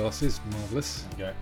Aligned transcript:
glasses, 0.00 0.40
marvellous. 0.50 1.04
Okay. 1.14 1.34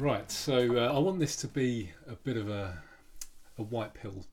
Right, 0.00 0.28
so 0.30 0.76
uh, 0.76 0.92
I 0.92 0.98
want 0.98 1.20
this 1.20 1.36
to 1.36 1.46
be 1.46 1.90
a 2.08 2.14
bit 2.16 2.36
of 2.36 2.48
a 2.48 2.82
a 3.56 3.62
white 3.62 3.94
pill 3.94 4.24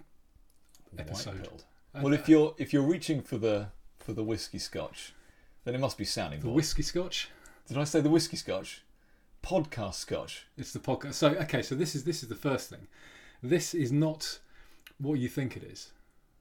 episode. 0.98 1.48
Uh, 1.94 2.02
Well, 2.02 2.14
if 2.14 2.28
you're 2.28 2.56
if 2.58 2.74
you're 2.74 2.88
reaching 2.88 3.22
for 3.22 3.38
the 3.38 3.68
for 4.00 4.14
the 4.14 4.24
whiskey 4.24 4.58
scotch, 4.58 5.14
then 5.64 5.76
it 5.76 5.80
must 5.80 5.98
be 5.98 6.06
sounding 6.06 6.40
the 6.40 6.50
whiskey 6.50 6.82
scotch, 6.82 7.30
Did 7.68 7.78
I 7.78 7.84
say 7.84 8.02
the 8.02 8.10
whiskey 8.10 8.38
scotch? 8.38 8.84
Podcast 9.44 9.96
scotch. 9.96 10.48
it's 10.58 10.74
the 10.74 10.80
podcast. 10.80 11.14
So 11.14 11.28
okay, 11.30 11.62
so 11.62 11.76
this 11.76 11.94
is 11.94 12.04
this 12.04 12.24
is 12.24 12.30
the 12.30 12.36
first 12.36 12.68
thing. 12.70 12.88
This 13.44 13.76
is 13.76 13.92
not 13.92 14.40
what 14.98 15.20
you 15.20 15.30
think 15.30 15.56
it 15.56 15.64
is. 15.64 15.92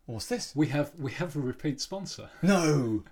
What's 0.07 0.27
this? 0.27 0.57
We 0.57 0.69
have 0.69 0.93
we 0.99 1.13
have 1.13 1.37
a 1.37 1.41
repeat 1.41 1.81
sponsor. 1.83 2.31
No. 2.43 3.05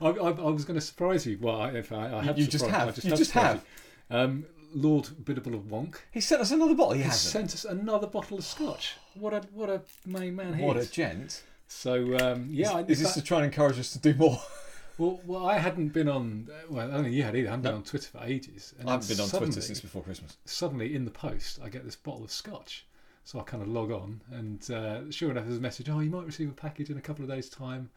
I, 0.00 0.08
I, 0.08 0.30
I 0.30 0.50
was 0.50 0.64
going 0.64 0.78
to 0.78 0.84
surprise 0.84 1.26
you. 1.26 1.38
Well, 1.40 1.60
I, 1.60 1.70
if 1.70 1.92
I, 1.92 2.12
I 2.18 2.22
have 2.22 2.38
You 2.38 2.46
just 2.46 2.66
have. 2.66 2.96
You 3.02 3.10
have 3.10 3.18
just 3.18 3.32
have. 3.32 3.64
you. 4.10 4.16
Um, 4.16 4.44
Lord 4.74 5.08
Biddable 5.24 5.54
of 5.54 5.62
Wonk 5.62 5.96
He 6.10 6.20
sent 6.20 6.42
us 6.42 6.50
another 6.50 6.74
bottle. 6.74 6.94
He 6.94 7.02
has 7.02 7.12
hasn't. 7.12 7.50
sent 7.50 7.54
us 7.54 7.64
another 7.64 8.06
bottle 8.08 8.38
of 8.38 8.44
scotch. 8.44 8.96
What 9.14 9.32
a 9.32 9.42
what 9.52 9.70
a 9.70 9.82
main 10.04 10.34
man 10.34 10.54
he 10.54 10.64
What 10.64 10.76
a 10.76 10.90
gent. 10.90 11.42
So 11.68 12.16
um, 12.18 12.48
yeah, 12.50 12.80
Is, 12.80 12.90
is 12.90 13.00
this 13.00 13.14
that- 13.14 13.20
to 13.20 13.26
try 13.26 13.38
and 13.38 13.46
encourage 13.46 13.78
us 13.78 13.92
to 13.92 13.98
do 13.98 14.14
more? 14.14 14.40
well, 14.98 15.20
well, 15.24 15.46
I 15.46 15.58
hadn't 15.58 15.88
been 15.88 16.08
on. 16.08 16.48
Well, 16.68 16.88
I 16.88 16.90
don't 16.92 17.04
think 17.04 17.14
you 17.14 17.22
had 17.22 17.36
either. 17.36 17.48
I 17.48 17.50
hadn't 17.52 17.62
been 17.62 17.74
on 17.74 17.82
Twitter 17.84 18.08
for 18.10 18.24
ages. 18.24 18.74
And 18.78 18.88
I 18.88 18.92
haven't 18.92 19.08
been 19.08 19.20
on 19.20 19.28
suddenly, 19.28 19.52
Twitter 19.52 19.66
since 19.66 19.80
before 19.80 20.02
Christmas. 20.02 20.36
Suddenly, 20.44 20.94
in 20.94 21.04
the 21.04 21.10
post, 21.10 21.60
I 21.62 21.68
get 21.68 21.84
this 21.84 21.96
bottle 21.96 22.24
of 22.24 22.30
scotch. 22.30 22.86
So 23.26 23.40
I 23.40 23.42
kind 23.44 23.62
of 23.62 23.68
log 23.70 23.90
on, 23.90 24.20
and 24.32 24.70
uh, 24.70 25.10
sure 25.10 25.30
enough, 25.30 25.44
there's 25.46 25.56
a 25.56 25.60
message. 25.62 25.88
Oh, 25.88 26.00
you 26.00 26.10
might 26.10 26.26
receive 26.26 26.50
a 26.50 26.52
package 26.52 26.90
in 26.90 26.98
a 26.98 27.00
couple 27.00 27.24
of 27.24 27.30
days' 27.30 27.48
time. 27.48 27.88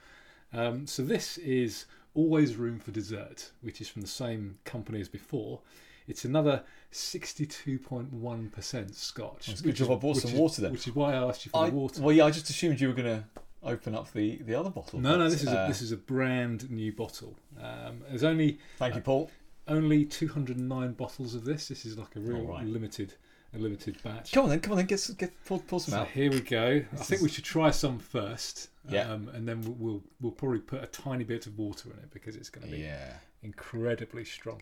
Um, 0.54 0.88
so 0.88 1.04
this 1.04 1.38
is 1.40 1.86
always 2.14 2.56
room 2.56 2.80
for 2.80 2.92
dessert, 2.92 3.52
which 3.62 3.82
is 3.82 3.90
from 3.90 4.02
the 4.02 4.08
same 4.08 4.58
company 4.66 5.02
as 5.02 5.10
before. 5.10 5.60
It's 6.08 6.24
another 6.26 6.64
62.1% 6.92 8.96
Scotch. 8.96 9.62
Good 9.62 9.76
job 9.76 9.92
I 9.92 9.96
bought 9.96 10.18
some 10.18 10.32
is- 10.32 10.38
water 10.38 10.62
then. 10.62 10.72
Which 10.72 10.88
is 10.88 10.96
why 10.96 11.14
I 11.14 11.18
asked 11.28 11.46
you 11.46 11.52
for 11.52 11.66
I, 11.66 11.70
the 11.70 11.76
water. 11.76 12.02
well, 12.02 12.16
yeah, 12.16 12.26
I 12.26 12.32
just 12.32 12.50
assumed 12.50 12.80
you 12.80 12.88
were 12.88 12.94
going 12.94 13.20
to 13.20 13.24
open 13.64 13.94
up 13.96 14.12
the, 14.14 14.38
the 14.38 14.56
other 14.56 14.70
bottle. 14.70 15.00
no, 15.00 15.18
no, 15.18 15.30
this 15.30 15.42
is 15.42 15.50
uh, 15.50 15.64
a, 15.66 15.68
this 15.68 15.82
is 15.82 15.92
a 15.92 15.98
brand 15.98 16.70
new 16.72 16.94
bottle. 16.94 17.36
Um, 17.62 18.02
there's 18.10 18.24
only 18.24 18.60
Thank 18.78 18.96
you, 18.96 19.02
Paul. 19.02 19.30
only 19.68 20.06
209 20.06 20.94
bottles 20.94 21.36
of 21.36 21.44
this. 21.44 21.68
This 21.68 21.86
is 21.86 21.98
like 21.98 22.16
a 22.16 22.20
real 22.20 22.44
right. 22.46 22.66
limited 22.66 23.14
a 23.54 23.58
limited 23.58 23.96
batch. 24.04 24.34
Come 24.34 24.44
on 24.44 24.50
then, 24.50 24.60
come 24.60 24.74
on 24.74 24.78
then, 24.78 24.88
get, 24.88 25.10
get 25.18 25.32
pull, 25.46 25.60
pull 25.60 25.80
some 25.80 25.94
So 25.94 26.00
out. 26.02 26.10
here 26.10 26.30
we 26.30 26.42
go. 26.42 26.84
I 26.92 26.96
This 26.98 27.08
think 27.08 27.20
is- 27.20 27.24
we 27.24 27.30
should 27.30 27.46
try 27.46 27.72
some 27.72 27.98
first, 27.98 28.68
Yeah. 28.90 29.12
um, 29.12 29.30
and 29.34 29.48
then 29.48 29.62
we'll, 29.62 29.76
we'll 29.78 30.04
we'll 30.22 30.32
probably 30.32 30.60
put 30.60 30.84
a 30.84 30.88
tiny 30.88 31.24
bit 31.24 31.48
of 31.48 31.58
water 31.58 31.90
in 31.92 31.98
it 32.00 32.12
because 32.12 32.36
it's 32.36 32.50
going 32.50 32.66
to 32.68 32.72
be 32.76 32.80
Yeah. 32.84 33.14
incredibly 33.44 34.24
strong. 34.26 34.62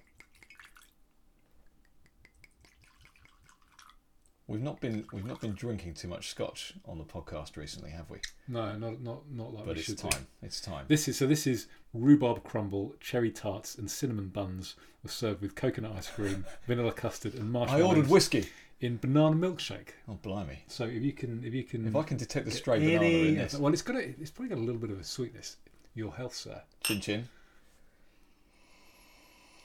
We've 4.47 4.61
not 4.61 4.79
been 4.79 5.05
we've 5.11 5.25
not 5.25 5.41
been 5.41 5.53
drinking 5.55 5.95
too 5.95 6.07
much 6.07 6.29
scotch 6.29 6.73
on 6.85 6.99
the 6.99 7.03
podcast 7.03 7.57
recently, 7.57 7.89
have 7.89 8.11
we? 8.11 8.19
No, 8.47 8.77
not 8.77 9.01
not 9.01 9.23
not 9.31 9.53
like 9.55 9.65
But 9.65 9.73
we 9.75 9.79
it's 9.79 9.85
should. 9.89 9.97
do. 9.97 10.07
time. 10.09 10.27
It's 10.43 10.61
time. 10.61 10.85
This 10.87 11.07
is 11.07 11.17
so. 11.17 11.25
This 11.25 11.47
is 11.47 11.67
rhubarb 11.95 12.43
crumble, 12.43 12.93
cherry 12.99 13.31
tarts, 13.31 13.75
and 13.75 13.89
cinnamon 13.89 14.27
buns 14.29 14.75
were 15.01 15.09
served 15.09 15.41
with 15.41 15.55
coconut 15.55 15.93
ice 15.97 16.09
cream, 16.11 16.45
vanilla 16.67 16.91
custard, 16.91 17.33
and 17.33 17.51
marshmallows. 17.51 17.83
I 17.83 17.87
ordered 17.87 18.07
whiskey. 18.07 18.45
In 18.81 18.97
banana 18.97 19.35
milkshake. 19.35 19.89
Oh 20.07 20.17
blimey! 20.21 20.59
So 20.67 20.85
if 20.85 21.01
you 21.01 21.13
can, 21.13 21.43
if 21.43 21.53
you 21.53 21.63
can, 21.63 21.87
If 21.87 21.95
I 21.95 22.03
can 22.03 22.17
detect 22.17 22.45
the 22.45 22.51
stray 22.51 22.79
banana 22.79 23.05
any- 23.05 23.27
in 23.29 23.35
this, 23.35 23.55
well, 23.55 23.71
it's 23.73 23.81
got 23.81 23.95
a, 23.95 23.99
it's 23.99 24.31
probably 24.31 24.49
got 24.49 24.61
a 24.61 24.65
little 24.65 24.81
bit 24.81 24.89
of 24.91 24.99
a 24.99 25.03
sweetness. 25.03 25.57
Your 25.93 26.11
health, 26.13 26.35
sir. 26.35 26.61
chin 26.83 26.99
chin. 27.01 27.29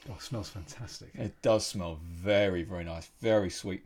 Oh, 0.09 0.13
it 0.15 0.21
smells 0.21 0.49
fantastic. 0.49 1.09
It 1.13 1.39
does 1.41 1.65
smell 1.65 1.99
very 2.03 2.63
very 2.63 2.83
nice, 2.83 3.09
very 3.21 3.49
sweet. 3.49 3.83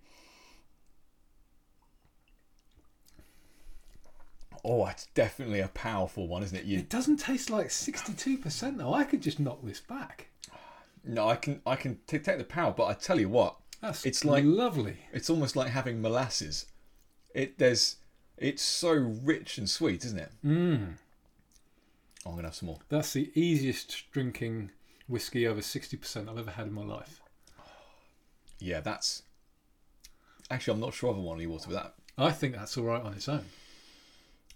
Oh, 4.63 4.85
it's 4.87 5.07
definitely 5.13 5.59
a 5.59 5.67
powerful 5.69 6.27
one, 6.27 6.41
isn't 6.41 6.57
it? 6.57 6.65
You 6.65 6.79
It 6.79 6.89
doesn't 6.89 7.17
taste 7.17 7.49
like 7.49 7.69
sixty-two 7.69 8.37
percent 8.37 8.77
though. 8.77 8.93
I 8.93 9.03
could 9.03 9.21
just 9.21 9.39
knock 9.39 9.59
this 9.63 9.79
back. 9.79 10.27
no, 11.03 11.27
I 11.29 11.35
can 11.35 11.61
I 11.65 11.75
can 11.75 11.99
detect 12.07 12.37
the 12.39 12.43
power, 12.45 12.73
but 12.75 12.85
I 12.85 12.93
tell 12.93 13.19
you 13.19 13.29
what, 13.29 13.57
That's 13.85 14.05
It's 14.05 14.25
like- 14.25 14.43
lovely. 14.43 14.97
it's 15.13 15.29
almost 15.29 15.55
like 15.55 15.69
having 15.69 16.01
molasses. 16.01 16.65
It 17.33 17.57
there's 17.59 17.97
it's 18.37 18.63
so 18.63 18.91
rich 18.93 19.57
and 19.57 19.69
sweet, 19.69 20.03
isn't 20.05 20.17
it? 20.19 20.31
Mm. 20.43 20.95
Oh, 22.25 22.29
I'm 22.31 22.35
gonna 22.35 22.47
have 22.47 22.55
some 22.55 22.67
more. 22.67 22.79
That's 22.89 23.13
the 23.13 23.31
easiest 23.39 24.09
drinking 24.11 24.71
whiskey 25.07 25.45
over 25.45 25.61
sixty 25.61 25.97
percent 25.97 26.29
I've 26.29 26.37
ever 26.39 26.51
had 26.51 26.67
in 26.67 26.73
my 26.73 26.83
life. 26.83 27.19
Yeah, 28.57 28.79
that's 28.79 29.21
actually 30.49 30.73
I'm 30.75 30.79
not 30.79 30.93
sure 30.93 31.11
if 31.11 31.17
I 31.17 31.19
want 31.19 31.39
any 31.39 31.47
water 31.47 31.67
with 31.67 31.75
that. 31.77 31.93
I 32.17 32.31
think 32.31 32.55
that's 32.55 32.77
all 32.77 32.85
right 32.85 33.01
on 33.01 33.13
its 33.13 33.27
own. 33.29 33.45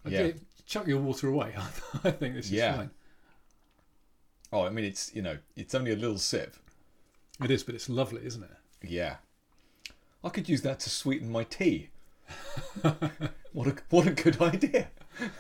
I 0.06 0.09
Yeah. 0.09 0.28
get- 0.28 0.66
chuck 0.66 0.88
your 0.88 1.01
water 1.01 1.28
away. 1.28 1.53
I 2.03 2.12
think 2.12 2.35
this 2.35 2.45
is 2.45 2.51
Yeah. 2.53 2.78
fine. 2.78 2.89
Oh, 4.53 4.63
I 4.66 4.69
mean 4.69 4.85
it's 4.85 5.13
you 5.13 5.22
know 5.22 5.38
it's 5.56 5.75
only 5.75 5.91
a 5.91 5.95
little 5.95 6.18
sip. 6.18 6.56
It 7.44 7.51
is, 7.51 7.63
but 7.63 7.75
it's 7.75 7.89
lovely, 7.89 8.25
isn't 8.25 8.44
it? 8.44 8.50
Yeah, 8.81 9.17
I 10.23 10.29
could 10.29 10.50
use 10.50 10.62
that 10.63 10.79
to 10.81 10.90
sweeten 10.90 11.31
my 11.31 11.44
tea. 11.44 11.90
what 13.53 13.67
a 13.67 13.75
what 13.90 14.07
a 14.07 14.12
good 14.12 14.41
idea. 14.41 14.90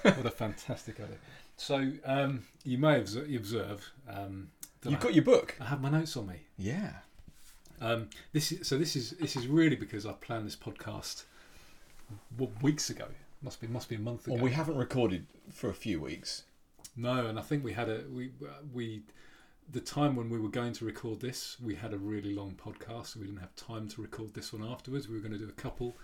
what 0.03 0.25
a 0.25 0.31
fantastic 0.31 0.99
idea. 0.99 1.17
So 1.57 1.91
um, 2.05 2.43
you 2.63 2.77
may 2.77 2.93
have 2.93 3.01
obs- 3.01 3.15
observed 3.15 3.83
um, 4.09 4.49
that 4.81 4.91
You've 4.91 4.99
I, 4.99 5.03
got 5.03 5.13
your 5.13 5.23
book. 5.23 5.55
I 5.59 5.65
have 5.65 5.81
my 5.81 5.89
notes 5.89 6.15
on 6.15 6.27
me. 6.27 6.41
Yeah. 6.57 6.93
Um, 7.81 8.09
this 8.33 8.51
is 8.51 8.67
so. 8.67 8.77
This 8.77 8.95
is 8.95 9.11
this 9.11 9.35
is 9.35 9.47
really 9.47 9.75
because 9.75 10.05
I 10.05 10.13
planned 10.13 10.45
this 10.45 10.55
podcast 10.55 11.23
weeks 12.61 12.89
ago. 12.89 13.05
Must 13.41 13.61
be 13.61 13.67
must 13.67 13.89
be 13.89 13.95
a 13.95 13.99
month 13.99 14.27
ago. 14.27 14.35
Well, 14.35 14.43
we 14.43 14.51
haven't 14.51 14.75
recorded 14.75 15.25
for 15.51 15.69
a 15.69 15.73
few 15.73 16.01
weeks. 16.01 16.43
No, 16.95 17.27
and 17.27 17.39
I 17.39 17.41
think 17.41 17.63
we 17.63 17.73
had 17.73 17.89
a 17.89 18.03
we 18.11 18.31
we 18.73 19.03
the 19.71 19.79
time 19.79 20.15
when 20.15 20.29
we 20.29 20.39
were 20.39 20.49
going 20.49 20.73
to 20.73 20.85
record 20.85 21.19
this, 21.19 21.57
we 21.61 21.75
had 21.75 21.93
a 21.93 21.97
really 21.97 22.33
long 22.33 22.55
podcast, 22.55 23.07
so 23.07 23.19
we 23.19 23.25
didn't 23.27 23.41
have 23.41 23.55
time 23.55 23.87
to 23.89 24.01
record 24.01 24.33
this 24.33 24.51
one 24.53 24.67
afterwards. 24.67 25.07
We 25.07 25.15
were 25.15 25.21
going 25.21 25.33
to 25.33 25.37
do 25.37 25.49
a 25.49 25.61
couple. 25.61 25.95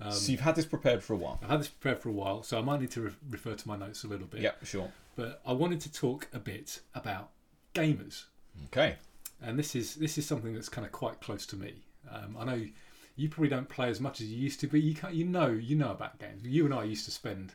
Um, 0.00 0.12
so 0.12 0.30
you've 0.30 0.40
had 0.42 0.56
this 0.56 0.66
prepared 0.66 1.02
for 1.02 1.14
a 1.14 1.16
while. 1.16 1.38
I've 1.42 1.48
had 1.48 1.60
this 1.60 1.68
prepared 1.68 2.02
for 2.02 2.10
a 2.10 2.12
while, 2.12 2.42
so 2.42 2.58
I 2.58 2.60
might 2.62 2.80
need 2.80 2.90
to 2.92 3.00
re- 3.02 3.10
refer 3.30 3.54
to 3.54 3.68
my 3.68 3.76
notes 3.76 4.04
a 4.04 4.08
little 4.08 4.26
bit. 4.26 4.42
Yeah, 4.42 4.52
sure. 4.62 4.92
But 5.14 5.40
I 5.46 5.52
wanted 5.54 5.80
to 5.82 5.92
talk 5.92 6.28
a 6.34 6.38
bit 6.38 6.80
about 6.94 7.30
gamers, 7.74 8.24
Okay. 8.66 8.96
and 9.40 9.58
this 9.58 9.74
is 9.74 9.94
this 9.94 10.18
is 10.18 10.26
something 10.26 10.52
that's 10.52 10.68
kind 10.68 10.86
of 10.86 10.92
quite 10.92 11.20
close 11.22 11.46
to 11.46 11.56
me. 11.56 11.84
Um, 12.10 12.36
I 12.38 12.44
know 12.44 12.66
you 13.16 13.28
probably 13.30 13.48
don't 13.48 13.68
play 13.70 13.88
as 13.88 13.98
much 13.98 14.20
as 14.20 14.26
you 14.30 14.36
used 14.36 14.60
to, 14.60 14.66
but 14.68 14.82
you 14.82 14.94
can't, 14.94 15.14
you 15.14 15.24
know 15.24 15.46
you 15.48 15.74
know 15.76 15.90
about 15.90 16.18
games. 16.18 16.42
You 16.44 16.66
and 16.66 16.74
I 16.74 16.84
used 16.84 17.06
to 17.06 17.10
spend 17.10 17.54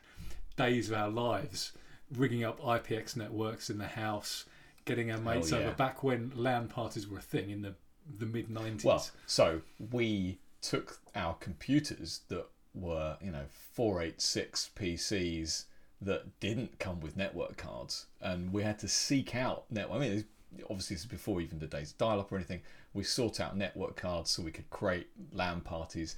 days 0.56 0.90
of 0.90 0.96
our 0.96 1.08
lives 1.08 1.70
rigging 2.16 2.42
up 2.42 2.60
IPX 2.60 3.14
networks 3.16 3.70
in 3.70 3.78
the 3.78 3.86
house, 3.86 4.44
getting 4.84 5.10
our 5.10 5.18
mates 5.18 5.50
yeah. 5.50 5.58
over 5.58 5.72
back 5.72 6.02
when 6.02 6.32
LAN 6.34 6.68
parties 6.68 7.08
were 7.08 7.18
a 7.18 7.22
thing 7.22 7.50
in 7.50 7.62
the 7.62 7.74
the 8.18 8.26
mid 8.26 8.50
nineties. 8.50 8.84
Well, 8.84 9.06
so 9.26 9.62
we 9.90 10.38
took 10.60 10.98
our 11.14 11.34
computers 11.34 12.20
that 12.28 12.46
were, 12.74 13.16
you 13.20 13.30
know, 13.30 13.44
486 13.74 14.70
PCs 14.76 15.64
that 16.00 16.40
didn't 16.40 16.78
come 16.78 17.00
with 17.00 17.16
network 17.16 17.56
cards, 17.56 18.06
and 18.20 18.52
we 18.52 18.62
had 18.62 18.78
to 18.80 18.88
seek 18.88 19.34
out 19.34 19.64
network. 19.70 19.98
I 19.98 20.00
mean, 20.00 20.24
obviously, 20.64 20.94
this 20.94 21.04
is 21.04 21.06
before 21.06 21.40
even 21.40 21.58
the 21.58 21.66
days 21.66 21.92
of 21.92 21.98
dial-up 21.98 22.32
or 22.32 22.36
anything. 22.36 22.62
We 22.94 23.04
sought 23.04 23.40
out 23.40 23.56
network 23.56 23.96
cards 23.96 24.30
so 24.30 24.42
we 24.42 24.50
could 24.50 24.68
create 24.70 25.08
LAN 25.32 25.60
parties. 25.60 26.16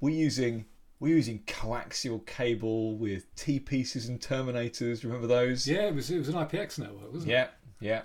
We're 0.00 0.14
using 0.14 0.64
we're 1.00 1.14
using 1.14 1.40
coaxial 1.46 2.24
cable 2.26 2.96
with 2.96 3.32
T 3.36 3.60
pieces 3.60 4.08
and 4.08 4.20
terminators. 4.20 5.04
Remember 5.04 5.26
those? 5.26 5.66
yeah, 5.68 5.88
it 5.88 5.94
was 5.94 6.10
it 6.10 6.18
was 6.18 6.28
an 6.28 6.34
IPX 6.34 6.78
network, 6.78 7.12
wasn't 7.12 7.30
it? 7.30 7.50
Yeah, 7.80 8.02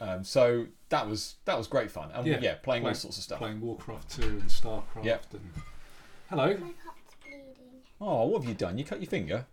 yeah. 0.00 0.06
Um, 0.06 0.24
so 0.24 0.66
that 0.88 1.08
was 1.08 1.36
that 1.44 1.56
was 1.56 1.66
great 1.66 1.90
fun, 1.90 2.10
and 2.12 2.26
yeah, 2.26 2.38
Yeah, 2.40 2.54
playing 2.56 2.86
all 2.86 2.94
sorts 2.94 3.16
of 3.16 3.22
stuff. 3.22 3.38
Playing 3.38 3.60
Warcraft 3.60 4.10
two 4.10 4.22
and 4.22 4.42
Starcraft. 4.44 5.04
Yeah. 5.04 5.18
And... 5.32 5.40
Hello. 6.28 6.46
My 6.48 6.72
cup's 6.84 7.14
bleeding. 7.22 7.82
Oh, 8.00 8.26
what 8.26 8.42
have 8.42 8.48
you 8.48 8.54
done? 8.54 8.76
You 8.76 8.84
cut 8.84 9.00
your 9.00 9.10
finger? 9.10 9.46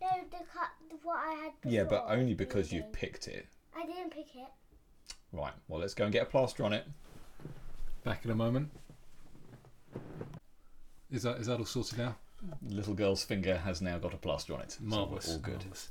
No, 0.00 0.08
the 0.30 0.36
cup, 0.36 0.70
what 1.02 1.16
I 1.16 1.34
had 1.34 1.52
before. 1.60 1.72
Yeah, 1.72 1.84
but 1.84 2.04
only 2.08 2.26
was 2.26 2.36
because 2.36 2.72
you've 2.72 2.92
picked 2.92 3.28
it. 3.28 3.46
I 3.76 3.84
didn't 3.86 4.10
pick 4.10 4.34
it. 4.36 4.48
Right. 5.32 5.52
Well, 5.68 5.80
let's 5.80 5.94
go 5.94 6.04
and 6.04 6.12
get 6.12 6.22
a 6.22 6.26
plaster 6.26 6.64
on 6.64 6.72
it. 6.72 6.86
Back 8.04 8.24
in 8.24 8.30
a 8.30 8.34
moment. 8.34 8.70
Is 11.10 11.22
that 11.22 11.38
is 11.38 11.46
that 11.46 11.58
all 11.58 11.64
sorted 11.64 11.98
now? 11.98 12.16
Little 12.68 12.94
girl's 12.94 13.24
finger 13.24 13.56
has 13.58 13.80
now 13.80 13.98
got 13.98 14.14
a 14.14 14.16
plaster 14.16 14.54
on 14.54 14.60
it. 14.60 14.72
So 14.72 14.78
Marvelous. 14.82 15.28
all 15.28 15.38
good. 15.38 15.54
marvellous. 15.54 15.88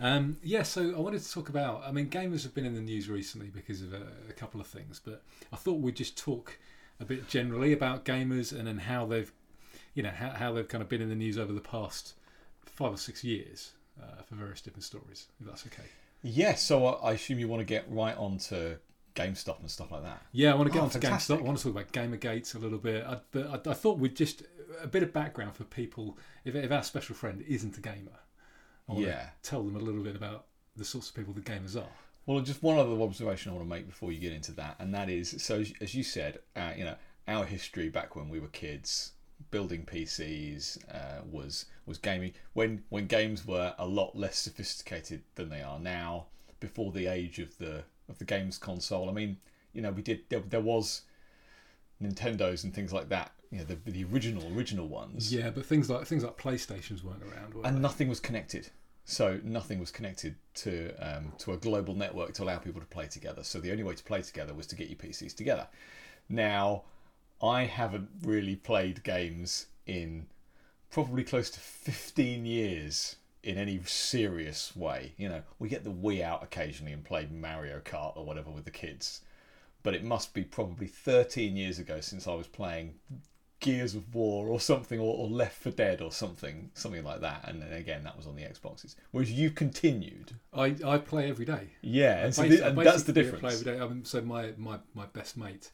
Um, 0.00 0.38
yeah, 0.42 0.62
so 0.62 0.94
I 0.96 0.98
wanted 1.00 1.22
to 1.22 1.30
talk 1.32 1.48
about. 1.50 1.82
I 1.86 1.92
mean, 1.92 2.08
gamers 2.08 2.42
have 2.44 2.54
been 2.54 2.64
in 2.64 2.74
the 2.74 2.80
news 2.80 3.08
recently 3.08 3.48
because 3.48 3.82
of 3.82 3.92
a, 3.92 4.06
a 4.28 4.32
couple 4.32 4.60
of 4.60 4.66
things, 4.66 5.00
but 5.04 5.22
I 5.52 5.56
thought 5.56 5.80
we'd 5.80 5.96
just 5.96 6.16
talk 6.16 6.58
a 6.98 7.04
bit 7.04 7.28
generally 7.28 7.72
about 7.72 8.04
gamers 8.04 8.56
and 8.56 8.66
then 8.66 8.78
how 8.78 9.04
they've, 9.06 9.30
you 9.94 10.02
know, 10.02 10.10
how, 10.10 10.30
how 10.30 10.52
they've 10.52 10.66
kind 10.68 10.82
of 10.82 10.88
been 10.88 11.02
in 11.02 11.08
the 11.10 11.14
news 11.14 11.36
over 11.38 11.52
the 11.52 11.60
past 11.60 12.14
five 12.64 12.92
or 12.94 12.96
six 12.96 13.22
years 13.22 13.72
uh, 14.02 14.22
for 14.22 14.36
various 14.36 14.60
different 14.62 14.84
stories. 14.84 15.26
If 15.40 15.46
that's 15.46 15.66
okay. 15.66 15.88
Yes. 16.22 16.62
so 16.62 16.86
I 16.86 17.10
I 17.10 17.12
assume 17.12 17.38
you 17.38 17.48
want 17.48 17.60
to 17.60 17.64
get 17.66 17.84
right 17.90 18.16
on 18.16 18.38
to 18.48 18.78
GameStop 19.14 19.60
and 19.60 19.70
stuff 19.70 19.90
like 19.90 20.02
that. 20.02 20.22
Yeah, 20.32 20.52
I 20.52 20.54
want 20.54 20.68
to 20.68 20.72
get 20.72 20.80
Oh, 20.80 20.84
on 20.84 20.90
to 20.90 20.98
fantastic. 20.98 21.36
GameStop. 21.36 21.40
I 21.40 21.44
want 21.44 21.58
to 21.58 21.64
talk 21.64 21.72
about 21.72 21.92
Gamergate 21.92 22.54
a 22.54 22.58
little 22.58 22.78
bit. 22.78 23.04
I, 23.04 23.18
but 23.32 23.66
I, 23.66 23.70
I 23.70 23.74
thought 23.74 23.98
we'd 23.98 24.16
just 24.16 24.42
a 24.82 24.86
bit 24.86 25.02
of 25.02 25.12
background 25.12 25.56
for 25.56 25.64
people. 25.64 26.16
If, 26.44 26.54
if 26.54 26.70
our 26.70 26.82
special 26.82 27.14
friend 27.14 27.42
isn't 27.48 27.76
a 27.76 27.80
gamer, 27.80 28.18
I 28.90 28.94
want 28.94 29.06
Yeah. 29.06 29.22
to 29.42 29.50
tell 29.50 29.62
them 29.62 29.76
a 29.76 29.80
little 29.80 30.02
bit 30.02 30.16
about 30.16 30.46
the 30.76 30.84
sorts 30.84 31.08
of 31.10 31.14
people 31.14 31.32
the 31.32 31.40
gamers 31.40 31.76
are. 31.80 31.88
Well, 32.26 32.40
just 32.40 32.62
one 32.62 32.78
other 32.78 33.00
observation 33.02 33.50
I 33.50 33.54
want 33.54 33.66
to 33.66 33.68
make 33.74 33.86
before 33.86 34.12
you 34.12 34.18
get 34.20 34.32
into 34.32 34.52
that, 34.52 34.76
and 34.78 34.94
that 34.94 35.08
is 35.08 35.42
so 35.42 35.60
as- 35.80 35.94
you 35.94 36.02
said, 36.02 36.38
uh, 36.56 36.72
you 36.76 36.84
know, 36.84 36.96
our 37.26 37.44
history 37.44 37.88
back 37.88 38.14
when 38.16 38.28
we 38.28 38.38
were 38.40 38.48
kids, 38.48 39.12
building 39.50 39.84
PCs 39.86 40.78
uh, 40.94 41.22
was 41.24 41.64
was 41.86 41.98
gaming 41.98 42.32
when 42.52 42.84
when 42.90 43.06
games 43.06 43.46
were 43.46 43.74
a 43.78 43.86
lot 43.86 44.14
less 44.16 44.38
sophisticated 44.38 45.22
than 45.34 45.48
they 45.48 45.62
are 45.62 45.78
now. 45.80 46.26
Before 46.60 46.92
the 46.92 47.06
age 47.06 47.38
of 47.38 47.56
the 47.58 47.84
of 48.08 48.18
the 48.18 48.24
games 48.24 48.58
console, 48.58 49.08
I 49.08 49.12
mean, 49.12 49.38
you 49.72 49.80
know, 49.82 49.92
we 49.92 50.02
did 50.02 50.28
there, 50.28 50.40
there 50.40 50.60
was 50.60 51.02
Nintendos 52.02 52.64
and 52.64 52.74
things 52.74 52.92
like 52.92 53.08
that. 53.10 53.32
You 53.50 53.58
know, 53.58 53.64
the 53.64 53.76
the 53.90 54.04
original 54.04 54.46
original 54.56 54.86
ones. 54.88 55.32
Yeah, 55.32 55.50
but 55.50 55.66
things 55.66 55.90
like 55.90 56.06
things 56.06 56.22
like 56.22 56.36
PlayStations 56.38 57.02
weren't 57.02 57.22
around. 57.22 57.54
Were 57.54 57.66
and 57.66 57.76
they? 57.76 57.80
nothing 57.80 58.08
was 58.08 58.20
connected. 58.20 58.70
So 59.04 59.40
nothing 59.42 59.80
was 59.80 59.90
connected 59.90 60.36
to 60.54 60.94
um, 61.00 61.32
to 61.38 61.52
a 61.52 61.56
global 61.56 61.94
network 61.94 62.32
to 62.34 62.44
allow 62.44 62.58
people 62.58 62.80
to 62.80 62.86
play 62.86 63.06
together. 63.06 63.42
So 63.42 63.58
the 63.58 63.72
only 63.72 63.82
way 63.82 63.94
to 63.94 64.04
play 64.04 64.22
together 64.22 64.54
was 64.54 64.66
to 64.68 64.76
get 64.76 64.88
your 64.88 64.98
PCs 64.98 65.34
together. 65.34 65.66
Now, 66.28 66.84
I 67.42 67.64
haven't 67.64 68.08
really 68.22 68.56
played 68.56 69.02
games 69.02 69.66
in 69.86 70.26
probably 70.90 71.24
close 71.24 71.50
to 71.50 71.60
15 71.60 72.44
years 72.44 73.16
in 73.42 73.56
any 73.56 73.80
serious 73.84 74.76
way. 74.76 75.14
You 75.16 75.28
know, 75.28 75.42
we 75.58 75.68
get 75.68 75.84
the 75.84 75.90
Wii 75.90 76.22
out 76.22 76.42
occasionally 76.42 76.92
and 76.92 77.04
play 77.04 77.26
Mario 77.30 77.80
Kart 77.80 78.16
or 78.16 78.24
whatever 78.24 78.50
with 78.50 78.64
the 78.64 78.70
kids. 78.70 79.22
But 79.82 79.94
it 79.94 80.04
must 80.04 80.34
be 80.34 80.44
probably 80.44 80.86
13 80.86 81.56
years 81.56 81.78
ago 81.78 82.00
since 82.00 82.26
I 82.26 82.34
was 82.34 82.46
playing 82.46 82.94
Gears 83.60 83.94
of 83.94 84.14
War 84.14 84.48
or 84.48 84.58
something, 84.60 84.98
or, 84.98 85.14
or 85.16 85.28
Left 85.28 85.54
4 85.62 85.72
Dead 85.72 86.00
or 86.00 86.10
something, 86.12 86.70
something 86.74 87.04
like 87.04 87.20
that. 87.20 87.44
And 87.46 87.60
then 87.62 87.72
again, 87.72 88.02
that 88.04 88.16
was 88.16 88.26
on 88.26 88.34
the 88.36 88.42
Xboxes. 88.42 88.94
Whereas 89.10 89.30
you 89.30 89.50
continued, 89.50 90.32
I, 90.52 90.74
I 90.84 90.98
play 90.98 91.28
every 91.28 91.44
day. 91.44 91.68
yeah, 91.82 92.24
and, 92.24 92.34
so 92.34 92.42
the- 92.42 92.66
and 92.68 92.80
I 92.80 92.84
that's 92.84 93.02
the 93.04 93.12
basically 93.12 93.38
play 93.40 93.50
difference. 93.50 93.60
every 93.66 93.72
day. 93.78 93.84
I 93.84 93.88
mean, 93.88 94.04
so 94.04 94.20
my, 94.22 94.52
my, 94.56 94.78
my 94.94 95.06
best 95.06 95.36
mate 95.36 95.70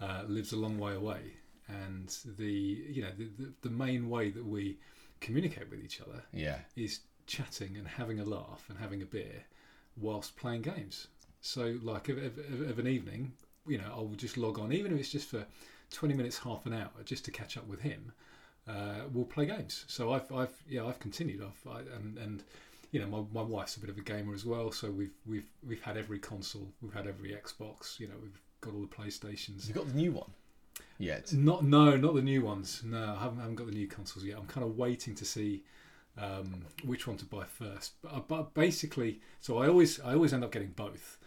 uh, 0.00 0.22
lives 0.28 0.52
a 0.52 0.56
long 0.56 0.78
way 0.78 0.94
away, 0.94 1.20
and 1.68 2.14
the 2.38 2.44
you 2.44 3.02
know 3.02 3.10
the, 3.16 3.24
the, 3.38 3.52
the 3.62 3.70
main 3.70 4.10
way 4.10 4.30
that 4.30 4.44
we 4.44 4.76
communicate 5.20 5.70
with 5.70 5.82
each 5.82 6.00
other 6.02 6.22
Yeah, 6.32 6.58
is 6.76 7.00
chatting 7.26 7.76
and 7.78 7.88
having 7.88 8.20
a 8.20 8.24
laugh 8.24 8.66
and 8.68 8.78
having 8.78 9.00
a 9.02 9.06
beer 9.06 9.44
whilst 9.96 10.36
playing 10.36 10.62
games. 10.62 11.06
So, 11.40 11.78
like, 11.82 12.08
of, 12.08 12.18
of, 12.18 12.38
of 12.70 12.78
an 12.78 12.86
evening, 12.86 13.32
you 13.66 13.78
know, 13.78 13.84
I'll 13.90 14.12
just 14.16 14.36
log 14.36 14.58
on, 14.58 14.72
even 14.72 14.92
if 14.92 14.98
it's 15.00 15.10
just 15.12 15.28
for 15.28 15.46
20 15.94 16.14
minutes, 16.14 16.38
half 16.38 16.66
an 16.66 16.74
hour, 16.74 16.90
just 17.04 17.24
to 17.26 17.30
catch 17.30 17.56
up 17.56 17.66
with 17.66 17.80
him. 17.80 18.12
Uh, 18.68 19.02
we'll 19.12 19.24
play 19.24 19.46
games. 19.46 19.84
So 19.88 20.12
I've, 20.12 20.30
I've, 20.32 20.54
yeah, 20.68 20.86
I've 20.86 20.98
continued. 20.98 21.42
I've, 21.42 21.72
I, 21.72 21.80
and, 21.96 22.18
and, 22.18 22.42
you 22.92 23.00
know, 23.00 23.06
my, 23.06 23.42
my 23.42 23.46
wife's 23.46 23.76
a 23.76 23.80
bit 23.80 23.90
of 23.90 23.98
a 23.98 24.02
gamer 24.02 24.34
as 24.34 24.44
well. 24.44 24.72
So 24.72 24.90
we've, 24.90 25.14
we've, 25.26 25.48
we've 25.66 25.82
had 25.82 25.96
every 25.96 26.18
console, 26.18 26.68
we've 26.80 26.94
had 26.94 27.06
every 27.06 27.30
Xbox. 27.30 27.98
You 28.00 28.08
know, 28.08 28.14
we've 28.22 28.40
got 28.60 28.74
all 28.74 28.80
the 28.80 28.86
PlayStations. 28.86 29.68
you 29.68 29.74
got 29.74 29.86
the 29.86 29.94
new 29.94 30.12
one 30.12 30.30
yet. 30.98 31.32
Not 31.32 31.64
no, 31.64 31.96
not 31.96 32.14
the 32.14 32.22
new 32.22 32.42
ones. 32.42 32.82
No, 32.84 33.16
I 33.18 33.22
haven't, 33.22 33.38
haven't 33.38 33.56
got 33.56 33.66
the 33.66 33.72
new 33.72 33.86
consoles 33.86 34.24
yet. 34.24 34.38
I'm 34.38 34.46
kind 34.46 34.64
of 34.64 34.76
waiting 34.76 35.14
to 35.16 35.24
see 35.24 35.62
um, 36.18 36.64
which 36.84 37.06
one 37.06 37.16
to 37.18 37.24
buy 37.24 37.44
first. 37.44 37.94
But, 38.02 38.12
uh, 38.12 38.20
but 38.26 38.54
basically, 38.54 39.20
so 39.40 39.58
I 39.58 39.68
always 39.68 40.00
I 40.00 40.14
always 40.14 40.32
end 40.32 40.44
up 40.44 40.52
getting 40.52 40.70
both. 40.70 41.18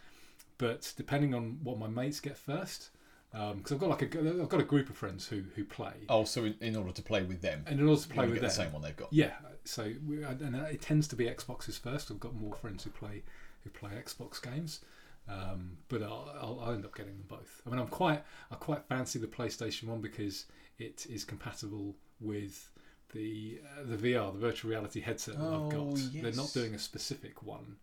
But 0.57 0.93
depending 0.97 1.33
on 1.33 1.59
what 1.63 1.77
my 1.77 1.87
mates 1.87 2.19
get 2.19 2.37
first, 2.37 2.89
because 3.31 3.71
I've 3.71 3.79
got 3.79 3.89
like 3.89 4.01
a 4.15 4.19
I've 4.41 4.49
got 4.49 4.59
a 4.61 4.63
group 4.65 4.89
of 4.89 4.97
friends 4.97 5.27
who 5.27 5.43
who 5.55 5.63
play, 5.63 5.93
Oh, 6.09 6.23
so 6.23 6.45
in, 6.45 6.55
in 6.61 6.75
order 6.75 6.91
to 6.91 7.01
play 7.01 7.23
with 7.23 7.41
them, 7.41 7.63
and 7.67 7.79
in 7.79 7.87
order 7.87 8.01
to 8.01 8.07
play 8.07 8.25
with 8.25 8.35
them, 8.35 8.43
the 8.45 8.49
same 8.49 8.71
one 8.73 8.81
they've 8.81 8.95
got. 8.95 9.11
yeah. 9.11 9.31
So 9.65 9.91
we, 10.07 10.23
and 10.23 10.55
it 10.55 10.81
tends 10.81 11.07
to 11.09 11.15
be 11.17 11.25
Xboxes 11.25 11.77
first. 11.79 12.09
I've 12.09 12.19
got 12.21 12.33
more 12.35 12.55
friends 12.55 12.83
who 12.85 12.89
play 12.89 13.23
who 13.63 13.69
play 13.69 13.91
Xbox 14.01 14.41
games, 14.41 14.79
um, 15.27 15.71
but 15.89 16.01
I'll, 16.01 16.33
I'll, 16.41 16.59
I'll 16.63 16.71
end 16.73 16.85
up 16.85 16.95
getting 16.95 17.13
them 17.17 17.25
both. 17.27 17.61
I 17.65 17.69
mean, 17.69 17.79
I'm 17.79 17.87
quite 17.87 18.23
I 18.49 18.55
quite 18.55 18.85
fancy 18.85 19.19
the 19.19 19.27
PlayStation 19.27 19.83
one 19.89 19.99
because 20.01 20.45
it 20.79 21.05
is 21.09 21.25
compatible 21.25 21.95
with 22.21 22.69
the 23.13 23.59
uh, 23.77 23.83
the 23.85 23.97
VR, 23.97 24.31
the 24.33 24.39
virtual 24.39 24.71
reality 24.71 25.01
headset 25.01 25.37
that 25.37 25.43
I've 25.45 25.73
Oh, 25.73 25.91
got. 25.91 25.99
They're 26.13 26.31
not 26.31 26.53
doing 26.53 26.73
a 26.73 26.79
specific 26.79 27.43
one. 27.43 27.75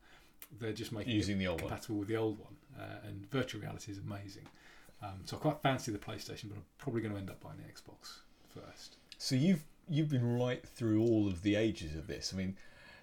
They're 0.59 0.73
just 0.73 0.91
making 0.93 1.13
it 1.13 1.17
Using 1.17 1.39
the 1.39 1.49
old 1.49 1.61
one. 1.61 1.69
compatible 1.69 1.99
with 1.99 2.09
the 2.09 2.17
old 2.17 2.39
one, 2.39 2.57
uh, 2.79 3.07
and 3.07 3.31
virtual 3.31 3.61
reality 3.61 3.93
is 3.93 3.99
amazing. 3.99 4.47
Um, 5.05 5.21
so 5.25 5.37
I 5.37 5.41
quite 5.41 5.61
fancy 5.63 5.93
the 5.93 5.99
PlayStation, 5.99 6.49
but 6.49 6.57
I'm 6.57 6.65
probably 6.79 7.03
going 7.03 7.13
to 7.13 7.21
end 7.21 7.31
up 7.31 7.41
buying 7.41 7.57
the 7.59 7.65
Xbox 7.73 8.19
first. 8.55 8.97
So 9.19 9.35
you've 9.35 9.65
you've 9.89 10.09
been 10.09 10.39
right 10.39 10.67
through 10.67 11.03
all 11.03 11.27
of 11.29 11.43
the 11.43 11.57
ages 11.57 11.95
of 11.95 12.07
this. 12.07 12.33
I 12.33 12.37
mean, 12.37 12.57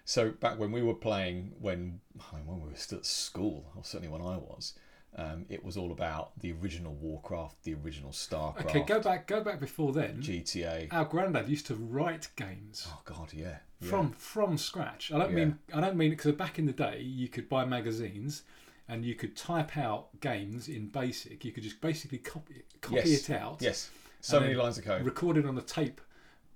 so 0.05 0.31
back 0.31 0.57
when 0.59 0.71
we 0.71 0.81
were 0.81 0.93
playing, 0.95 1.53
when 1.59 1.99
I 2.31 2.37
mean, 2.37 2.47
when 2.47 2.61
we 2.61 2.69
were 2.69 2.75
still 2.75 2.99
at 2.99 3.05
school, 3.05 3.65
or 3.75 3.83
certainly 3.83 4.11
when 4.11 4.21
I 4.21 4.37
was, 4.37 4.73
um, 5.15 5.45
it 5.49 5.63
was 5.63 5.77
all 5.77 5.91
about 5.91 6.31
the 6.39 6.53
original 6.53 6.93
Warcraft, 6.93 7.63
the 7.63 7.75
original 7.75 8.11
Starcraft, 8.11 8.65
Okay, 8.65 8.81
go 8.81 8.99
back 8.99 9.27
go 9.27 9.43
back 9.43 9.59
before 9.59 9.91
then. 9.93 10.21
GTA. 10.21 10.87
Our 10.91 11.05
granddad 11.05 11.49
used 11.49 11.67
to 11.67 11.75
write 11.75 12.29
games 12.35 12.87
Oh 12.89 13.01
God, 13.05 13.31
yeah, 13.33 13.57
yeah. 13.79 13.89
from 13.89 14.11
from 14.13 14.57
scratch. 14.57 15.11
I 15.11 15.17
don't 15.19 15.29
Yeah. 15.31 15.35
mean 15.35 15.59
I 15.73 15.81
don't 15.81 15.97
mean 15.97 16.09
because 16.11 16.33
back 16.33 16.57
in 16.57 16.65
the 16.65 16.73
day 16.73 17.01
you 17.01 17.27
could 17.27 17.47
buy 17.49 17.65
magazines 17.65 18.43
and 18.87 19.05
you 19.05 19.15
could 19.15 19.35
type 19.37 19.77
out 19.77 20.07
games 20.19 20.67
in 20.67 20.87
BASIC. 20.89 21.45
You 21.45 21.51
could 21.51 21.63
just 21.63 21.79
basically 21.81 22.17
copy 22.19 22.63
copy 22.81 23.09
Yes. 23.09 23.29
it 23.29 23.35
out, 23.35 23.57
yes, 23.61 23.89
so 24.21 24.39
many 24.39 24.53
lines 24.53 24.77
of 24.77 24.85
code. 24.85 25.05
record 25.05 25.37
it 25.37 25.45
on 25.45 25.57
a 25.57 25.61
tape, 25.61 26.01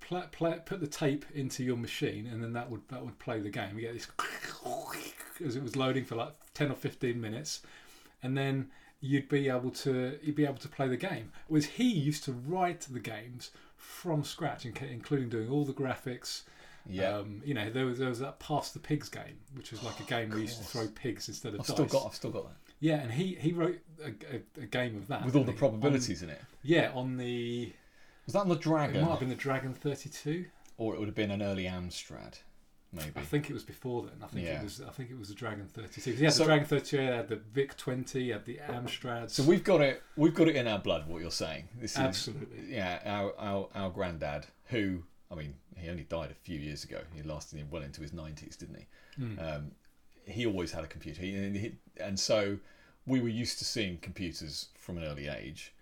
play, 0.00 0.24
play, 0.32 0.58
put 0.64 0.80
the 0.80 0.86
tape 0.86 1.24
into 1.34 1.64
your 1.64 1.76
machine, 1.76 2.26
and 2.26 2.42
then 2.42 2.52
that 2.52 2.70
would 2.70 2.82
that 2.88 3.04
would 3.04 3.18
play 3.18 3.40
the 3.40 3.50
game. 3.50 3.76
You 3.78 3.82
get 3.82 3.94
this 3.94 4.08
as 5.44 5.56
it 5.56 5.62
was 5.62 5.76
loading 5.76 6.04
for 6.04 6.16
like 6.16 6.32
ten 6.54 6.70
or 6.70 6.74
fifteen 6.74 7.20
minutes, 7.20 7.62
and 8.22 8.36
then 8.36 8.70
you'd 9.00 9.28
be 9.28 9.48
able 9.48 9.70
to 9.70 10.18
you'd 10.22 10.34
be 10.36 10.44
able 10.44 10.54
to 10.56 10.68
play 10.68 10.88
the 10.88 10.96
game. 10.96 11.30
Whereas 11.48 11.66
he 11.66 11.88
used 11.88 12.24
to 12.24 12.32
write 12.32 12.80
the 12.82 13.00
games 13.00 13.50
from 13.76 14.24
scratch, 14.24 14.64
including 14.66 15.28
doing 15.28 15.48
all 15.50 15.64
the 15.64 15.72
graphics. 15.74 16.42
Yeah, 16.88 17.18
Um, 17.18 17.42
you 17.44 17.54
know, 17.54 17.70
there 17.70 17.86
was 17.86 17.98
there 17.98 18.08
was 18.08 18.18
that 18.20 18.38
Pass 18.38 18.72
the 18.72 18.78
Pigs 18.78 19.08
game, 19.08 19.38
which 19.54 19.70
was 19.72 19.82
like 19.82 19.98
a 20.00 20.04
game 20.04 20.28
where 20.30 20.38
you 20.38 20.44
used 20.44 20.58
to 20.58 20.64
throw 20.64 20.86
pigs 20.88 21.28
instead 21.28 21.54
of 21.54 21.60
I've 21.60 21.66
dice. 21.66 21.74
still 21.76 21.86
got, 21.86 22.06
I've 22.06 22.14
still 22.14 22.30
got 22.30 22.44
that 22.48 22.56
Yeah, 22.80 22.96
and 23.00 23.12
he 23.12 23.34
he 23.34 23.52
wrote 23.52 23.78
a, 24.04 24.08
a, 24.36 24.62
a 24.62 24.66
game 24.66 24.96
of 24.96 25.08
that 25.08 25.24
with 25.24 25.36
all 25.36 25.44
the 25.44 25.52
he? 25.52 25.58
probabilities 25.58 26.22
in 26.22 26.30
it. 26.30 26.40
Yeah, 26.62 26.90
on 26.94 27.16
the 27.16 27.72
Was 28.26 28.34
that 28.34 28.40
on 28.40 28.48
the 28.48 28.56
dragon? 28.56 28.96
it 28.96 29.02
might 29.02 29.10
have 29.10 29.20
been 29.20 29.28
the 29.28 29.34
Dragon 29.34 29.72
Thirty 29.74 30.08
Two. 30.10 30.46
or 30.78 30.94
it 30.94 30.98
would 30.98 31.08
have 31.08 31.14
been 31.14 31.30
an 31.30 31.42
early 31.42 31.64
Amstrad, 31.64 32.40
maybe? 32.92 33.12
I 33.16 33.22
think 33.22 33.48
it 33.50 33.52
was 33.54 33.64
before 33.64 34.02
then. 34.02 34.22
I 34.22 34.26
think 34.26 34.46
Yeah. 34.46 34.60
it 34.60 34.64
was. 34.64 34.80
I 34.82 34.90
think 34.90 35.10
it 35.10 35.18
was 35.18 35.28
the 35.28 35.34
Dragon 35.34 35.66
Thirty 35.66 36.00
Two. 36.00 36.12
Yeah, 36.12 36.28
So- 36.30 36.44
the 36.44 36.48
Dragon 36.48 36.66
Thirty 36.66 36.84
Two. 36.96 36.98
Had 36.98 37.28
the 37.28 37.36
Vic 37.36 37.76
Twenty. 37.76 38.30
Had 38.30 38.44
the 38.44 38.58
Amstrad. 38.68 39.30
So 39.30 39.42
we've 39.42 39.64
got 39.64 39.80
it. 39.80 40.02
We've 40.16 40.34
got 40.34 40.48
it 40.48 40.56
in 40.56 40.66
our 40.68 40.78
blood. 40.78 41.06
What 41.08 41.22
you're 41.22 41.30
saying? 41.30 41.68
This 41.80 41.92
is 41.92 41.98
Absolutely. 41.98 42.74
Yeah, 42.74 43.00
our 43.04 43.34
our 43.38 43.68
our 43.74 43.90
granddad, 43.90 44.46
who 44.66 45.04
I 45.30 45.34
mean, 45.34 45.54
he 45.76 45.88
only 45.88 46.04
died 46.04 46.30
a 46.30 46.34
few 46.34 46.58
years 46.58 46.84
ago. 46.84 47.00
He 47.14 47.22
lasted 47.22 47.58
him 47.58 47.68
well 47.70 47.82
into 47.82 48.00
his 48.02 48.12
nineties, 48.12 48.56
didn't 48.56 48.76
he? 48.76 48.86
Mm. 49.22 49.56
Um, 49.56 49.70
he 50.24 50.46
always 50.46 50.72
had 50.72 50.84
a 50.84 50.88
computer, 50.88 51.22
he, 51.22 51.34
and, 51.34 51.56
he, 51.56 51.72
and 51.98 52.18
so 52.18 52.58
we 53.06 53.20
were 53.20 53.28
used 53.28 53.58
to 53.58 53.64
seeing 53.64 53.98
computers 53.98 54.68
from 54.76 54.98
an 54.98 55.04
early 55.04 55.28
age. 55.28 55.72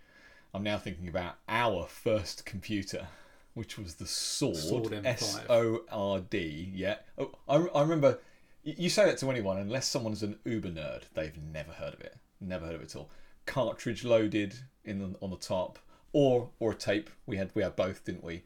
I'm 0.53 0.63
now 0.63 0.79
thinking 0.79 1.09
about 1.09 1.35
our 1.49 1.87
first 1.87 2.45
computer, 2.45 3.09
which 3.55 3.79
was 3.79 3.95
the 3.95 4.07
Sord, 4.07 4.57
Sord 4.57 5.01
S 5.05 5.41
O 5.49 5.81
R 5.91 6.21
D. 6.21 6.71
Yeah. 6.75 6.97
Oh, 7.19 7.33
I, 7.49 7.57
I 7.57 7.83
remember. 7.83 8.19
You 8.63 8.89
say 8.89 9.05
that 9.05 9.19
to 9.19 9.31
anyone, 9.31 9.59
unless 9.59 9.87
someone's 9.87 10.23
an 10.23 10.39
uber 10.45 10.71
nerd, 10.71 11.03
they've 11.13 11.37
never 11.53 11.73
heard 11.73 11.93
of 11.93 12.01
it. 12.01 12.17
Never 12.41 12.65
heard 12.65 12.77
of 12.77 12.81
it 12.81 12.91
at 12.91 12.97
all. 12.97 13.11
Cartridge 13.45 14.05
loaded 14.05 14.55
in 14.87 15.01
the, 15.01 15.15
on 15.21 15.31
the 15.31 15.37
top, 15.37 15.79
or 16.15 16.49
or 16.61 16.73
a 16.73 16.75
tape. 16.75 17.11
We 17.27 17.37
had 17.37 17.51
we 17.55 17.63
had 17.63 17.77
both, 17.77 18.05
didn't 18.05 18.25
we? 18.25 18.43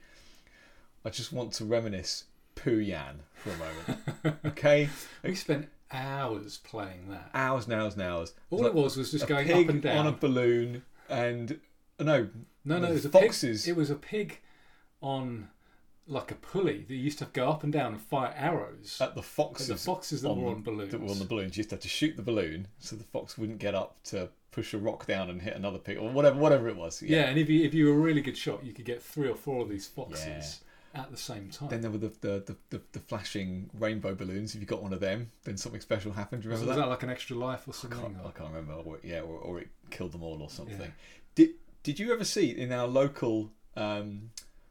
I 1.08 1.10
just 1.10 1.32
want 1.32 1.54
to 1.54 1.64
reminisce 1.64 2.24
Pooyan 2.54 3.20
for 3.32 3.48
a 3.48 3.56
moment. 3.56 4.38
okay, 4.44 4.90
we 5.24 5.34
spent 5.36 5.70
hours 5.90 6.58
playing 6.58 7.08
that. 7.08 7.30
hours 7.32 7.64
and 7.64 7.72
hours 7.72 7.94
and 7.94 8.02
hours. 8.02 8.34
All 8.50 8.66
it 8.66 8.74
was 8.74 8.98
was 8.98 9.12
just 9.12 9.24
a 9.24 9.26
going 9.26 9.46
pig 9.46 9.68
up 9.68 9.70
and 9.70 9.80
down. 9.80 10.06
on 10.06 10.06
a 10.08 10.12
balloon, 10.12 10.82
and 11.08 11.60
no, 11.98 12.28
no, 12.62 12.78
no, 12.78 12.88
it 12.88 12.92
was 12.92 13.06
a 13.06 13.08
foxes. 13.08 13.64
pig. 13.64 13.70
It 13.70 13.78
was 13.78 13.88
a 13.88 13.94
pig 13.94 14.40
on 15.00 15.48
like 16.06 16.30
a 16.30 16.34
pulley 16.34 16.84
that 16.86 16.94
used 16.94 17.20
to 17.20 17.24
go 17.32 17.48
up 17.48 17.64
and 17.64 17.72
down 17.72 17.92
and 17.92 18.02
fire 18.02 18.34
arrows. 18.36 18.98
at 19.00 19.14
the 19.14 19.22
foxes. 19.22 19.68
the 19.68 19.76
foxes 19.76 20.20
that 20.20 20.28
on 20.28 20.42
were 20.42 20.50
on 20.50 20.60
balloons. 20.60 20.90
that 20.90 21.00
were 21.00 21.08
on 21.08 21.18
the 21.18 21.24
balloons. 21.24 21.56
You 21.56 21.60
used 21.60 21.70
to 21.70 21.76
have 21.76 21.82
to 21.84 21.88
shoot 21.88 22.16
the 22.18 22.22
balloon 22.22 22.68
so 22.80 22.96
the 22.96 23.04
fox 23.04 23.38
wouldn't 23.38 23.60
get 23.60 23.74
up 23.74 23.96
to 24.04 24.28
push 24.50 24.74
a 24.74 24.78
rock 24.78 25.06
down 25.06 25.30
and 25.30 25.40
hit 25.40 25.56
another 25.56 25.78
pig 25.78 25.96
or 25.96 26.10
whatever, 26.10 26.38
whatever 26.38 26.68
it 26.68 26.76
was. 26.76 27.00
yeah. 27.00 27.30
and 27.30 27.38
if 27.38 27.48
you 27.48 27.64
if 27.64 27.72
you 27.72 27.86
were 27.86 27.92
a 27.94 27.98
really 27.98 28.20
good 28.20 28.36
shot, 28.36 28.62
you 28.62 28.74
could 28.74 28.84
get 28.84 29.02
three 29.02 29.30
or 29.30 29.34
four 29.36 29.62
of 29.62 29.70
these 29.70 29.86
foxes. 29.86 30.60
At 30.94 31.10
the 31.10 31.16
same 31.16 31.50
time. 31.50 31.68
Then 31.68 31.80
there 31.82 31.90
were 31.90 31.98
the 31.98 32.12
the, 32.20 32.42
the, 32.46 32.56
the, 32.70 32.80
the 32.92 32.98
flashing 33.00 33.70
rainbow 33.78 34.14
balloons. 34.14 34.54
If 34.54 34.60
you 34.60 34.66
got 34.66 34.82
one 34.82 34.92
of 34.92 35.00
them, 35.00 35.28
then 35.44 35.56
something 35.56 35.80
special 35.80 36.12
happened. 36.12 36.42
Do 36.42 36.48
you 36.48 36.52
remember 36.54 36.68
was 36.70 36.76
that? 36.76 36.82
that 36.82 36.88
like 36.88 37.02
an 37.02 37.10
extra 37.10 37.36
life 37.36 37.66
or 37.68 37.72
I 37.72 37.76
something? 37.76 38.00
can't, 38.00 38.16
I 38.26 38.30
can't 38.30 38.50
remember. 38.50 38.74
Or, 38.74 38.98
yeah, 39.02 39.20
or, 39.20 39.38
or 39.38 39.60
it 39.60 39.68
killed 39.90 40.12
them 40.12 40.22
all 40.22 40.40
or 40.42 40.50
something. 40.50 40.78
Yeah. 40.80 40.86
Did 41.34 41.50
Did 41.82 41.98
you 41.98 42.12
ever 42.12 42.24
see 42.24 42.50
in 42.50 42.72
our 42.72 42.86
local 42.88 43.50
um, 43.76 44.30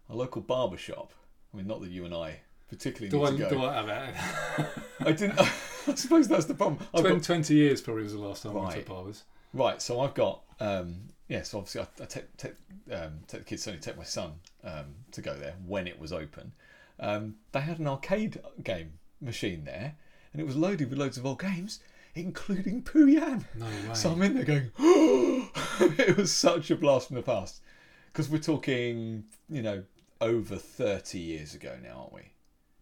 our 0.09 0.15
local 0.15 0.41
barber 0.41 0.77
shop? 0.77 1.13
I 1.53 1.57
mean, 1.57 1.67
not 1.67 1.81
that 1.81 1.89
you 1.91 2.05
and 2.05 2.13
I 2.13 2.41
particularly 2.69 3.09
Do 3.09 3.19
need 3.19 3.43
I, 3.45 3.50
to 3.50 3.55
go. 3.55 3.62
do 3.62 3.65
I 3.65 3.74
have 3.74 3.86
that? 3.88 4.69
I 5.00 5.12
didn't. 5.13 5.39
I 5.88 5.95
suppose 5.95 6.27
that's 6.27 6.45
the 6.45 6.53
problem. 6.53 6.86
I've 6.93 7.00
20, 7.01 7.15
got, 7.15 7.24
20 7.24 7.53
years 7.53 7.81
probably 7.81 8.03
was 8.03 8.12
the 8.13 8.19
last 8.19 8.43
time 8.43 8.51
I 8.51 8.55
went 8.55 8.67
Right. 8.74 8.86
to 8.86 8.91
barbers. 8.91 9.24
right, 9.53 9.81
so 9.81 10.01
I've 10.01 10.13
got. 10.13 10.41
Um, 10.59 11.09
yes, 11.27 11.53
obviously, 11.53 11.81
I, 11.81 12.03
I 12.03 12.05
take 12.05 12.38
take 12.38 12.53
um, 12.91 13.19
take 13.27 13.41
the 13.41 13.46
kids. 13.46 13.63
Certainly, 13.63 13.81
take 13.81 13.98
my 13.98 14.03
son 14.03 14.34
um, 14.63 14.96
to 15.12 15.22
go 15.22 15.36
there 15.36 15.55
when 15.65 15.88
it 15.88 16.00
was 16.00 16.13
open. 16.13 16.53
Um, 17.00 17.36
they 17.51 17.62
had 17.62 17.79
an 17.79 17.88
arcade 17.88 18.39
game 18.63 18.93
machine 19.22 19.63
there, 19.65 19.96
and 20.34 20.41
it 20.41 20.46
was 20.46 20.55
loaded 20.55 20.89
with 20.89 21.00
loads 21.00 21.17
of 21.17 21.25
old 21.25 21.39
games, 21.39 21.79
including 22.15 22.84
Pooyan. 22.84 23.46
No 23.55 23.65
way. 23.65 23.93
So 23.93 24.12
I'm 24.12 24.22
in 24.22 24.34
there 24.34 24.46
going, 24.46 24.72
it 24.79 26.17
was 26.17 26.31
such 26.31 26.72
a 26.72 26.75
blast 26.75 27.07
from 27.07 27.17
the 27.17 27.22
past. 27.22 27.62
Because 28.07 28.29
we're 28.29 28.39
talking, 28.39 29.25
you 29.48 29.62
know, 29.62 29.84
over 30.19 30.55
30 30.55 31.19
years 31.19 31.53
ago 31.53 31.75
now, 31.84 32.00
aren't 32.00 32.13
we? 32.13 32.22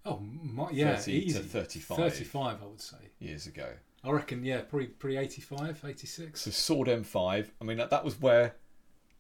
oh, 0.06 0.20
my, 0.20 0.70
yeah, 0.72 0.96
30 0.96 1.12
easy. 1.12 1.40
to 1.40 1.46
35 1.46 1.98
35, 1.98 2.62
I 2.62 2.66
would 2.66 2.82
say. 2.82 2.98
years 3.20 3.48
ago. 3.48 3.68
I 4.06 4.12
reckon, 4.12 4.44
yeah, 4.44 4.62
probably 4.62 4.88
pre 4.88 5.18
85, 5.18 5.84
86. 5.86 6.42
So 6.42 6.52
Sord 6.52 6.88
M5, 6.88 7.48
I 7.60 7.64
mean, 7.64 7.78
that, 7.78 7.90
that 7.90 8.04
was 8.06 8.20
where 8.22 8.56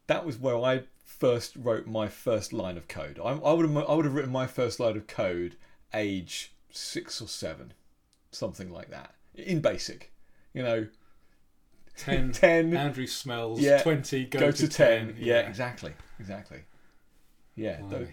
that 0.08 0.26
was 0.26 0.38
where 0.38 0.58
I 0.58 0.84
first 1.04 1.56
wrote 1.56 1.88
my 1.88 2.08
first 2.08 2.54
line 2.54 2.78
of 2.78 2.88
code. 2.88 3.20
I, 3.24 3.30
I 3.32 3.54
would 3.54 3.68
have 3.68 3.78
I 3.90 3.94
would 3.94 4.06
have 4.06 4.14
written 4.14 4.32
my 4.32 4.48
first 4.48 4.80
line 4.80 4.96
of 4.98 5.08
code 5.08 5.56
age 5.94 6.54
six 6.72 7.22
or 7.22 7.28
seven, 7.28 7.74
something 8.32 8.72
like 8.72 8.90
that, 8.92 9.16
in 9.34 9.62
basic. 9.62 10.12
You 10.54 10.64
know, 10.64 10.88
10, 11.98 12.32
10, 12.34 12.76
Andrew 12.76 13.08
smells, 13.08 13.60
Yeah. 13.62 13.82
20, 13.82 14.26
go, 14.26 14.40
go, 14.40 14.52
to, 14.52 14.58
to 14.58 14.68
10. 14.68 15.08
10. 15.14 15.18
Yeah, 15.20 15.40
exactly, 15.40 15.94
exactly. 16.20 16.60
Yeah, 17.56 17.78
tho- 17.82 17.88
Blimey. 18.00 18.08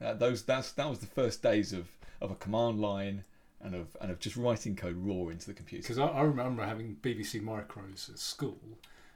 Uh, 0.00 0.14
those 0.14 0.42
that's 0.44 0.72
that 0.72 0.88
was 0.88 1.00
the 1.00 1.06
first 1.06 1.42
days 1.42 1.72
of, 1.72 1.88
of 2.20 2.30
a 2.30 2.36
command 2.36 2.80
line 2.80 3.24
and 3.60 3.74
of 3.74 3.96
and 4.00 4.10
of 4.10 4.18
just 4.20 4.36
writing 4.36 4.76
code 4.76 4.96
raw 4.96 5.28
into 5.28 5.46
the 5.46 5.54
computer. 5.54 5.82
Because 5.82 5.98
I, 5.98 6.06
I 6.06 6.22
remember 6.22 6.64
having 6.64 6.96
BBC 7.02 7.42
micros 7.42 8.08
at 8.10 8.18
school 8.18 8.58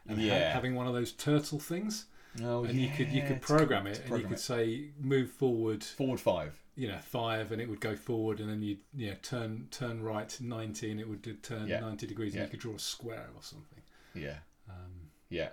and 0.08 0.18
ha- 0.20 0.50
having 0.52 0.74
one 0.74 0.86
of 0.86 0.94
those 0.94 1.12
turtle 1.12 1.58
things, 1.60 2.06
Oh, 2.42 2.64
and 2.64 2.78
you 2.80 2.88
could 2.88 3.08
you 3.10 3.20
yeah, 3.22 3.28
could 3.28 3.42
program 3.42 3.86
it, 3.86 4.02
and 4.06 4.16
you 4.18 4.24
could 4.24 4.32
it. 4.32 4.40
say 4.40 4.86
move 5.00 5.30
forward, 5.30 5.84
forward 5.84 6.18
five. 6.20 6.58
you 6.74 6.88
know, 6.88 6.98
five, 6.98 7.52
and 7.52 7.60
it 7.60 7.68
would 7.68 7.80
go 7.80 7.94
forward, 7.94 8.40
and 8.40 8.48
then 8.48 8.62
you 8.62 8.78
you 8.96 9.10
know 9.10 9.16
turn 9.22 9.68
turn 9.70 10.02
right 10.02 10.36
ninety, 10.40 10.90
and 10.90 10.98
it 10.98 11.08
would 11.08 11.42
turn 11.42 11.68
Yeah. 11.68 11.80
ninety 11.80 12.06
degrees, 12.06 12.32
and 12.32 12.40
Yeah. 12.40 12.44
you 12.46 12.50
could 12.50 12.60
draw 12.60 12.74
a 12.74 12.78
square 12.78 13.28
or 13.36 13.42
something. 13.42 13.80
Yeah, 14.14 14.38
Um, 14.68 15.10
yeah. 15.28 15.50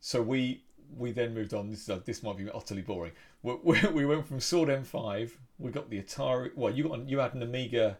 So 0.00 0.22
we 0.22 0.62
we 0.96 1.12
then 1.12 1.34
moved 1.34 1.52
on. 1.52 1.68
This 1.68 1.86
is, 1.88 2.02
this 2.04 2.22
might 2.22 2.36
be 2.38 2.48
utterly 2.50 2.80
boring. 2.82 3.12
We, 3.42 3.54
we, 3.62 3.80
we 3.92 4.06
went 4.06 4.26
from 4.26 4.40
Sord 4.40 4.68
M5. 4.70 5.32
We 5.58 5.70
got 5.70 5.90
the 5.90 6.00
Atari. 6.02 6.50
Well, 6.54 6.72
you 6.72 6.88
got 6.88 7.08
you 7.08 7.18
had 7.18 7.34
an 7.34 7.42
Amiga 7.42 7.98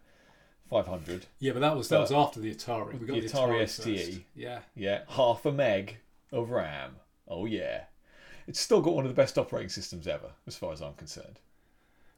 500. 0.71 1.27
yeah, 1.39 1.53
but 1.53 1.61
that 1.61 1.77
was 1.77 1.89
that 1.89 2.01
was 2.01 2.13
after 2.13 2.41
the 2.41 2.55
Atari. 2.55 2.93
We 2.93 3.07
the 3.07 3.13
got 3.13 3.21
the 3.23 3.29
Atari 3.29 3.63
Atari, 3.63 3.69
STE. 3.69 3.83
first. 4.13 4.21
Yeah, 4.35 4.61
Yeah, 4.75 5.01
half 5.09 5.45
a 5.47 5.53
meg 5.53 5.97
of 6.33 6.51
RAM. 6.51 6.97
Oh 7.27 7.47
yeah. 7.47 7.85
It's 8.47 8.61
still 8.61 8.81
got 8.81 8.95
one 8.95 9.05
of 9.05 9.11
the 9.11 9.21
best 9.21 9.37
operating 9.37 9.69
systems 9.69 10.07
ever, 10.07 10.31
as 10.47 10.57
far 10.57 10.73
as 10.73 10.81
I'm 10.81 10.95
concerned. 10.95 11.39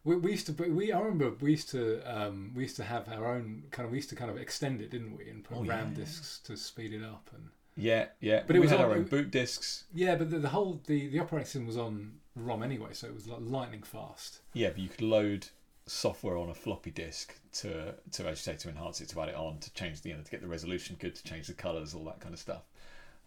we, 0.05 0.15
we 0.17 0.31
used 0.33 0.47
to. 0.47 0.53
We 0.53 0.93
I 0.93 1.01
remember 1.01 1.33
we 1.41 1.53
used 1.53 1.71
to 1.71 2.01
um, 2.05 2.53
we 2.55 2.63
used 2.63 2.77
to 2.77 2.85
have 2.85 3.09
our 3.09 3.35
own 3.35 3.65
kind 3.71 3.85
of. 3.87 3.93
We 3.93 3.99
used 3.99 4.11
to 4.11 4.17
kind 4.17 4.31
of 4.31 4.37
extend 4.37 4.81
it, 4.81 4.91
didn't 4.91 5.17
we, 5.17 5.29
and 5.29 5.43
put 5.43 5.57
Oh, 5.59 5.65
RAM 5.65 5.95
yeah. 5.97 6.05
discs 6.05 6.39
to 6.45 6.57
speed 6.57 6.93
it 6.93 7.03
up 7.03 7.29
and. 7.35 7.49
Yeah, 7.77 8.07
yeah. 8.21 8.43
But 8.47 8.57
it 8.57 8.59
was 8.59 8.71
had 8.71 8.81
on- 8.81 8.87
our 8.91 8.93
own 8.97 9.05
boot 9.05 9.31
discs. 9.31 9.85
Yeah, 9.95 10.17
but 10.17 10.31
the, 10.31 10.39
the 10.39 10.49
whole 10.51 10.81
the, 10.87 11.09
the 11.09 11.19
operating 11.21 11.47
system 11.47 11.67
was 11.67 11.77
on 11.79 12.13
ROM 12.45 12.63
anyway, 12.63 12.91
so 12.93 13.07
it 13.07 13.15
was 13.15 13.27
like 13.29 13.41
lightning 13.43 13.83
fast. 13.83 14.41
Yeah, 14.53 14.71
but 14.71 14.79
you 14.79 14.89
could 14.89 15.03
load 15.03 15.49
software 15.87 16.37
on 16.37 16.49
a 16.49 16.55
floppy 16.55 16.91
disk 16.91 17.35
to 17.53 17.95
to 18.13 18.27
as 18.29 18.31
you 18.47 18.53
say 18.53 18.57
to 18.57 18.69
enhance 18.69 19.01
it, 19.01 19.09
to 19.11 19.21
add 19.21 19.29
it 19.31 19.35
on, 19.35 19.59
to 19.59 19.73
change 19.75 20.03
the 20.03 20.11
you 20.11 20.17
know 20.17 20.23
to 20.23 20.31
get 20.31 20.41
the 20.41 20.49
resolution 20.49 20.97
good, 20.99 21.15
to 21.15 21.25
change 21.25 21.47
the 21.47 21.55
colours, 21.55 21.95
all 21.95 22.05
that 22.05 22.21
kind 22.21 22.33
of 22.35 22.41
stuff. 22.41 22.63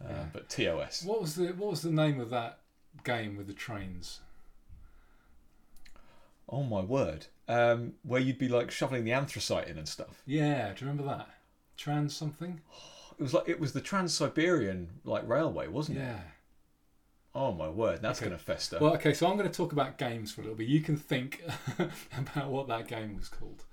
Uh, 0.04 0.08
Yeah. 0.10 0.26
But 0.34 0.50
TOS. 0.50 1.04
What 1.04 1.22
was 1.22 1.36
the 1.36 1.48
what 1.48 1.72
was 1.72 1.82
the 1.82 1.92
name 1.92 2.20
of 2.20 2.30
that 2.30 2.60
game 3.04 3.36
with 3.38 3.48
the 3.48 3.54
trains? 3.54 4.20
Oh 6.50 6.64
my 6.64 6.82
word! 6.82 7.28
Um, 7.48 7.94
where 8.04 8.20
you'd 8.22 8.38
be 8.38 8.50
like 8.50 8.70
shoveling 8.72 9.06
the 9.06 9.14
anthracite 9.14 9.68
in 9.68 9.78
and 9.78 9.88
stuff. 9.88 10.22
Yeah, 10.26 10.74
do 10.74 10.86
you 10.86 10.92
remember 10.92 11.04
that? 11.16 11.30
Trans 11.78 12.16
something? 12.16 12.62
It 13.18 13.24
was 13.24 13.34
like 13.34 13.48
it 13.48 13.60
was 13.60 13.74
the 13.74 13.82
Trans 13.82 14.14
Siberian 14.14 14.90
like 15.04 15.28
railway, 15.28 15.68
wasn't 15.68 15.98
it? 16.00 16.02
Yeah. 16.02 16.20
Oh 17.36 17.52
my 17.52 17.68
word! 17.68 18.02
That's 18.02 18.20
Okay. 18.20 18.30
going 18.30 18.38
to 18.38 18.44
fester. 18.44 18.78
Well, 18.80 18.94
okay, 18.96 19.14
so 19.14 19.28
I'm 19.28 19.38
going 19.38 19.50
to 19.50 19.56
talk 19.56 19.72
about 19.72 19.98
games 19.98 20.32
for 20.32 20.42
a 20.42 20.44
little 20.44 20.58
bit. 20.58 20.68
You 20.68 20.82
can 20.82 20.98
think 20.98 21.44
about 22.18 22.50
what 22.50 22.68
that 22.68 22.88
game 22.88 23.16
was 23.18 23.28
called. 23.28 23.64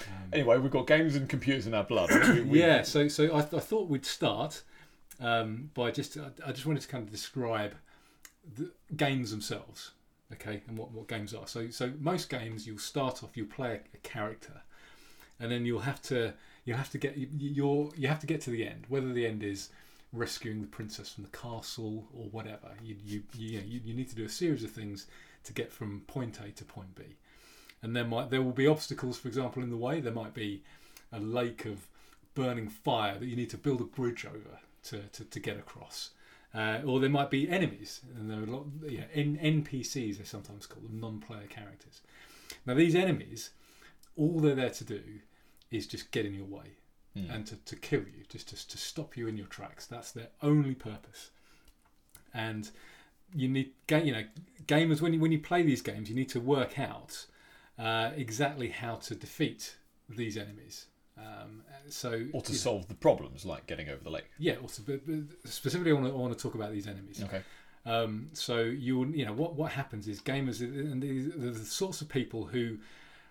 Um, 0.00 0.28
anyway, 0.32 0.58
we've 0.58 0.70
got 0.72 0.86
games 0.86 1.14
and 1.16 1.28
computers 1.28 1.66
in 1.66 1.74
our 1.74 1.84
blood. 1.84 2.10
We- 2.10 2.40
we- 2.42 2.60
yeah, 2.60 2.82
so 2.82 3.06
so 3.08 3.32
I, 3.34 3.38
I 3.38 3.60
thought 3.60 3.88
we'd 3.88 4.04
start 4.04 4.62
um, 5.20 5.70
by 5.74 5.90
just 5.92 6.16
I, 6.44 6.50
just 6.52 6.66
wanted 6.66 6.82
to 6.82 6.88
kind 6.88 7.04
of 7.04 7.10
describe 7.10 7.74
the 8.56 8.70
games 8.96 9.30
themselves, 9.30 9.92
okay, 10.32 10.62
and 10.66 10.76
what, 10.76 10.90
what 10.90 11.06
games 11.06 11.32
are. 11.34 11.46
So 11.46 11.70
so 11.70 11.92
most 12.00 12.28
games 12.28 12.66
you'll 12.66 12.78
start 12.78 13.22
off, 13.22 13.36
you'll 13.36 13.46
play 13.46 13.70
a, 13.74 13.80
a 13.96 13.98
character, 14.02 14.62
and 15.38 15.52
then 15.52 15.64
you'll 15.64 15.80
have 15.80 16.02
to 16.02 16.34
you 16.64 16.74
have 16.74 16.90
to 16.90 16.98
get 16.98 17.16
you, 17.16 17.28
you're 17.38 17.90
you 17.96 18.08
have 18.08 18.18
to 18.20 18.26
get 18.26 18.40
to 18.42 18.50
the 18.50 18.66
end. 18.66 18.86
Whether 18.88 19.12
the 19.12 19.24
end 19.26 19.42
is 19.44 19.70
rescuing 20.12 20.60
the 20.60 20.66
princess 20.66 21.10
from 21.10 21.24
the 21.24 21.36
castle 21.36 22.08
or 22.14 22.26
whatever, 22.26 22.70
you 22.82 22.96
you 23.04 23.22
you, 23.34 23.60
you, 23.60 23.80
you 23.84 23.94
need 23.94 24.08
to 24.08 24.16
do 24.16 24.24
a 24.24 24.28
series 24.28 24.64
of 24.64 24.70
things 24.70 25.06
to 25.44 25.52
get 25.52 25.72
from 25.72 26.00
point 26.06 26.38
A 26.40 26.50
to 26.50 26.64
point 26.64 26.94
B. 26.94 27.02
And 27.82 27.94
there 27.94 28.04
might 28.04 28.30
there 28.30 28.42
will 28.42 28.52
be 28.52 28.66
obstacles, 28.66 29.18
for 29.18 29.28
example, 29.28 29.62
in 29.62 29.70
the 29.70 29.76
way. 29.76 30.00
There 30.00 30.12
might 30.12 30.34
be 30.34 30.62
a 31.12 31.20
lake 31.20 31.64
of 31.64 31.86
burning 32.34 32.68
fire 32.68 33.18
that 33.18 33.26
you 33.26 33.36
need 33.36 33.50
to 33.50 33.58
build 33.58 33.80
a 33.80 33.84
bridge 33.84 34.24
over 34.24 34.60
to, 34.84 35.00
to, 35.08 35.24
to 35.24 35.40
get 35.40 35.58
across. 35.58 36.10
Uh, 36.54 36.78
or 36.86 36.98
there 37.00 37.10
might 37.10 37.30
be 37.30 37.48
enemies, 37.48 38.00
and 38.16 38.30
there 38.30 38.38
are 38.38 38.44
a 38.44 38.46
lot, 38.46 38.64
yeah, 38.86 39.04
N- 39.12 39.38
NPCs 39.42 40.18
they 40.18 40.24
sometimes 40.24 40.66
call 40.66 40.82
them, 40.82 40.98
non-player 40.98 41.46
characters. 41.48 42.00
Now 42.64 42.74
these 42.74 42.94
enemies, 42.94 43.50
all 44.16 44.40
they're 44.40 44.54
there 44.54 44.70
to 44.70 44.84
do 44.84 45.02
is 45.70 45.86
just 45.86 46.10
get 46.10 46.24
in 46.24 46.34
your 46.34 46.46
way 46.46 46.78
Hmm. 47.26 47.30
and 47.30 47.46
to, 47.46 47.56
to 47.56 47.76
kill 47.76 48.00
you, 48.00 48.24
just 48.28 48.48
to, 48.48 48.68
to 48.68 48.78
stop 48.78 49.16
you 49.16 49.26
in 49.28 49.36
your 49.36 49.46
tracks. 49.46 49.86
That's 49.86 50.12
their 50.12 50.28
only 50.42 50.74
purpose. 50.74 51.30
And 52.34 52.70
you 53.34 53.48
need, 53.48 53.72
you 53.90 54.12
know, 54.12 54.24
gamers 54.66 55.00
when 55.00 55.12
you 55.12 55.20
when 55.20 55.32
you 55.32 55.38
play 55.38 55.62
these 55.62 55.82
games, 55.82 56.08
you 56.08 56.14
need 56.14 56.28
to 56.30 56.40
work 56.40 56.78
out 56.78 57.26
uh, 57.78 58.10
exactly 58.16 58.68
how 58.68 58.96
to 58.96 59.14
defeat 59.14 59.76
these 60.08 60.36
enemies. 60.36 60.86
Um, 61.18 61.62
so 61.88 62.10
or 62.32 62.42
to 62.42 62.52
you 62.52 62.58
know, 62.58 62.60
solve 62.60 62.88
the 62.88 62.94
problems 62.94 63.44
like 63.44 63.66
getting 63.66 63.88
over 63.88 64.02
the 64.04 64.10
lake. 64.10 64.26
yeah, 64.38 64.54
also, 64.62 64.82
but, 64.86 65.00
but 65.06 65.50
specifically, 65.50 65.90
I 65.90 65.94
want 65.94 66.06
to, 66.06 66.12
I 66.12 66.16
want 66.16 66.36
to 66.36 66.42
talk 66.42 66.54
about 66.54 66.72
these 66.72 66.86
enemies. 66.86 67.22
Okay. 67.22 67.42
Um, 67.86 68.28
so 68.34 68.60
you 68.60 69.06
you 69.06 69.24
know 69.24 69.32
what 69.32 69.54
what 69.54 69.72
happens 69.72 70.08
is 70.08 70.20
gamers 70.20 70.60
and 70.60 71.02
these 71.02 71.28
are 71.28 71.58
the 71.58 71.64
sorts 71.64 72.02
of 72.02 72.08
people 72.08 72.44
who 72.44 72.78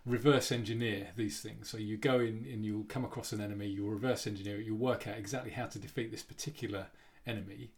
reverse 0.07 0.51
engineer 0.51 1.09
these 1.15 1.41
things. 1.41 1.69
So 1.69 1.77
you 1.77 1.97
go 1.97 2.19
in 2.19 2.47
and 2.51 2.65
you'll 2.65 2.85
come 2.85 3.03
across 3.03 3.33
an 3.33 3.41
enemy, 3.41 3.67
you'll 3.67 3.89
reverse 3.89 4.25
engineer 4.25 4.59
it, 4.59 4.65
you'll 4.65 4.77
work 4.77 5.07
out 5.07 5.17
exactly 5.17 5.51
how 5.51 5.65
to 5.67 5.77
defeat 5.77 6.11
this 6.11 6.23
particular 6.23 6.87
enemy, 7.25 7.71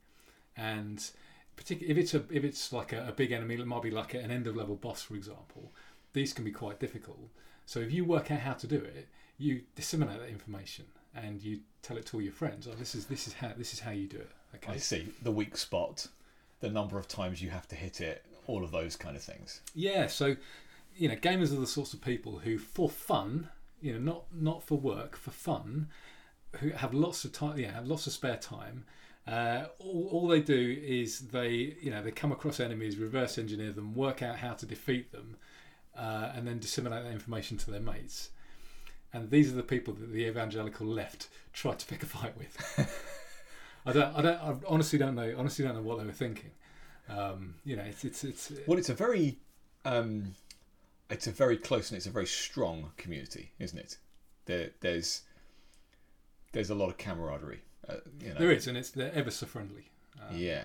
and 0.56 1.10
particularly 1.56 1.92
if 1.92 1.98
it's 1.98 2.14
a 2.14 2.24
if 2.32 2.44
it's 2.44 2.72
like 2.72 2.94
a, 2.94 3.08
a 3.08 3.12
big 3.12 3.32
enemy, 3.32 3.56
it 3.56 3.66
might 3.66 3.82
be 3.82 3.92
like 3.92 4.14
an 4.14 4.32
end 4.32 4.48
of 4.48 4.56
level 4.56 4.76
boss, 4.76 5.02
for 5.02 5.16
example. 5.16 5.74
These 6.14 6.34
can 6.34 6.46
be 6.46 6.52
quite 6.52 6.80
difficult. 6.80 7.30
So 7.66 7.80
if 7.80 7.92
you 7.92 8.06
work 8.06 8.32
out 8.32 8.40
how 8.40 8.54
to 8.54 8.68
do 8.68 8.78
it, 8.78 9.08
you 9.38 9.62
disseminate 9.76 10.20
that 10.20 10.30
information 10.30 10.86
and 11.16 11.42
you 11.42 11.60
tell 11.82 11.98
it 11.98 12.06
to 12.08 12.18
all 12.18 12.22
your 12.22 12.34
friends. 12.34 12.68
Oh, 12.68 12.76
this 12.78 12.96
is 12.96 13.06
this 13.06 13.28
is 13.28 13.34
how 13.34 13.52
this 13.58 13.74
is 13.74 13.80
how 13.80 13.92
you 13.92 14.08
do 14.08 14.18
it. 14.18 14.32
Okay. 14.56 14.74
I 14.74 14.78
see 14.78 15.10
the 15.22 15.32
weak 15.32 15.58
spot, 15.58 16.08
the 16.60 16.70
number 16.70 16.98
of 16.98 17.08
times 17.08 17.42
you 17.42 17.50
have 17.50 17.68
to 17.68 17.76
hit 17.76 18.02
it, 18.02 18.26
all 18.48 18.64
of 18.64 18.72
those 18.72 18.96
kind 18.96 19.16
of 19.16 19.22
things. 19.22 19.62
Yeah, 19.76 20.08
so 20.08 20.36
you 21.00 21.08
know, 21.08 21.16
gamers 21.16 21.54
are 21.54 21.60
the 21.60 21.68
sorts 21.68 21.94
of 21.94 22.02
people 22.02 22.40
who, 22.40 22.58
for 22.58 22.90
fun, 22.90 23.50
you 23.82 23.94
know, 23.94 24.00
not 24.00 24.24
not 24.34 24.64
for 24.64 24.78
work, 24.78 25.16
for 25.16 25.32
fun, 25.32 25.88
who 26.58 26.70
have 26.72 26.94
lots 26.94 27.24
of 27.24 27.32
time, 27.32 27.58
yeah, 27.58 27.72
have 27.72 27.88
lots 27.88 28.06
of 28.06 28.14
spare 28.14 28.38
time. 28.38 28.84
Uh, 29.26 29.66
all, 29.80 30.10
all 30.12 30.28
they 30.28 30.42
do 30.42 30.78
is 30.84 31.20
they, 31.20 31.78
you 31.82 31.90
know, 31.90 32.04
they 32.04 32.12
come 32.12 32.32
across 32.32 32.60
enemies, 32.60 32.98
reverse 32.98 33.38
engineer 33.38 33.72
them, 33.72 33.96
work 33.96 34.22
out 34.22 34.38
how 34.38 34.54
to 34.54 34.66
defeat 34.66 35.12
them, 35.12 35.38
uh, 35.98 36.32
and 36.36 36.46
then 36.46 36.60
disseminate 36.60 37.04
that 37.06 37.12
information 37.12 37.56
to 37.56 37.72
their 37.72 37.80
mates. 37.80 38.32
And 39.14 39.32
these 39.32 39.52
are 39.52 39.56
the 39.56 39.64
people 39.64 39.94
that 39.96 40.12
the 40.12 40.26
evangelical 40.26 40.86
left 40.86 41.30
tried 41.54 41.80
to 41.80 41.86
pick 41.86 42.04
a 42.04 42.06
fight 42.06 42.38
with. 42.38 42.58
I 43.86 43.94
don't, 43.94 44.18
I 44.18 44.22
don't, 44.22 44.42
I 44.42 44.56
honestly 44.68 45.00
don't 45.00 45.16
know, 45.16 45.34
honestly 45.38 45.64
don't 45.64 45.76
know 45.76 45.82
what 45.82 46.00
they 46.00 46.06
were 46.06 46.12
thinking. 46.12 46.52
Um, 47.08 47.56
you 47.64 47.76
know, 47.76 47.84
it's, 47.84 48.04
it's, 48.04 48.24
it's, 48.24 48.52
Well, 48.68 48.78
it's 48.78 48.90
a 48.90 48.94
very 48.94 49.38
um, 49.86 50.36
it's 51.10 51.28
a 51.28 51.32
very 51.32 51.58
close 51.58 51.90
and 51.90 51.98
it's 51.98 52.06
a 52.06 52.12
very 52.12 52.28
strong 52.28 52.92
community, 52.98 53.52
isn't 53.60 53.78
it? 53.78 53.98
There, 54.46 54.70
there's 54.82 55.24
there's 56.52 56.70
a 56.70 56.76
lot 56.76 56.90
of 56.90 56.98
camaraderie. 56.98 57.62
Uh, 57.88 57.96
you 58.22 58.30
know, 58.30 58.40
There 58.40 58.52
is, 58.52 58.68
and 58.68 58.78
it's 58.78 58.92
they're 58.92 59.14
ever 59.14 59.32
so 59.32 59.46
friendly. 59.46 59.90
Um, 60.22 60.36
Yeah. 60.36 60.64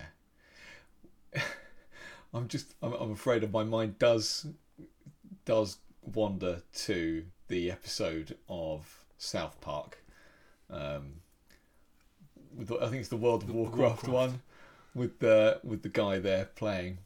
I'm 2.33 2.47
just 2.47 2.73
I'm, 2.81 2.93
I'm 2.93 3.11
afraid 3.11 3.43
of 3.43 3.51
my 3.51 3.63
mind 3.63 3.99
does 3.99 4.47
does 5.45 5.77
wander 6.13 6.61
to 6.73 7.25
the 7.47 7.71
episode 7.71 8.37
of 8.49 9.05
South 9.17 9.59
Park. 9.61 9.99
Um, 10.69 11.21
with 12.55 12.67
the, 12.69 12.77
I 12.77 12.87
think 12.87 13.01
it's 13.01 13.09
the 13.09 13.17
World 13.17 13.41
of 13.43 13.47
The 13.47 13.53
Warcraft, 13.53 14.07
Warcraft. 14.07 14.09
one 14.09 14.41
with 14.93 15.19
the 15.19 15.59
with 15.63 15.83
the 15.83 15.89
guy 15.89 16.19
there 16.19 16.45
playing, 16.55 16.99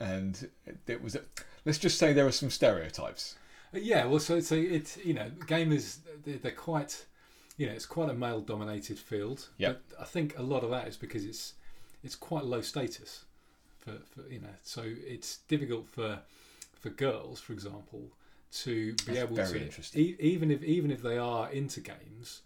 and 0.00 0.48
it 0.86 1.02
was. 1.02 1.14
A, 1.14 1.22
let's 1.64 1.78
just 1.78 1.98
say 1.98 2.12
there 2.12 2.26
are 2.26 2.32
some 2.32 2.50
stereotypes. 2.50 3.36
Uh, 3.74 3.78
Yeah, 3.78 4.06
well, 4.06 4.20
so 4.20 4.40
so 4.40 4.54
it's 4.54 4.96
you 4.98 5.14
know 5.14 5.30
gamers 5.46 5.98
they're, 6.24 6.38
they're 6.38 6.52
quite 6.52 7.04
you 7.56 7.66
know 7.66 7.72
it's 7.72 7.86
quite 7.86 8.10
a 8.10 8.14
male 8.14 8.40
dominated 8.40 8.98
field. 8.98 9.48
But 9.58 9.82
I 10.00 10.04
think 10.04 10.38
a 10.38 10.42
lot 10.42 10.64
of 10.64 10.70
that 10.70 10.88
is 10.88 10.96
because 10.96 11.24
it's 11.24 11.54
it's 12.04 12.14
quite 12.14 12.44
low 12.44 12.60
status 12.60 13.24
for, 13.80 13.92
for 14.10 14.22
you 14.30 14.40
know 14.40 14.54
so 14.62 14.82
it's 14.84 15.38
difficult 15.48 15.88
for 15.88 16.20
for 16.80 16.90
girls, 16.90 17.40
for 17.40 17.52
example, 17.52 18.02
to 18.52 18.92
be 18.94 19.04
That's 19.06 19.18
able 19.18 19.34
very 19.36 19.58
to 19.58 19.64
interesting. 19.64 20.00
e- 20.00 20.16
even 20.20 20.50
if 20.50 20.62
even 20.62 20.90
if 20.90 21.02
they 21.02 21.18
are 21.18 21.50
into 21.50 21.80
games, 21.80 22.42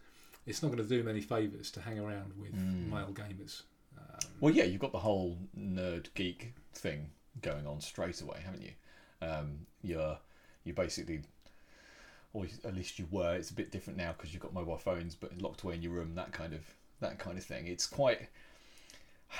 it's 0.46 0.62
not 0.62 0.68
going 0.72 0.82
to 0.82 0.88
do 0.88 0.98
them 0.98 1.08
any 1.08 1.20
favors 1.20 1.70
to 1.72 1.80
hang 1.82 1.98
around 1.98 2.32
with 2.40 2.52
Mm. 2.54 2.90
male 2.90 3.12
gamers. 3.12 3.62
Um, 3.98 4.18
Well, 4.40 4.54
yeah, 4.54 4.64
you've 4.64 4.80
got 4.80 4.92
the 4.92 5.00
whole 5.00 5.36
nerd 5.56 6.06
geek 6.14 6.54
thing 6.72 7.10
going 7.42 7.66
on 7.66 7.80
straight 7.82 8.20
away, 8.22 8.40
haven't 8.44 8.62
you? 8.62 8.72
Um, 9.22 9.66
you're 9.82 10.18
you 10.64 10.72
basically, 10.72 11.22
or 12.32 12.46
at 12.64 12.74
least 12.74 12.98
you 12.98 13.06
were. 13.10 13.34
It's 13.34 13.50
a 13.50 13.54
bit 13.54 13.70
different 13.70 13.98
now 13.98 14.12
because 14.16 14.32
you've 14.32 14.42
got 14.42 14.52
mobile 14.52 14.78
phones, 14.78 15.14
but 15.14 15.40
locked 15.40 15.62
away 15.62 15.74
in 15.74 15.82
your 15.82 15.92
room. 15.92 16.14
That 16.14 16.32
kind 16.32 16.52
of 16.52 16.60
that 17.00 17.18
kind 17.18 17.38
of 17.38 17.44
thing. 17.44 17.66
It's 17.66 17.86
quite. 17.86 18.28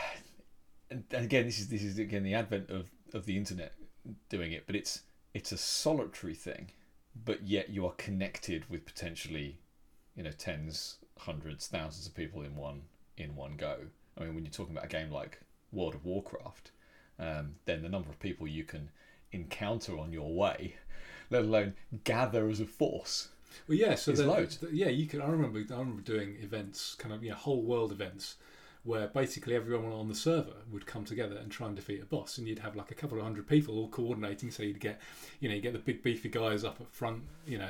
And, 0.90 1.04
again, 1.24 1.46
this 1.46 1.58
is 1.58 1.68
this 1.68 1.82
is 1.82 1.98
again 1.98 2.22
the 2.22 2.34
advent 2.34 2.68
of 2.68 2.84
of 3.14 3.24
the 3.24 3.34
internet 3.38 3.72
doing 4.28 4.52
it, 4.52 4.64
but 4.66 4.76
it's 4.76 5.00
it's 5.32 5.50
a 5.50 5.56
solitary 5.56 6.34
thing, 6.34 6.70
but 7.24 7.42
yet 7.42 7.70
you 7.70 7.86
are 7.86 7.92
connected 7.92 8.68
with 8.68 8.84
potentially, 8.84 9.56
you 10.14 10.22
know, 10.22 10.32
tens, 10.32 10.96
hundreds, 11.18 11.66
thousands 11.66 12.06
of 12.06 12.14
people 12.14 12.42
in 12.42 12.56
one 12.56 12.82
in 13.16 13.34
one 13.36 13.56
go. 13.56 13.78
I 14.18 14.24
mean, 14.24 14.34
when 14.34 14.44
you're 14.44 14.52
talking 14.52 14.74
about 14.74 14.84
a 14.84 14.88
game 14.88 15.10
like 15.10 15.40
World 15.72 15.94
of 15.94 16.04
Warcraft, 16.04 16.70
um, 17.18 17.54
then 17.64 17.82
the 17.82 17.88
number 17.88 18.10
of 18.10 18.20
people 18.20 18.46
you 18.46 18.64
can 18.64 18.90
encounter 19.32 19.98
on 19.98 20.12
your 20.12 20.32
way, 20.32 20.76
let 21.30 21.42
alone 21.42 21.74
gather 22.04 22.48
as 22.48 22.60
a 22.60 22.66
force. 22.66 23.28
Well, 23.68 23.76
yeah. 23.76 23.94
So 23.96 24.10
There's 24.12 24.26
the, 24.26 24.32
loads. 24.32 24.56
the- 24.58 24.74
yeah, 24.74 24.88
you 24.88 25.06
could. 25.06 25.20
I 25.20 25.26
remember. 25.28 25.58
I 25.58 25.78
remember 25.78 26.02
doing 26.02 26.36
events, 26.40 26.94
kind 26.94 27.14
of 27.14 27.22
you 27.22 27.30
know, 27.30 27.36
whole 27.36 27.62
world 27.62 27.92
events, 27.92 28.36
where 28.84 29.06
basically 29.08 29.54
everyone 29.54 29.92
on 29.92 30.08
the 30.08 30.14
server 30.14 30.54
would 30.72 30.86
come 30.86 31.04
together 31.04 31.36
and 31.36 31.50
try 31.52 31.66
and 31.66 31.76
defeat 31.76 32.02
a 32.02 32.06
boss, 32.06 32.38
and 32.38 32.48
you'd 32.48 32.60
have 32.60 32.74
like 32.76 32.90
a 32.90 32.94
couple 32.94 33.18
of 33.18 33.24
hundred 33.24 33.46
people 33.46 33.78
all 33.78 33.88
coordinating. 33.88 34.50
So 34.50 34.62
you'd 34.62 34.80
get, 34.80 35.00
you 35.40 35.48
know, 35.48 35.54
you 35.54 35.60
get 35.60 35.74
the 35.74 35.78
big 35.78 36.02
beefy 36.02 36.28
guys 36.30 36.64
up 36.64 36.80
at 36.80 36.90
front. 36.92 37.22
You 37.46 37.58
know, 37.58 37.68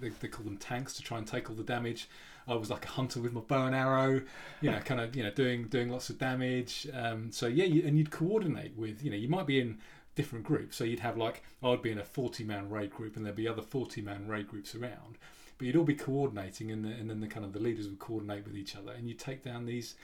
they, 0.00 0.10
they 0.10 0.28
call 0.28 0.44
them 0.44 0.58
tanks 0.58 0.94
to 0.94 1.02
try 1.02 1.18
and 1.18 1.26
take 1.26 1.48
all 1.48 1.56
the 1.56 1.62
damage. 1.64 2.08
I 2.46 2.54
was 2.54 2.68
like 2.68 2.84
a 2.84 2.88
hunter 2.88 3.20
with 3.20 3.32
my 3.32 3.40
bow 3.40 3.66
and 3.66 3.74
arrow, 3.74 4.20
you 4.60 4.70
know, 4.70 4.78
kind 4.80 5.00
of 5.00 5.16
you 5.16 5.22
know 5.22 5.30
doing 5.30 5.68
doing 5.68 5.88
lots 5.88 6.10
of 6.10 6.18
damage. 6.18 6.86
Um, 6.92 7.32
so 7.32 7.46
yeah, 7.46 7.64
you, 7.64 7.86
and 7.86 7.96
you'd 7.96 8.10
coordinate 8.10 8.76
with 8.76 9.02
you 9.02 9.10
know 9.10 9.16
you 9.16 9.28
might 9.28 9.46
be 9.46 9.58
in 9.60 9.78
different 10.14 10.44
groups. 10.44 10.76
So 10.76 10.84
you'd 10.84 11.00
have 11.00 11.16
like 11.16 11.42
I'd 11.62 11.82
be 11.82 11.90
in 11.90 11.98
a 11.98 12.04
forty 12.04 12.44
man 12.44 12.70
raid 12.70 12.90
group, 12.90 13.16
and 13.16 13.24
there'd 13.24 13.36
be 13.36 13.48
other 13.48 13.62
forty 13.62 14.02
man 14.02 14.28
raid 14.28 14.48
groups 14.48 14.74
around. 14.74 15.18
But 15.56 15.66
you'd 15.66 15.76
all 15.76 15.84
be 15.84 15.94
coordinating, 15.94 16.72
and, 16.72 16.84
the, 16.84 16.88
and 16.88 17.08
then 17.08 17.20
the 17.20 17.28
kind 17.28 17.46
of 17.46 17.52
the 17.52 17.60
leaders 17.60 17.88
would 17.88 18.00
coordinate 18.00 18.44
with 18.44 18.56
each 18.56 18.74
other, 18.74 18.92
and 18.92 19.08
you 19.08 19.14
take 19.14 19.44
down 19.44 19.66
these 19.66 19.94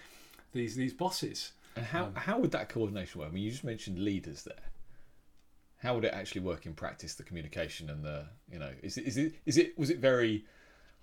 these 0.53 0.77
these 0.77 0.93
bosses. 0.93 1.53
And 1.77 1.87
how, 1.87 2.07
Um, 2.07 2.15
how 2.15 2.39
would 2.39 2.51
that 2.53 2.69
coordination 2.69 3.21
work? 3.21 3.31
I 3.31 3.33
mean, 3.33 3.45
you 3.45 3.51
just 3.51 3.65
mentioned 3.65 3.99
leaders 3.99 4.43
there. 4.43 4.65
How 5.79 5.95
would 5.95 6.05
it 6.05 6.13
actually 6.13 6.43
work 6.43 6.67
in 6.67 6.75
practice? 6.75 7.15
The 7.15 7.23
communication 7.23 7.91
and 7.91 8.05
the 8.05 8.27
you 8.53 8.59
know 8.59 8.71
is 8.83 8.99
it 8.99 9.07
is 9.07 9.17
it 9.17 9.35
is 9.47 9.57
it 9.57 9.79
was 9.79 9.91
it 9.91 9.99
very 9.99 10.45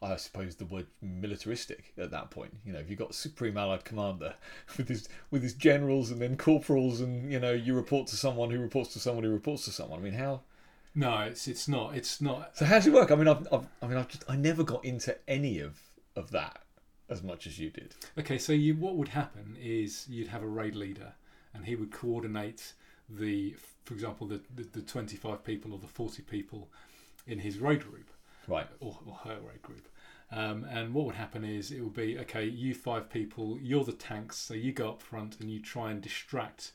I 0.02 0.16
suppose 0.18 0.56
the 0.56 0.66
word 0.66 0.88
militaristic 1.02 1.94
at 1.98 2.12
that 2.12 2.30
point. 2.30 2.54
You 2.64 2.74
know, 2.74 2.80
if 2.80 2.90
you've 2.90 3.00
got 3.00 3.16
Supreme 3.16 3.58
Allied 3.58 3.84
Commander 3.84 4.36
with 4.78 4.88
his 4.90 5.10
with 5.32 5.42
his 5.42 5.54
generals 5.54 6.12
and 6.12 6.22
then 6.22 6.38
corporals, 6.38 7.02
and 7.02 7.32
you 7.32 7.40
know, 7.40 7.52
you 7.52 7.74
report 7.74 8.08
to 8.08 8.16
someone 8.16 8.52
who 8.52 8.60
reports 8.60 8.94
to 8.94 9.00
someone 9.00 9.24
who 9.24 9.32
reports 9.32 9.66
to 9.66 9.72
someone. 9.72 10.00
I 10.00 10.04
mean, 10.04 10.14
how 10.14 10.42
No, 10.94 11.20
it's 11.22 11.48
it's 11.48 11.68
not. 11.68 11.96
It's 11.96 12.22
not. 12.22 12.56
so? 12.58 12.66
How 12.66 12.76
does 12.76 12.88
it 12.88 12.94
work? 12.94 13.12
I 13.12 13.16
mean, 13.16 13.28
I've, 13.28 13.48
I've 13.52 13.68
I 13.82 13.88
mean, 13.88 13.98
I've 13.98 14.08
just 14.08 14.24
I 14.30 14.36
never 14.36 14.64
got 14.64 14.86
into 14.86 15.16
any 15.28 15.60
of 15.60 15.80
of 16.16 16.32
that 16.32 16.62
as 17.10 17.24
much 17.24 17.48
as 17.48 17.58
you 17.58 17.70
did. 17.70 17.96
Okay, 18.20 18.38
so 18.38 18.54
you 18.54 18.76
what 18.76 18.96
would 18.98 19.10
happen 19.10 19.58
is 19.60 20.06
you'd 20.10 20.28
have 20.28 20.44
a 20.44 20.48
raid 20.48 20.76
leader, 20.76 21.14
and 21.54 21.66
he 21.66 21.76
would 21.76 21.92
coordinate 21.92 22.74
the, 23.10 23.56
for 23.86 23.94
example, 23.94 24.28
the 24.28 24.42
the, 24.56 24.64
the 24.74 24.82
twenty 24.82 25.18
five 25.18 25.44
people 25.44 25.74
or 25.74 25.80
the 25.80 25.88
forty 25.88 26.22
people 26.22 26.70
in 27.26 27.40
his 27.40 27.58
raid 27.60 27.84
group. 27.84 28.12
Right. 28.48 28.68
or, 28.80 28.98
or 29.06 29.14
her 29.26 29.38
raid 29.42 29.62
group. 29.62 29.88
Um, 30.32 30.66
and 30.66 30.94
what 30.94 31.06
would 31.06 31.16
happen 31.16 31.46
is 31.46 31.72
it 31.72 31.82
would 31.82 31.94
be 31.94 32.18
okay, 32.20 32.44
you 32.46 32.74
five 32.74 33.10
people, 33.10 33.58
you're 33.62 33.84
the 33.86 33.94
tanks, 33.94 34.38
so 34.38 34.54
you 34.54 34.74
go 34.74 34.90
up 34.90 35.02
front 35.02 35.40
and 35.40 35.50
you 35.50 35.62
try 35.62 35.90
and 35.92 36.02
distract 36.02 36.72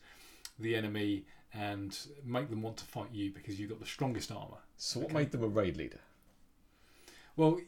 the 0.58 0.74
enemy 0.74 1.24
and 1.52 1.98
make 2.24 2.48
them 2.48 2.62
want 2.62 2.78
to 2.78 2.84
fight 2.84 3.08
you 3.12 3.30
because 3.30 3.60
you've 3.60 3.68
got 3.68 3.78
the 3.80 3.86
strongest 3.86 4.32
armor. 4.32 4.56
So 4.78 5.00
what 5.00 5.10
Okay. 5.10 5.18
made 5.18 5.32
them 5.32 5.44
a 5.44 5.48
raid 5.48 5.76
leader? 5.76 6.00
Well, 7.36 7.58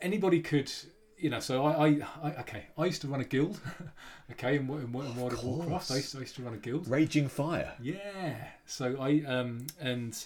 anybody 0.00 0.40
could, 0.40 0.70
you 1.18 1.30
know. 1.30 1.40
So 1.40 1.64
I, 1.64 1.86
I, 1.88 2.06
I 2.22 2.34
okay, 2.40 2.66
I 2.76 2.84
used 2.86 3.00
to 3.02 3.08
run 3.08 3.20
a 3.20 3.24
guild. 3.24 3.58
okay, 4.32 4.56
in, 4.56 4.68
in, 4.68 4.80
in 4.80 4.92
World 4.92 5.32
of 5.32 5.44
Warcraft, 5.44 5.68
course. 5.68 5.90
I 5.90 5.96
used, 5.96 6.12
to, 6.12 6.18
I 6.18 6.20
used 6.20 6.36
to 6.36 6.42
run 6.42 6.54
a 6.54 6.58
guild. 6.58 6.88
Raging 6.88 7.28
Fire. 7.28 7.72
Yeah. 7.80 8.34
So 8.66 8.96
I 9.00 9.22
um 9.26 9.66
and 9.80 10.24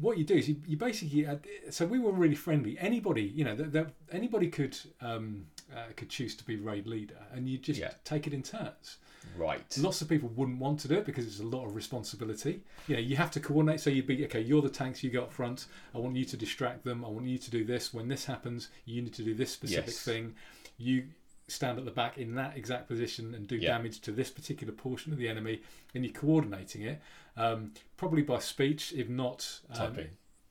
what 0.00 0.16
you 0.18 0.24
do 0.24 0.34
is 0.34 0.48
you, 0.48 0.56
you 0.66 0.76
basically 0.76 1.26
uh, 1.26 1.36
so 1.70 1.84
we 1.86 1.98
were 1.98 2.12
really 2.12 2.34
friendly. 2.34 2.78
Anybody 2.78 3.22
you 3.22 3.44
know 3.44 3.54
that 3.56 3.72
that 3.72 3.92
anybody 4.12 4.48
could 4.48 4.76
um 5.00 5.46
uh, 5.74 5.92
could 5.96 6.08
choose 6.08 6.34
to 6.36 6.44
be 6.44 6.56
raid 6.56 6.86
leader, 6.86 7.18
and 7.32 7.48
you 7.48 7.58
just 7.58 7.78
Yeah. 7.80 7.92
take 8.04 8.26
it 8.26 8.32
in 8.32 8.42
turns. 8.42 8.96
Right. 9.36 9.76
Lots 9.78 10.00
of 10.00 10.08
people 10.08 10.30
wouldn't 10.34 10.58
want 10.58 10.80
to 10.80 10.88
do 10.88 10.94
it 10.94 11.04
because 11.04 11.26
it's 11.26 11.40
a 11.40 11.44
lot 11.44 11.66
of 11.66 11.74
responsibility. 11.76 12.62
You 12.86 12.94
know, 12.96 13.02
you 13.02 13.16
have 13.16 13.30
to 13.32 13.40
coordinate. 13.40 13.80
So 13.80 13.90
you'd 13.90 14.06
be 14.06 14.24
okay. 14.24 14.40
You're 14.40 14.62
the 14.62 14.70
tanks. 14.70 15.02
You 15.04 15.10
go 15.10 15.22
up 15.24 15.32
front. 15.32 15.66
I 15.94 15.98
want 15.98 16.16
you 16.16 16.24
to 16.24 16.36
distract 16.36 16.84
them. 16.84 17.04
I 17.04 17.08
want 17.08 17.26
you 17.26 17.36
to 17.38 17.50
do 17.50 17.64
this. 17.64 17.92
When 17.92 18.08
this 18.08 18.24
happens, 18.24 18.68
you 18.86 19.02
need 19.02 19.12
to 19.14 19.22
do 19.22 19.34
this 19.34 19.50
specific 19.52 19.86
Yes. 19.88 20.02
thing. 20.02 20.34
You 20.78 21.04
stand 21.48 21.78
at 21.78 21.84
the 21.84 21.90
back 21.90 22.16
in 22.18 22.34
that 22.36 22.56
exact 22.56 22.88
position 22.88 23.34
and 23.34 23.46
do 23.46 23.56
Yeah. 23.56 23.70
damage 23.76 24.00
to 24.02 24.12
this 24.12 24.30
particular 24.30 24.72
portion 24.72 25.12
of 25.12 25.18
the 25.18 25.28
enemy, 25.28 25.60
and 25.94 26.04
you're 26.04 26.12
coordinating 26.14 26.82
it. 26.82 27.00
Um, 27.38 27.72
probably 27.96 28.22
by 28.22 28.38
speech, 28.40 28.92
if 28.92 29.08
not 29.08 29.60
um, 29.70 29.76
Typing. 29.94 30.08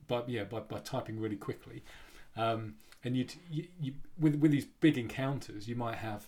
by 0.08 0.24
yeah 0.28 0.46
by, 0.46 0.62
by 0.62 0.80
typing 0.80 1.20
really 1.20 1.36
quickly. 1.36 1.84
Um, 2.36 2.76
and 3.04 3.16
you'd, 3.18 3.34
you 3.52 3.68
you 3.80 3.94
with 4.20 4.36
with 4.36 4.52
these 4.52 4.66
big 4.66 4.98
encounters, 4.98 5.68
you 5.68 5.76
might 5.76 5.98
have 5.98 6.26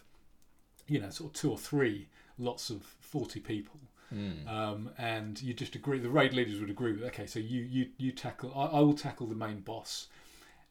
you 0.87 0.99
know 0.99 1.09
sort 1.09 1.29
of 1.33 1.39
two 1.41 1.51
or 1.51 1.57
three 1.57 2.07
lots 2.37 2.69
of 2.69 2.83
40 2.99 3.39
people 3.39 3.79
Mm. 4.11 4.47
um, 4.49 4.89
and 4.97 5.39
you 5.39 5.53
just 5.53 5.75
agree 5.75 5.99
the 5.99 6.09
raid 6.09 6.33
leaders 6.33 6.59
would 6.59 6.71
agree 6.71 6.93
with 6.93 7.03
okay 7.03 7.27
so 7.27 7.37
you 7.37 7.61
you 7.61 7.89
you 7.99 8.11
tackle 8.11 8.51
I, 8.55 8.77
I 8.77 8.79
will 8.79 8.95
tackle 8.95 9.27
the 9.27 9.35
main 9.35 9.59
boss 9.59 10.07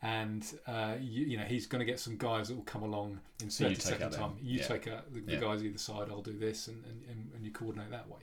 and 0.03 0.45
uh, 0.67 0.95
you, 1.01 1.25
you 1.27 1.37
know 1.37 1.45
he's 1.45 1.67
going 1.67 1.79
to 1.79 1.85
get 1.85 2.01
some 2.01 2.17
guys 2.17 2.49
that 2.49 2.57
will 2.57 2.65
come 2.65 2.83
along 2.83 3.21
in 3.41 3.49
So 3.49 3.69
you 3.69 3.77
30 3.77 3.81
take 3.91 3.99
second 4.01 4.11
time 4.19 4.33
you 4.43 4.59
Yeah. 4.59 4.67
take 4.67 4.89
out 4.89 5.15
the, 5.15 5.21
the 5.21 5.33
Yeah. 5.35 5.41
guys 5.41 5.63
either 5.63 5.79
side 5.79 6.09
I'll 6.11 6.21
do 6.21 6.37
this 6.37 6.67
and, 6.67 6.83
and, 6.85 7.31
and 7.33 7.45
you 7.45 7.53
coordinate 7.53 7.91
that 7.93 8.09
way 8.09 8.19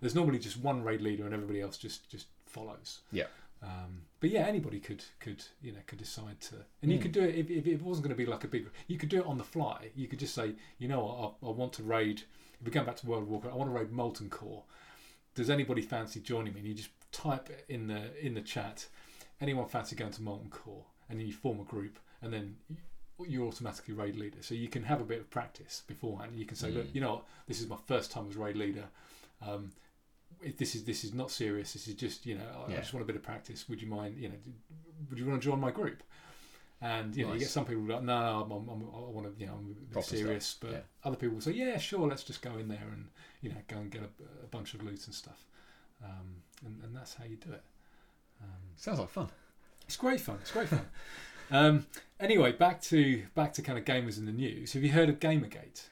there's 0.00 0.14
normally 0.14 0.38
just 0.38 0.56
one 0.58 0.82
raid 0.82 1.00
leader 1.00 1.24
and 1.24 1.34
everybody 1.34 1.60
else 1.60 1.76
just 1.78 2.08
just 2.10 2.26
follows. 2.46 3.00
Yeah. 3.12 3.24
um, 3.62 4.02
but 4.20 4.30
yeah 4.30 4.42
anybody 4.46 4.78
could 4.80 5.04
could 5.20 5.44
you 5.62 5.72
know 5.72 5.78
could 5.86 5.98
decide 5.98 6.40
to 6.40 6.54
and 6.82 6.90
you 6.92 6.98
Mm. 6.98 7.02
could 7.02 7.12
do 7.12 7.22
it 7.22 7.34
if, 7.34 7.50
if 7.50 7.66
it 7.66 7.82
wasn't 7.82 8.04
going 8.06 8.16
to 8.16 8.24
be 8.24 8.30
like 8.30 8.44
a 8.44 8.48
big 8.48 8.68
you 8.86 8.96
could 8.98 9.08
do 9.08 9.18
it 9.20 9.26
on 9.26 9.38
the 9.38 9.44
fly. 9.44 9.90
You 9.96 10.06
could 10.08 10.18
just 10.20 10.34
say 10.34 10.54
you 10.78 10.88
know 10.88 11.00
what 11.04 11.16
I, 11.42 11.48
I 11.48 11.50
want 11.52 11.72
to 11.74 11.82
raid 11.82 12.22
if 12.60 12.66
we're 12.66 12.72
going 12.72 12.86
back 12.86 12.96
to 12.96 13.06
World 13.06 13.24
of 13.24 13.28
Warcraft 13.28 13.54
I 13.54 13.58
want 13.58 13.70
to 13.70 13.78
raid 13.78 13.90
Molten 13.92 14.30
Core. 14.30 14.62
Does 15.34 15.50
anybody 15.50 15.82
fancy 15.82 16.20
joining 16.20 16.52
me? 16.54 16.60
And 16.60 16.68
you 16.68 16.74
just 16.74 16.90
type 17.12 17.48
in 17.68 17.86
the 17.88 18.02
in 18.24 18.34
the 18.34 18.40
chat 18.40 18.86
anyone 19.40 19.66
fancy 19.66 19.94
going 19.96 20.12
to 20.12 20.22
Molten 20.22 20.50
Core? 20.50 20.84
And 21.08 21.18
then 21.18 21.26
you 21.26 21.32
form 21.32 21.60
a 21.60 21.64
group 21.64 21.98
and 22.22 22.32
then 22.32 22.56
you- 22.68 22.76
you're 23.26 23.46
automatically 23.48 23.94
raid 23.94 24.14
leader. 24.16 24.38
So 24.42 24.54
you 24.54 24.68
can 24.68 24.84
have 24.84 25.00
a 25.00 25.04
bit 25.04 25.18
of 25.20 25.28
practice 25.30 25.82
beforehand. 25.88 26.36
You 26.38 26.44
can 26.46 26.56
say 26.56 26.70
look 26.70 26.86
Mm. 26.86 26.94
you 26.94 27.00
know 27.00 27.10
what? 27.14 27.24
This 27.48 27.60
is 27.60 27.66
my 27.68 27.78
first 27.86 28.12
time 28.12 28.28
as 28.28 28.36
raid 28.36 28.54
leader. 28.56 28.88
Um, 29.42 29.72
if 30.42 30.56
this 30.56 30.74
is 30.74 30.84
this 30.84 31.04
is 31.04 31.12
not 31.12 31.30
serious 31.30 31.72
this 31.72 31.88
is 31.88 31.94
just 31.94 32.26
you 32.26 32.36
know 32.36 32.66
I, 32.68 32.72
I 32.72 32.76
just 32.76 32.92
want 32.92 33.02
a 33.02 33.06
bit 33.06 33.16
of 33.16 33.22
practice 33.22 33.68
would 33.68 33.80
you 33.82 33.88
mind 33.88 34.16
you 34.18 34.28
know 34.28 34.34
would 35.10 35.18
you 35.18 35.26
want 35.26 35.40
to 35.40 35.48
join 35.48 35.60
my 35.60 35.70
group 35.70 36.02
and 36.80 37.14
you 37.16 37.26
know 37.26 37.32
you 37.32 37.40
get 37.40 37.48
some 37.48 37.64
people 37.64 37.82
like 37.82 38.02
no 38.02 38.14
I'm, 38.14 38.50
I'm, 38.50 38.68
I'm, 38.68 38.82
I 38.94 38.98
want 39.10 39.26
to 39.26 39.40
you 39.40 39.46
know 39.46 39.54
I'm 39.54 39.70
a 39.70 39.74
bit 39.74 39.90
Proper 39.92 40.06
stuff, 40.06 40.18
serious 40.18 40.56
but 40.60 40.70
yeah. 40.70 40.78
other 41.04 41.16
people 41.16 41.34
will 41.34 41.42
say 41.42 41.52
yeah 41.52 41.76
sure 41.78 42.06
let's 42.06 42.22
just 42.22 42.40
go 42.42 42.56
in 42.56 42.68
there 42.68 42.86
and 42.92 43.08
you 43.40 43.50
know 43.50 43.56
go 43.66 43.76
and 43.76 43.90
get 43.90 44.02
a, 44.02 44.44
a 44.44 44.46
bunch 44.46 44.74
of 44.74 44.82
loot 44.82 45.04
and 45.06 45.14
stuff 45.14 45.44
um, 46.04 46.36
and, 46.64 46.80
and 46.84 46.96
that's 46.96 47.14
how 47.14 47.24
you 47.24 47.36
do 47.36 47.52
it 47.52 47.62
Sounds 48.78 49.00
like 49.00 49.10
fun. 49.10 49.28
It's 49.86 49.96
great 49.96 50.20
fun. 50.20 50.38
It's 50.40 50.52
great 50.52 50.68
fun. 50.68 50.86
um, 51.50 51.86
anyway, 52.20 52.52
back 52.52 52.80
to 52.82 53.24
back 53.34 53.52
to 53.54 53.62
kind 53.62 53.76
of 53.76 53.84
gamers 53.84 54.18
in 54.18 54.24
the 54.24 54.32
news. 54.32 54.72
Have 54.74 54.84
you 54.84 54.92
heard 54.92 55.08
of 55.08 55.18
Gamergate? 55.18 55.82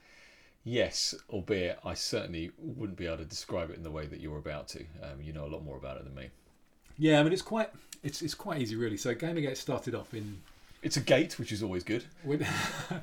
Yes, 0.69 1.15
albeit 1.31 1.79
I 1.85 1.95
certainly 1.95 2.51
wouldn't 2.59 2.99
be 2.99 3.07
able 3.07 3.19
to 3.19 3.25
describe 3.25 3.71
it 3.71 3.77
in 3.77 3.85
the 3.85 3.91
way 3.91 4.07
that 4.07 4.19
you're 4.21 4.39
about 4.39 4.67
to. 4.71 4.81
Um, 5.01 5.23
you 5.23 5.33
know 5.33 5.45
a 5.45 5.47
lot 5.47 5.65
more 5.65 5.77
about 5.77 5.97
it 5.97 6.05
than 6.05 6.15
me. 6.17 6.29
Yeah, 6.99 7.21
I 7.21 7.23
mean 7.23 7.33
it's 7.33 7.41
quite 7.41 7.71
it's 8.03 8.21
it's 8.21 8.35
quite 8.35 8.61
easy 8.61 8.75
really. 8.75 8.97
So 8.97 9.15
Gamergate 9.15 9.57
started 9.59 9.95
off 9.95 10.13
in 10.13 10.43
It's 10.83 10.97
a 10.97 11.01
gate, 11.01 11.39
which 11.39 11.53
is 11.53 11.63
always 11.63 11.85
good. 11.85 12.05
with, 12.25 12.45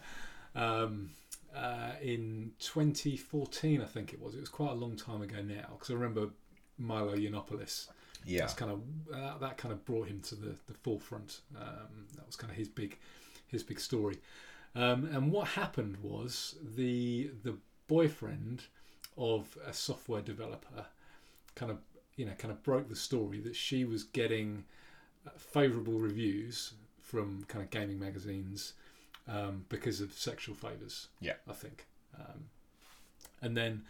um, 0.55 1.11
uh, 1.55 1.91
in 2.01 2.51
2014, 2.59 3.81
I 3.81 3.85
think 3.85 4.11
it 4.11 4.21
was. 4.21 4.35
It 4.35 4.41
was 4.41 4.49
quite 4.49 4.71
a 4.71 4.75
long 4.75 4.97
time 4.97 5.21
ago 5.21 5.41
now 5.41 5.67
because 5.71 5.89
I 5.89 5.93
remember 5.93 6.31
Milo 6.77 7.15
Yiannopoulos. 7.15 7.87
Yeah. 8.25 8.41
That's 8.41 8.55
kind 8.55 8.71
of 8.71 8.81
uh, 9.15 9.37
that 9.37 9.57
kind 9.57 9.71
of 9.71 9.85
brought 9.85 10.09
him 10.09 10.19
to 10.27 10.35
the, 10.35 10.55
the 10.67 10.73
forefront. 10.81 11.39
Um, 11.55 12.07
that 12.17 12.25
was 12.25 12.35
kind 12.35 12.51
of 12.51 12.57
his 12.57 12.67
big 12.67 12.97
his 13.47 13.63
big 13.63 13.79
story. 13.79 14.17
Um, 14.75 15.05
and 15.05 15.31
what 15.31 15.49
happened 15.49 15.97
was 16.01 16.55
the 16.75 17.31
the 17.43 17.57
boyfriend 17.87 18.63
of 19.17 19.57
a 19.67 19.73
software 19.73 20.21
developer 20.21 20.85
kind 21.53 21.71
of 21.71 21.77
you 22.15 22.25
know 22.25 22.33
kind 22.37 22.51
of 22.51 22.63
broke 22.63 22.89
the 22.89 22.95
story 22.95 23.39
that 23.41 23.55
she 23.55 23.85
was 23.85 24.03
getting 24.03 24.63
uh, 25.27 25.31
favourable 25.37 25.99
reviews 25.99 26.73
from 27.01 27.43
kind 27.47 27.63
of 27.63 27.69
gaming 27.69 27.99
magazines 27.99 28.73
um, 29.27 29.65
because 29.69 30.01
of 30.01 30.13
sexual 30.13 30.55
favours. 30.55 31.07
Yeah. 31.19 31.33
I 31.47 31.53
think. 31.53 31.85
Um, 32.17 32.45
and 33.41 33.55
then 33.55 33.83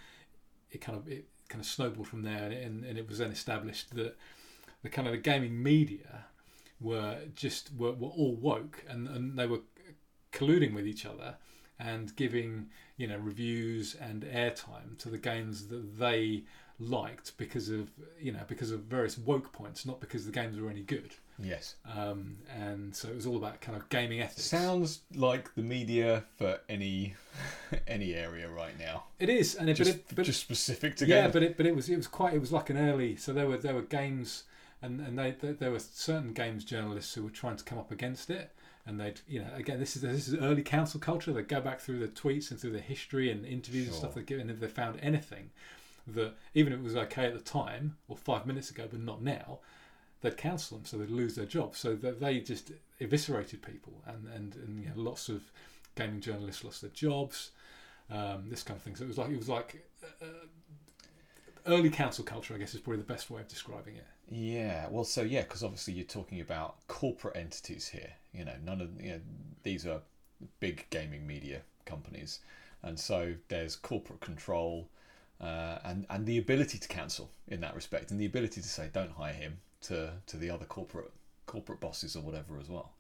it 0.71 0.81
kind 0.81 0.97
of 0.97 1.07
it 1.07 1.25
kind 1.47 1.61
of 1.61 1.67
snowballed 1.67 2.07
from 2.07 2.23
there, 2.23 2.45
and, 2.45 2.53
and, 2.53 2.85
and 2.85 2.97
it 2.97 3.07
was 3.07 3.19
then 3.19 3.31
established 3.31 3.95
that 3.95 4.17
the 4.81 4.89
kind 4.89 5.07
of 5.07 5.13
the 5.13 5.19
gaming 5.19 5.61
media 5.61 6.25
were 6.81 7.19
just 7.35 7.69
were, 7.77 7.93
were 7.93 8.09
all 8.09 8.35
woke, 8.35 8.83
and, 8.89 9.07
and 9.07 9.37
they 9.37 9.45
were 9.47 9.61
colluding 10.33 10.73
with 10.73 10.85
each 10.87 11.05
other 11.05 11.35
and 11.79 12.15
giving 12.15 12.67
you 12.97 13.07
know 13.07 13.17
reviews 13.17 13.95
and 13.95 14.23
airtime 14.23 14.97
to 14.99 15.09
the 15.09 15.17
games 15.17 15.67
that 15.67 15.97
they 15.99 16.43
liked 16.79 17.37
because 17.37 17.69
of 17.69 17.89
you 18.19 18.31
know 18.31 18.41
because 18.47 18.71
of 18.71 18.81
various 18.81 19.17
woke 19.17 19.51
points, 19.53 19.85
not 19.85 19.99
because 20.01 20.25
the 20.25 20.31
games 20.31 20.59
were 20.59 20.69
any 20.69 20.81
good. 20.81 21.13
Yes. 21.39 21.75
Um, 21.97 22.37
and 22.55 22.95
so 22.95 23.07
it 23.07 23.15
was 23.15 23.25
all 23.25 23.37
about 23.37 23.59
kind 23.59 23.75
of 23.75 23.89
gaming 23.89 24.21
ethics. 24.21 24.43
Sounds 24.45 24.99
like 25.15 25.53
the 25.55 25.63
media 25.63 26.23
for 26.37 26.59
any 26.69 27.15
any 27.87 28.13
area 28.13 28.47
right 28.47 28.77
now. 28.79 29.05
it 29.19 29.29
is, 29.29 29.55
and 29.55 29.67
it, 29.69 29.73
Just, 29.73 29.91
but 29.91 30.11
it, 30.11 30.15
but 30.15 30.25
just 30.25 30.41
specific 30.41 30.95
to 30.97 31.07
yeah, 31.07 31.21
games. 31.23 31.33
but 31.33 31.43
it 31.43 31.57
but 31.57 31.65
it 31.65 31.75
was 31.75 31.89
it 31.89 31.95
was 31.97 32.07
quite 32.07 32.33
it 32.35 32.39
was 32.39 32.51
like 32.51 32.69
an 32.69 32.77
early. 32.77 33.15
So 33.15 33.33
there 33.33 33.47
were 33.47 33.57
there 33.57 33.73
were 33.73 33.81
games, 33.81 34.43
and 34.81 34.99
and 35.01 35.17
they, 35.17 35.31
they 35.31 35.53
there 35.53 35.71
were 35.71 35.79
certain 35.79 36.33
games 36.33 36.63
journalists 36.63 37.13
who 37.15 37.23
were 37.23 37.29
trying 37.31 37.55
to 37.57 37.63
come 37.63 37.79
up 37.79 37.91
against 37.91 38.29
it, 38.29 38.51
and 38.85 38.99
they'd 38.99 39.21
you 39.27 39.39
know 39.39 39.47
again 39.55 39.79
this 39.79 39.95
is 39.95 40.01
this 40.01 40.27
is 40.27 40.35
early 40.35 40.61
cancel 40.61 40.99
culture. 40.99 41.31
they'd 41.31 41.47
go 41.47 41.61
back 41.61 41.79
through 41.79 41.99
the 41.99 42.07
tweets 42.07 42.51
and 42.51 42.59
through 42.59 42.71
the 42.71 42.79
history 42.79 43.31
and 43.31 43.45
interviews 43.45 43.87
and 43.87 43.95
stuff 43.95 44.13
they 44.13 44.21
give, 44.21 44.39
and 44.39 44.51
if 44.51 44.59
they 44.59 44.67
found 44.67 44.99
anything 45.01 45.49
that 46.07 46.33
even 46.53 46.73
if 46.73 46.79
it 46.79 46.83
was 46.83 46.95
okay 46.95 47.25
at 47.25 47.33
the 47.33 47.39
time 47.39 47.97
or 48.07 48.17
five 48.17 48.45
minutes 48.45 48.69
ago, 48.69 48.87
but 48.89 48.99
not 48.99 49.21
now. 49.21 49.59
They'd 50.21 50.37
cancel 50.37 50.77
them, 50.77 50.85
so 50.85 50.97
they'd 50.97 51.09
lose 51.09 51.35
their 51.35 51.45
job. 51.45 51.75
So 51.75 51.95
that 51.97 52.21
they 52.21 52.39
just 52.39 52.71
eviscerated 53.01 53.61
people, 53.61 54.01
and 54.05 54.25
and, 54.33 54.55
and 54.55 54.79
you 54.79 54.85
know, 54.87 54.93
lots 54.95 55.27
of 55.27 55.51
gaming 55.95 56.21
journalists 56.21 56.63
lost 56.63 56.81
their 56.81 56.91
jobs, 56.91 57.51
um, 58.09 58.45
this 58.49 58.63
kind 58.63 58.77
of 58.77 58.83
thing. 58.83 58.95
So 58.95 59.03
it 59.03 59.09
was 59.09 59.17
like 59.17 59.31
it 59.31 59.37
was 59.37 59.49
like 59.49 59.85
uh, 60.21 60.25
early 61.67 61.89
cancel 61.89 62.23
culture, 62.23 62.53
I 62.53 62.57
guess, 62.57 62.73
is 62.73 62.81
probably 62.81 62.99
the 63.01 63.13
best 63.13 63.29
way 63.29 63.41
of 63.41 63.47
describing 63.47 63.95
it. 63.95 64.05
Yeah, 64.29 64.87
well, 64.89 65.03
so 65.03 65.21
yeah, 65.21 65.41
because 65.41 65.63
obviously 65.63 65.93
you're 65.93 66.05
talking 66.05 66.39
about 66.39 66.75
corporate 66.87 67.35
entities 67.35 67.89
here. 67.89 68.13
You 68.33 68.45
know, 68.45 68.55
none 68.63 68.81
of 68.81 69.01
you 69.01 69.11
know 69.11 69.19
these 69.63 69.85
are 69.85 70.01
big 70.59 70.85
gaming 70.89 71.25
media 71.27 71.61
companies, 71.85 72.39
and 72.81 72.99
so 72.99 73.35
there's 73.47 73.75
corporate 73.75 74.21
control, 74.21 74.89
uh, 75.41 75.79
and 75.83 76.05
and 76.09 76.25
the 76.25 76.37
ability 76.37 76.77
to 76.79 76.87
cancel 76.87 77.29
in 77.47 77.61
that 77.61 77.75
respect, 77.75 78.11
and 78.11 78.19
the 78.19 78.25
ability 78.25 78.61
to 78.61 78.67
say 78.67 78.89
don't 78.91 79.11
hire 79.11 79.33
him 79.33 79.57
to 79.81 80.11
to 80.27 80.37
the 80.37 80.49
other 80.49 80.65
corporate 80.65 81.11
corporate 81.45 81.79
bosses 81.79 82.15
or 82.15 82.21
whatever 82.21 82.57
as 82.59 82.69
well. 82.69 82.93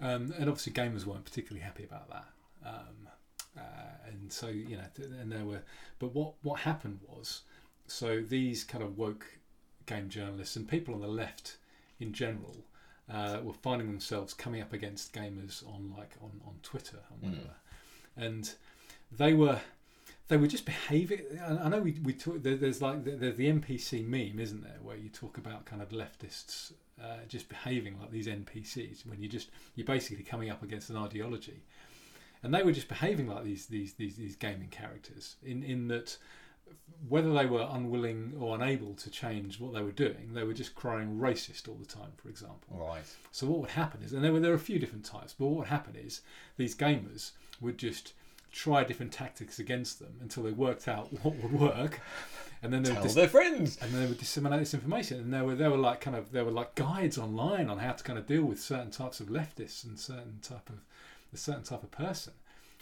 Um, 0.00 0.34
and 0.38 0.48
obviously, 0.48 0.72
gamers 0.72 1.04
weren't 1.04 1.24
particularly 1.24 1.64
happy 1.64 1.84
about 1.84 2.08
that. 2.10 2.26
Um, 2.64 3.08
uh, 3.56 3.60
and 4.08 4.32
so, 4.32 4.48
you 4.48 4.76
know, 4.76 4.84
and 5.20 5.32
there 5.32 5.44
were, 5.44 5.62
but 5.98 6.14
what 6.14 6.34
what 6.42 6.60
happened 6.60 7.00
was, 7.08 7.42
so 7.86 8.20
these 8.20 8.64
kind 8.64 8.84
of 8.84 8.98
woke 8.98 9.26
game 9.86 10.08
journalists 10.08 10.56
and 10.56 10.68
people 10.68 10.94
on 10.94 11.00
the 11.00 11.08
left 11.08 11.56
in 11.98 12.12
general 12.12 12.56
uh, 13.12 13.38
were 13.42 13.52
finding 13.52 13.86
themselves 13.86 14.34
coming 14.34 14.60
up 14.60 14.72
against 14.72 15.12
gamers 15.12 15.66
on 15.66 15.94
like 15.96 16.12
on, 16.22 16.40
on 16.46 16.54
Twitter 16.62 16.98
and 17.10 17.30
whatever, 17.30 17.54
and 18.16 18.54
they 19.12 19.32
were 19.32 19.60
they 20.28 20.36
were 20.36 20.48
just 20.48 20.64
behaving. 20.64 21.20
I 21.40 21.68
know 21.68 21.80
we 21.80 21.92
we 22.02 22.12
talk. 22.12 22.42
There's 22.42 22.82
like 22.82 23.04
there's 23.04 23.36
the 23.36 23.52
NPC 23.52 24.06
meme, 24.06 24.40
isn't 24.40 24.62
there, 24.62 24.78
where 24.82 24.96
you 24.96 25.08
talk 25.08 25.38
about 25.38 25.66
kind 25.66 25.80
of 25.80 25.90
leftists 25.90 26.72
uh, 27.00 27.18
just 27.28 27.48
behaving 27.48 28.00
like 28.00 28.10
these 28.10 28.26
NPCs 28.26 29.06
when 29.06 29.20
you 29.20 29.28
just 29.28 29.50
you're 29.76 29.86
basically 29.86 30.24
coming 30.24 30.50
up 30.50 30.62
against 30.62 30.90
an 30.90 30.96
ideology, 30.96 31.62
and 32.42 32.52
they 32.52 32.62
were 32.62 32.72
just 32.72 32.88
behaving 32.88 33.28
like 33.28 33.44
these 33.44 33.66
these 33.66 33.92
these, 33.94 34.16
these 34.16 34.34
gaming 34.34 34.68
characters 34.68 35.36
in 35.44 35.62
in 35.62 35.88
that 35.88 36.16
whether 37.08 37.32
they 37.32 37.46
were 37.46 37.66
unwilling 37.70 38.32
or 38.40 38.54
unable 38.56 38.94
to 38.94 39.10
change 39.10 39.60
what 39.60 39.72
they 39.74 39.82
were 39.82 39.92
doing, 39.92 40.30
they 40.32 40.42
were 40.44 40.54
just 40.54 40.74
crying 40.74 41.18
racist 41.18 41.68
all 41.68 41.74
the 41.76 41.84
time, 41.86 42.10
for 42.16 42.28
example. 42.28 42.68
Right. 42.70 43.02
So 43.32 43.46
what 43.46 43.60
would 43.60 43.70
happen 43.70 44.02
is, 44.02 44.12
and 44.12 44.24
there 44.24 44.32
were 44.32 44.40
there 44.40 44.50
were 44.50 44.56
a 44.56 44.60
few 44.60 44.78
different 44.78 45.04
types, 45.04 45.34
but 45.38 45.46
what 45.46 45.58
would 45.58 45.68
happen 45.68 45.94
is 45.94 46.22
these 46.56 46.74
gamers 46.74 47.32
would 47.60 47.78
just 47.78 48.12
try 48.52 48.82
different 48.82 49.12
tactics 49.12 49.58
against 49.58 49.98
them 49.98 50.14
until 50.22 50.42
they 50.42 50.50
worked 50.52 50.88
out 50.88 51.08
what 51.22 51.36
would 51.36 51.52
work, 51.52 52.00
and 52.62 52.72
then 52.72 52.82
they 52.82 52.88
would 52.90 52.94
Tell 52.96 53.02
dis- 53.04 53.14
their 53.14 53.28
friends. 53.28 53.76
and 53.82 53.92
then 53.92 54.00
they 54.00 54.06
would 54.08 54.18
disseminate 54.18 54.60
this 54.60 54.74
information. 54.74 55.20
And 55.20 55.32
there 55.32 55.44
were 55.44 55.54
there 55.54 55.70
were 55.70 55.76
like 55.76 56.00
kind 56.00 56.16
of 56.16 56.32
there 56.32 56.44
were 56.44 56.50
like 56.50 56.74
guides 56.74 57.18
online 57.18 57.68
on 57.68 57.78
how 57.78 57.92
to 57.92 58.02
kind 58.02 58.18
of 58.18 58.26
deal 58.26 58.44
with 58.44 58.60
certain 58.60 58.90
types 58.90 59.20
of 59.20 59.28
leftists 59.28 59.84
and 59.84 59.98
certain 59.98 60.38
type 60.42 60.68
of 60.70 60.76
a 61.32 61.36
certain 61.36 61.62
type 61.62 61.82
of 61.82 61.90
person. 61.90 62.32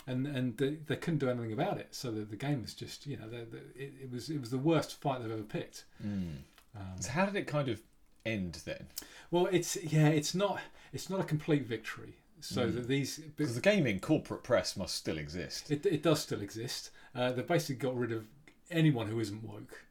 And 0.07 0.27
and 0.27 0.57
they, 0.57 0.77
they 0.87 0.95
couldn't 0.95 1.19
do 1.19 1.29
anything 1.29 1.53
about 1.53 1.77
it. 1.79 1.87
So 1.95 2.11
the, 2.11 2.21
the 2.21 2.35
game 2.35 2.61
was 2.61 2.73
just 2.73 3.07
you 3.07 3.17
know 3.17 3.27
they, 3.27 3.43
they, 3.43 3.83
it, 3.83 3.93
it 4.03 4.11
was 4.11 4.29
it 4.29 4.39
was 4.39 4.51
the 4.51 4.57
worst 4.57 4.99
fight 5.01 5.21
they've 5.21 5.31
ever 5.31 5.41
picked. 5.41 5.85
Mm. 6.05 6.37
Um, 6.75 6.81
So 7.01 7.11
how 7.11 7.25
did 7.25 7.35
it 7.35 7.47
kind 7.47 7.69
of 7.69 7.81
end 8.25 8.61
then? 8.65 8.87
well, 9.31 9.47
it's 9.51 9.77
yeah, 9.83 10.07
it's 10.09 10.35
not 10.35 10.59
it's 10.93 11.09
not 11.09 11.19
a 11.19 11.23
complete 11.23 11.65
victory. 11.65 12.17
So 12.41 12.67
Mm. 12.67 12.75
that 12.75 12.87
these 12.87 13.17
Because 13.35 13.55
the 13.55 13.61
gaming 13.61 13.99
corporate 13.99 14.43
press 14.43 14.77
must 14.77 14.95
still 14.95 15.17
exist. 15.17 15.71
It, 15.71 15.85
it 15.85 16.03
does 16.03 16.21
still 16.21 16.41
exist. 16.41 16.91
Uh, 17.15 17.31
they've 17.31 17.47
basically 17.47 17.75
got 17.77 17.97
rid 17.97 18.11
of 18.11 18.25
anyone 18.69 19.07
who 19.07 19.19
isn't 19.19 19.43
woke. 19.43 19.85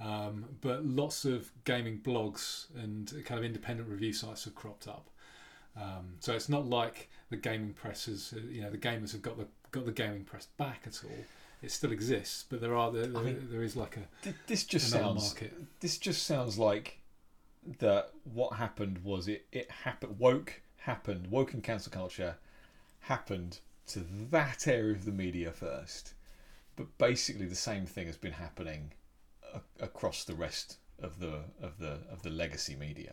Um, 0.00 0.46
but 0.62 0.86
lots 0.86 1.26
of 1.26 1.50
gaming 1.64 1.98
blogs 1.98 2.66
and 2.82 3.12
kind 3.26 3.38
of 3.38 3.44
independent 3.44 3.88
review 3.90 4.14
sites 4.14 4.44
have 4.44 4.54
cropped 4.54 4.88
up. 4.88 5.10
Um, 5.76 6.14
so 6.20 6.32
it's 6.34 6.48
not 6.48 6.66
like 6.66 7.10
the 7.30 7.36
gaming 7.36 7.72
press 7.72 8.08
is, 8.08 8.34
uh, 8.36 8.40
you 8.50 8.60
know, 8.62 8.70
the 8.70 8.78
gamers 8.78 9.12
have 9.12 9.22
got 9.22 9.38
the 9.38 9.46
got 9.70 9.86
the 9.86 9.92
gaming 9.92 10.24
press 10.24 10.46
back 10.56 10.82
at 10.86 11.00
all. 11.04 11.24
It 11.62 11.70
still 11.70 11.92
exists, 11.92 12.44
but 12.48 12.60
there 12.60 12.74
are 12.74 12.90
there, 12.90 13.06
there, 13.06 13.22
mean- 13.22 13.48
there 13.50 13.62
is 13.62 13.76
like 13.76 13.96
a 13.96 14.32
This 14.46 14.64
just 14.64 14.90
sounds 14.90 15.24
market. 15.34 15.52
this 15.80 15.98
just 15.98 16.24
sounds 16.26 16.58
like 16.58 16.98
that 17.78 18.10
what 18.24 18.54
happened 18.56 18.98
was 19.04 19.28
it 19.28 19.46
it 19.52 19.70
happened 19.70 20.18
woke 20.18 20.62
happened 20.78 21.26
woke 21.30 21.52
and 21.52 21.62
cancel 21.62 21.92
culture 21.92 22.36
happened 23.00 23.58
to 23.86 24.00
that 24.30 24.66
area 24.66 24.92
of 24.94 25.04
the 25.04 25.12
media 25.12 25.52
first 25.52 26.14
but 26.76 26.86
basically 26.96 27.44
the 27.44 27.54
same 27.54 27.84
thing 27.84 28.06
has 28.06 28.16
been 28.16 28.32
happening 28.32 28.92
a- 29.54 29.84
across 29.84 30.24
the 30.24 30.34
rest 30.34 30.78
of 31.02 31.18
the 31.20 31.40
of 31.60 31.78
the 31.78 31.98
of 32.10 32.22
the 32.22 32.30
legacy 32.30 32.74
media 32.74 33.12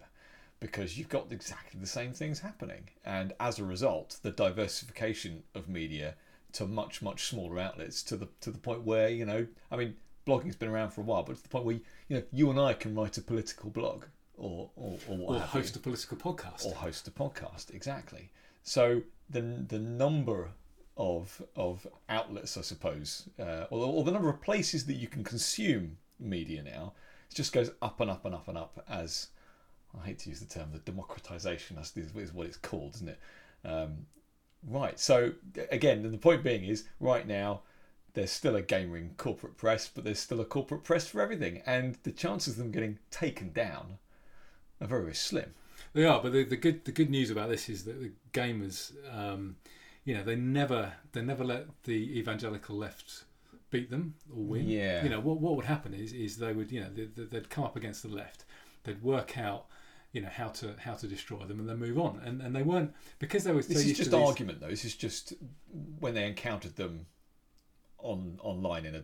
because 0.59 0.97
you've 0.97 1.09
got 1.09 1.31
exactly 1.31 1.79
the 1.79 1.87
same 1.87 2.13
things 2.13 2.39
happening. 2.39 2.89
And 3.05 3.33
as 3.39 3.59
a 3.59 3.63
result 3.63 4.17
the 4.21 4.31
diversification 4.31 5.43
of 5.55 5.67
media 5.67 6.15
to 6.53 6.65
much 6.65 7.01
much 7.01 7.25
smaller 7.25 7.59
outlets 7.59 8.01
to 8.03 8.15
the 8.15 8.27
to 8.41 8.51
the 8.51 8.57
point 8.57 8.81
where 8.83 9.09
you 9.09 9.25
know 9.25 9.45
i 9.69 9.75
mean 9.75 9.95
blogging's 10.25 10.55
been 10.55 10.69
around 10.69 10.91
for 10.91 11.01
a 11.01 11.03
while 11.03 11.21
but 11.21 11.35
to 11.35 11.43
the 11.43 11.49
point 11.49 11.65
where 11.65 11.75
you 12.07 12.15
know 12.17 12.23
you 12.31 12.49
and 12.49 12.59
i 12.59 12.73
can 12.73 12.95
write 12.95 13.17
a 13.17 13.21
political 13.21 13.69
blog 13.69 14.05
or 14.37 14.69
or, 14.75 14.97
or 15.07 15.17
what 15.17 15.35
or 15.35 15.39
have 15.39 15.53
you. 15.53 15.61
host 15.61 15.75
a 15.75 15.79
political 15.79 16.17
podcast. 16.17 16.65
or 16.65 16.73
host 16.75 17.07
a 17.07 17.11
podcast 17.11 17.73
exactly. 17.73 18.31
So 18.63 19.01
the 19.29 19.41
the 19.41 19.79
number 19.79 20.51
of 20.95 21.41
of 21.55 21.85
outlets 22.09 22.57
i 22.57 22.61
suppose 22.61 23.29
uh, 23.39 23.65
or, 23.69 23.85
or 23.85 24.03
the 24.03 24.11
number 24.11 24.29
of 24.29 24.41
places 24.41 24.85
that 24.85 24.95
you 24.95 25.07
can 25.07 25.23
consume 25.23 25.97
media 26.19 26.63
now 26.63 26.93
it 27.29 27.35
just 27.35 27.53
goes 27.53 27.69
up 27.81 27.99
and 28.01 28.09
up 28.09 28.25
and 28.25 28.33
up 28.33 28.47
and 28.47 28.57
up 28.57 28.83
as 28.89 29.27
i 30.01 30.05
hate 30.05 30.19
to 30.19 30.29
use 30.29 30.39
the 30.39 30.45
term 30.45 30.69
the 30.71 30.79
democratization 30.79 31.77
is, 31.77 31.93
is 31.95 32.33
what 32.33 32.47
it's 32.47 32.57
called 32.57 32.95
isn't 32.95 33.09
it 33.09 33.19
um, 33.65 34.05
right 34.67 34.99
so 34.99 35.31
again 35.71 36.09
the 36.11 36.17
point 36.17 36.43
being 36.43 36.63
is 36.63 36.85
right 36.99 37.27
now 37.27 37.61
there's 38.13 38.31
still 38.31 38.55
a 38.55 38.61
gaming 38.61 39.13
corporate 39.17 39.57
press 39.57 39.87
but 39.93 40.03
there's 40.03 40.19
still 40.19 40.39
a 40.41 40.45
corporate 40.45 40.83
press 40.83 41.07
for 41.07 41.21
everything 41.21 41.61
and 41.65 41.97
the 42.03 42.11
chances 42.11 42.53
of 42.53 42.59
them 42.59 42.71
getting 42.71 42.97
taken 43.11 43.51
down 43.53 43.97
are 44.79 44.87
very, 44.87 45.01
very 45.03 45.15
slim. 45.15 45.53
They 45.93 46.05
are, 46.05 46.21
but 46.21 46.33
the, 46.33 46.43
the 46.43 46.55
good 46.57 46.85
the 46.85 46.91
good 46.91 47.09
news 47.09 47.31
about 47.31 47.49
this 47.49 47.69
is 47.69 47.85
that 47.85 47.99
the 47.99 48.11
gamers, 48.31 48.91
um, 49.15 49.55
you 50.05 50.13
know, 50.13 50.23
they 50.23 50.35
never 50.35 50.93
they 51.13 51.21
never 51.21 51.43
let 51.43 51.65
the 51.83 52.19
evangelical 52.19 52.75
left 52.75 53.23
beat 53.71 53.89
them 53.89 54.13
or 54.31 54.43
win. 54.43 54.67
Yeah. 54.67 55.03
You 55.03 55.09
know 55.09 55.19
what 55.19 55.39
what 55.39 55.55
would 55.55 55.65
happen 55.65 55.93
is 55.93 56.13
is 56.13 56.37
they 56.37 56.53
would 56.53 56.71
you 56.71 56.81
know 56.81 56.89
they- 56.93 57.23
they'd 57.23 57.49
come 57.49 57.63
up 57.63 57.75
against 57.75 58.03
the 58.03 58.09
left, 58.09 58.45
they'd 58.83 59.01
work 59.01 59.37
out 59.37 59.65
you 60.17 60.23
know 60.23 60.29
how 60.29 60.47
to 60.47 60.73
how 60.79 60.95
to 60.95 61.07
destroy 61.07 61.37
them 61.45 61.59
and 61.59 61.69
then 61.69 61.77
move 61.77 61.99
on 61.99 62.19
and 62.25 62.41
and 62.41 62.55
they 62.55 62.63
weren't 62.63 62.91
because 63.19 63.43
they 63.43 63.51
were 63.51 63.61
so 63.61 63.67
This 63.67 63.85
is 63.85 63.97
just 63.97 64.09
these, 64.09 64.19
argument, 64.19 64.59
though. 64.59 64.67
This 64.69 64.83
is 64.83 64.95
just 64.95 65.33
when 65.99 66.15
they 66.15 66.25
encountered 66.25 66.75
them 66.75 67.05
on 67.99 68.39
online 68.41 68.87
in 68.87 68.95
a 68.95 69.03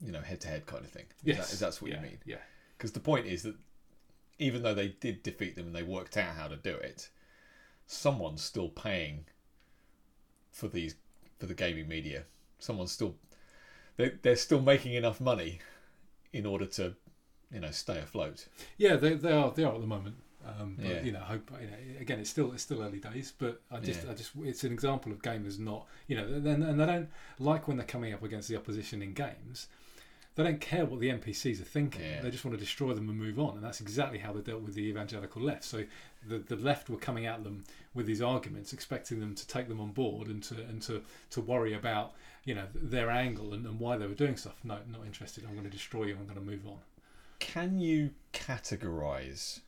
you 0.00 0.12
know 0.12 0.20
head 0.20 0.40
to 0.42 0.48
head 0.48 0.66
kind 0.66 0.84
of 0.84 0.90
thing. 0.92 1.06
Is, 1.24 1.36
yes 1.36 1.36
that, 1.38 1.52
is 1.54 1.58
that's 1.58 1.82
what 1.82 1.90
yeah, 1.90 1.96
you 1.96 2.02
mean? 2.02 2.18
yeah 2.24 2.36
Because 2.78 2.92
the 2.92 3.00
point 3.00 3.26
is 3.26 3.42
that 3.42 3.56
even 4.38 4.62
though 4.62 4.72
they 4.72 4.94
did 5.00 5.24
defeat 5.24 5.56
them 5.56 5.66
and 5.66 5.74
they 5.74 5.82
worked 5.82 6.16
out 6.16 6.36
how 6.36 6.46
to 6.46 6.56
do 6.56 6.76
it, 6.76 7.10
someone's 7.88 8.40
still 8.40 8.68
paying 8.68 9.24
for 10.52 10.68
these 10.68 10.94
for 11.40 11.46
the 11.46 11.54
gaming 11.54 11.88
media. 11.88 12.22
Someone's 12.60 12.92
still 12.92 13.16
they 13.96 14.12
they're 14.22 14.36
still 14.36 14.62
making 14.62 14.94
enough 14.94 15.20
money 15.20 15.58
in 16.32 16.46
order 16.46 16.66
to 16.66 16.94
you 17.52 17.60
know 17.60 17.70
stay 17.70 17.98
afloat. 17.98 18.46
Yeah, 18.78 18.96
they, 18.96 19.14
they 19.14 19.32
are 19.32 19.50
they 19.50 19.64
are 19.64 19.74
at 19.74 19.80
the 19.80 19.86
moment. 19.86 20.16
Um, 20.46 20.76
but 20.78 20.86
Yeah. 20.86 21.02
you 21.02 21.12
know, 21.12 21.18
hope 21.20 21.50
you 21.60 21.66
know, 21.66 22.00
again, 22.00 22.18
it's 22.18 22.30
still 22.30 22.52
it's 22.52 22.62
still 22.62 22.82
early 22.82 22.98
days. 22.98 23.32
But 23.38 23.60
I 23.70 23.78
just 23.80 24.04
Yeah. 24.04 24.12
I 24.12 24.14
just 24.14 24.30
it's 24.42 24.64
an 24.64 24.72
example 24.72 25.12
of 25.12 25.20
gamers 25.22 25.58
not 25.58 25.86
you 26.08 26.16
know, 26.16 26.40
then 26.40 26.62
and 26.62 26.80
they 26.80 26.86
don't 26.86 27.08
like 27.38 27.68
when 27.68 27.76
they're 27.76 27.86
coming 27.86 28.14
up 28.14 28.22
against 28.22 28.48
the 28.48 28.56
opposition 28.56 29.02
in 29.02 29.12
games. 29.12 29.68
They 30.36 30.44
don't 30.44 30.60
care 30.60 30.86
what 30.86 31.00
the 31.00 31.10
NPCs 31.10 31.60
are 31.60 31.64
thinking. 31.64 32.02
Yeah. 32.02 32.22
They 32.22 32.30
just 32.30 32.44
want 32.44 32.56
to 32.56 32.64
destroy 32.64 32.94
them 32.94 33.08
and 33.10 33.18
move 33.18 33.38
on. 33.40 33.56
And 33.56 33.64
that's 33.64 33.80
exactly 33.80 34.18
how 34.18 34.32
they 34.32 34.40
dealt 34.40 34.62
with 34.62 34.74
the 34.74 34.82
evangelical 34.84 35.42
left. 35.42 35.64
So 35.64 35.84
the 36.26 36.38
the 36.38 36.56
left 36.56 36.88
were 36.88 36.96
coming 36.98 37.26
at 37.26 37.44
them 37.44 37.64
with 37.94 38.06
these 38.06 38.22
arguments, 38.22 38.72
expecting 38.72 39.20
them 39.20 39.34
to 39.34 39.46
take 39.46 39.68
them 39.68 39.80
on 39.80 39.90
board 39.90 40.28
and 40.28 40.42
to 40.44 40.54
and 40.54 40.80
to 40.82 41.02
to 41.30 41.40
worry 41.42 41.74
about 41.74 42.14
you 42.46 42.54
know 42.54 42.66
their 42.74 43.10
angle 43.10 43.52
and, 43.52 43.66
and 43.66 43.78
why 43.78 43.98
they 43.98 44.06
were 44.06 44.14
doing 44.14 44.36
stuff. 44.38 44.54
No, 44.64 44.78
not 44.90 45.04
interested. 45.04 45.44
I'm 45.44 45.52
going 45.52 45.64
to 45.64 45.70
destroy 45.70 46.04
you. 46.04 46.16
I'm 46.16 46.24
going 46.24 46.36
to 46.38 46.50
move 46.52 46.66
on. 46.66 46.78
Can 47.40 47.78
you 47.78 48.10
categorize 48.32 49.60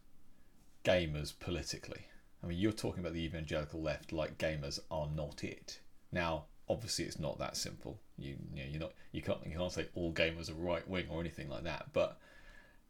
gamers 0.84 1.32
politically? 1.38 2.06
I 2.42 2.46
mean, 2.46 2.58
you're 2.58 2.72
talking 2.72 3.00
about 3.00 3.14
the 3.14 3.24
evangelical 3.24 3.82
left 3.82 4.12
like 4.12 4.38
gamers 4.38 4.78
are 4.90 5.08
not 5.14 5.42
it. 5.42 5.80
Now, 6.12 6.44
obviously, 6.68 7.04
it's 7.04 7.18
not 7.18 7.38
that 7.38 7.56
simple. 7.56 7.98
You, 8.18 8.36
you 8.54 8.62
know, 8.62 8.68
you're 8.70 8.80
not 8.80 8.92
you 9.10 9.22
can't 9.22 9.38
you 9.46 9.56
can't 9.56 9.72
say 9.72 9.86
all 9.94 10.12
gamers 10.12 10.50
are 10.50 10.54
right 10.54 10.86
wing 10.88 11.06
or 11.10 11.20
anything 11.20 11.48
like 11.48 11.64
that. 11.64 11.86
But 11.92 12.18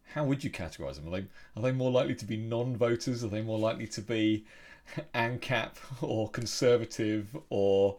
how 0.05 0.25
would 0.25 0.45
you 0.45 0.51
categorize 0.51 0.97
them? 0.97 1.09
Are 1.09 1.21
they 1.21 1.27
are 1.57 1.62
they 1.62 1.73
more 1.73 1.90
likely 1.90 2.14
to 2.16 2.25
be 2.25 2.37
non-voters? 2.37 3.25
Are 3.25 3.29
they 3.29 3.42
more 3.42 3.59
likely 3.59 3.87
to 3.88 4.01
be 4.01 4.45
ANCAP 5.14 5.77
or 6.03 6.29
conservative 6.31 7.37
or 7.51 7.97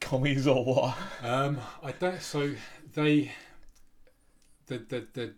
commies 0.00 0.46
or 0.46 0.64
what? 0.64 0.96
Um, 1.22 1.58
I 1.82 1.92
don't. 1.92 2.22
So 2.22 2.52
they, 2.94 3.32
they're, 4.66 4.78
they're, 4.78 5.06
they're, 5.12 5.34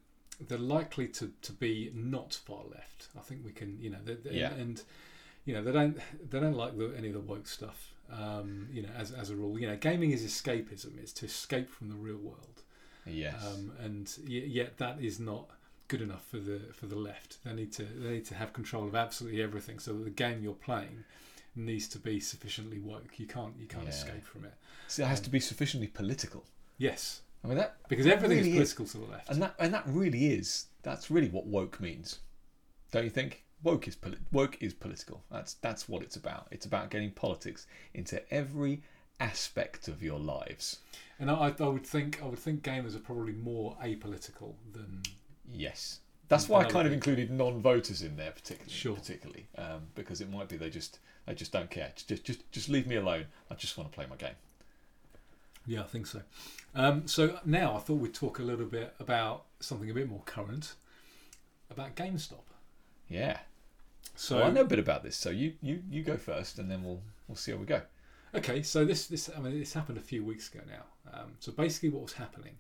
they're 0.47 0.59
likely 0.59 1.09
to, 1.09 1.33
to 1.43 1.53
be 1.53 1.91
not 1.95 2.35
far 2.35 2.63
left. 2.71 3.09
I 3.17 3.21
think 3.21 3.45
we 3.45 3.53
can, 3.53 3.79
you 3.81 3.91
know, 3.91 3.99
they 4.05 4.15
they- 4.15 4.39
Yeah. 4.39 4.53
and 4.55 4.81
you 5.45 5.55
know 5.55 5.63
they 5.63 5.73
don't 5.73 5.99
they 6.31 6.39
don't 6.41 6.55
like 6.57 6.77
the, 6.77 6.93
any 6.97 7.09
of 7.09 7.15
the 7.15 7.21
woke 7.21 7.47
stuff. 7.49 7.93
Um, 8.11 8.69
you 8.73 8.83
know, 8.83 8.89
as 8.97 9.13
as 9.13 9.31
a 9.31 9.37
rule, 9.37 9.59
you 9.59 9.67
know, 9.69 9.77
gaming 9.77 10.11
is 10.13 10.23
escapism. 10.23 10.99
It's 10.99 11.13
to 11.15 11.27
escape 11.27 11.69
from 11.71 11.89
the 11.89 11.95
real 11.97 12.19
world. 12.19 12.63
Yes. 13.07 13.43
Um, 13.45 13.73
and 13.83 14.11
y- 14.27 14.45
yet 14.47 14.79
that 14.79 15.01
is 15.01 15.19
not 15.19 15.49
good 15.89 16.03
enough 16.03 16.27
for 16.29 16.39
the 16.39 16.61
for 16.75 16.87
the 16.87 16.97
left. 16.97 17.39
They 17.45 17.53
need 17.55 17.73
to 17.73 17.85
they 17.85 18.11
need 18.11 18.25
to 18.27 18.35
have 18.35 18.53
control 18.53 18.87
of 18.87 18.95
absolutely 18.95 19.43
everything, 19.43 19.79
so 19.79 19.93
that 19.95 20.05
the 20.05 20.11
game 20.11 20.43
you're 20.43 20.55
playing 20.55 21.05
needs 21.57 21.89
to 21.89 21.99
be 21.99 22.21
sufficiently 22.21 22.79
woke. 22.79 23.19
You 23.19 23.27
can't 23.27 23.55
you 23.59 23.67
can't 23.67 23.85
Yeah. 23.85 23.91
escape 23.91 24.25
from 24.25 24.45
it. 24.45 24.55
so 24.87 25.03
it 25.03 25.07
has 25.07 25.21
to 25.21 25.31
be 25.31 25.41
sufficiently 25.41 25.89
political. 25.89 26.45
Yes, 26.79 27.23
I 27.45 27.49
mean 27.49 27.59
that 27.59 27.77
because 27.89 28.07
that 28.07 28.15
everything 28.17 28.39
really 28.39 28.59
is 28.59 28.75
political 28.75 28.87
to 28.87 29.07
the 29.07 29.13
left. 29.13 29.31
And 29.31 29.43
that 29.43 29.55
and 29.59 29.73
that 29.75 29.85
really 29.87 30.27
is 30.27 30.67
that's 30.83 31.11
really 31.11 31.29
what 31.29 31.47
woke 31.47 31.81
means, 31.81 32.21
don't 32.93 33.05
you 33.05 33.11
think? 33.11 33.45
Woke 33.63 33.89
is 33.89 33.97
poli- 33.97 34.19
woke 34.33 34.63
is 34.63 34.75
political. 34.75 35.25
That's 35.31 35.55
that's 35.55 35.89
what 35.89 36.03
it's 36.03 36.17
about. 36.17 36.49
It's 36.51 36.67
about 36.67 36.91
getting 36.91 37.11
politics 37.11 37.67
into 37.95 38.23
every 38.33 38.83
aspect 39.21 39.89
of 39.89 40.03
your 40.03 40.19
lives. 40.19 40.79
And 41.19 41.31
I, 41.31 41.53
I 41.59 41.69
would 41.69 41.87
think 41.87 42.21
I 42.23 42.27
would 42.27 42.39
think 42.39 42.63
gamers 42.63 42.95
are 42.95 43.01
probably 43.01 43.33
more 43.33 43.77
apolitical 43.83 44.55
than 44.73 45.03
Yes, 45.51 46.01
that's 46.29 46.45
And 46.45 46.53
why 46.53 46.61
I 46.61 46.65
kind 46.65 46.87
of 46.87 46.93
included 46.93 47.31
non-voters 47.31 48.03
in 48.03 48.17
there, 48.17 48.33
particularly. 48.33 48.73
Sure. 48.73 48.97
Particularly 48.97 49.47
um, 49.57 49.83
because 49.95 50.21
it 50.21 50.31
might 50.31 50.49
be 50.49 50.57
they 50.57 50.71
just 50.71 50.99
they 51.27 51.35
just 51.35 51.53
don't 51.53 51.71
care. 51.71 51.93
Just 51.95 52.25
just 52.25 52.51
just 52.53 52.69
leave 52.69 52.87
me 52.87 52.97
alone. 52.97 53.27
I 53.51 53.55
just 53.55 53.77
want 53.77 53.91
to 53.91 53.95
play 53.95 54.07
my 54.09 54.17
game. 54.17 54.35
Yeah, 55.69 55.81
I 55.83 55.85
think 55.85 56.07
so. 56.07 56.23
Um, 56.75 57.07
so 57.07 57.39
now 57.45 57.77
I 57.77 57.79
thought 57.79 57.97
we'd 57.97 58.15
talk 58.15 58.39
a 58.39 58.43
little 58.43 58.65
bit 58.65 58.95
about 58.99 59.45
something 59.61 59.91
a 59.91 59.95
bit 59.95 60.09
more 60.09 60.23
current 60.25 60.75
about 61.71 61.95
GameStop. 61.95 62.41
Yeah. 63.09 63.39
So 64.17 64.39
well, 64.39 64.47
I 64.47 64.51
know 64.51 64.63
a 64.63 64.65
bit 64.65 64.79
about 64.79 65.05
this, 65.05 65.17
so 65.17 65.31
you 65.31 65.55
you 65.63 65.83
you 65.91 66.03
go 66.03 66.17
first, 66.17 66.59
and 66.59 66.71
then 66.71 66.83
we'll 66.83 67.01
we'll 67.29 67.37
see 67.37 67.53
how 67.53 67.59
we 67.59 67.67
go. 67.67 67.83
okay, 68.35 68.63
so 68.63 68.85
this 68.85 69.07
this 69.07 69.31
I 69.37 69.41
mean 69.41 69.59
this 69.59 69.75
happened 69.75 69.99
a 69.99 70.03
few 70.03 70.25
weeks 70.25 70.53
ago 70.53 70.65
now. 70.67 71.13
Um, 71.13 71.33
so 71.39 71.53
basically, 71.53 71.91
what 71.91 72.03
was 72.03 72.15
happening 72.15 72.57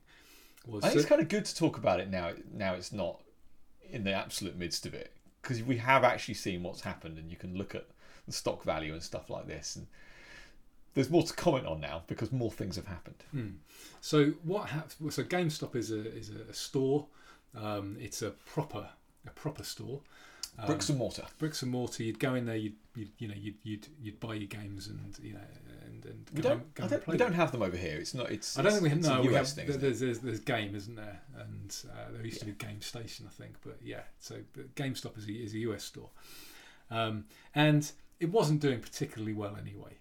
was 0.67 0.85
I 0.85 0.89
think 0.89 1.01
it's 1.01 1.09
kind 1.09 1.23
of 1.23 1.29
good 1.29 1.47
to 1.47 1.57
talk 1.57 1.79
about 1.79 1.99
it 2.01 2.11
now. 2.11 2.33
Now 2.53 2.75
it's 2.75 2.93
not 2.93 3.21
in 3.91 4.05
the 4.05 4.13
absolute 4.13 4.57
midst 4.57 4.85
of 4.85 4.93
it 4.93 5.13
because 5.41 5.63
we 5.63 5.79
have 5.79 6.05
actually 6.05 6.35
seen 6.35 6.63
what's 6.63 6.83
happened, 6.83 7.19
and 7.19 7.31
you 7.31 7.37
can 7.37 7.57
look 7.57 7.75
at 7.75 7.87
the 8.27 8.33
stock 8.33 8.63
value 8.63 8.93
and 8.93 9.03
stuff 9.03 9.31
like 9.31 9.47
this. 9.47 9.77
And 9.77 9.87
there's 10.99 11.11
more 11.11 11.23
to 11.23 11.33
comment 11.33 11.65
on 11.67 11.81
now 11.81 12.03
because 12.09 12.33
more 12.33 12.51
things 12.51 12.75
have 12.77 12.87
happened. 12.87 13.23
Hmm. 13.31 13.49
So 14.01 14.33
what 14.43 14.69
happened? 14.71 15.13
So 15.13 15.23
GameStop 15.23 15.77
is 15.77 15.91
a 15.93 16.01
is 16.17 16.31
a 16.31 16.53
store. 16.53 17.07
Um, 17.57 17.97
it's 18.01 18.21
a 18.23 18.31
proper 18.31 18.89
a 19.27 19.31
proper 19.31 19.63
store. 19.63 20.01
Um, 20.59 20.67
Bricks 20.67 20.89
and 20.89 20.99
mortar. 20.99 21.23
bricks 21.39 21.63
and 21.63 21.71
mortar. 21.71 22.03
You'd 22.03 22.19
go 22.19 22.35
in 22.35 22.45
there. 22.45 22.57
You'd, 22.57 22.75
you'd 22.97 23.11
you 23.19 23.29
know 23.29 23.35
you'd, 23.37 23.55
you'd 23.63 23.87
you'd 24.03 24.19
buy 24.19 24.35
your 24.35 24.49
games 24.49 24.89
and 24.89 25.17
you 25.23 25.35
know 25.35 25.41
and 25.87 26.05
and 26.05 26.31
We 26.35 26.43
don't. 26.43 26.53
and- 26.63 26.75
go 26.75 26.89
don't 26.89 27.05
play 27.05 27.13
we 27.13 27.19
them. 27.19 27.29
don't 27.29 27.37
have 27.37 27.53
them 27.53 27.63
over 27.63 27.77
here. 27.77 27.97
It's 27.97 28.13
not. 28.13 28.31
It's. 28.33 28.59
I 28.59 28.63
don't 28.63 28.73
think 28.73 28.83
we 28.83 28.89
have. 28.91 29.01
No, 29.01 29.21
we 29.23 29.35
have. 29.35 29.49
thing. 29.49 29.69
there's, 29.69 30.01
there's 30.01 30.19
there's 30.19 30.41
game, 30.41 30.75
isn't 30.75 30.97
there? 30.97 31.21
And 31.39 31.77
uh, 31.93 32.11
there 32.13 32.25
used 32.25 32.41
to 32.41 32.47
be 32.47 32.53
Game 32.53 32.81
Station, 32.83 33.27
I 33.29 33.33
think. 33.41 33.55
But 33.65 33.77
yeah, 33.85 34.01
so 34.19 34.35
but 34.53 34.75
GameStop 34.75 35.17
is 35.17 35.29
a, 35.29 35.33
is 35.33 35.55
a 35.55 35.59
US 35.59 35.85
store, 35.85 36.11
um, 36.91 37.27
and 37.55 37.91
it 38.19 38.31
wasn't 38.33 38.61
doing 38.61 38.81
particularly 38.81 39.35
well 39.35 39.57
anyway, 39.61 39.97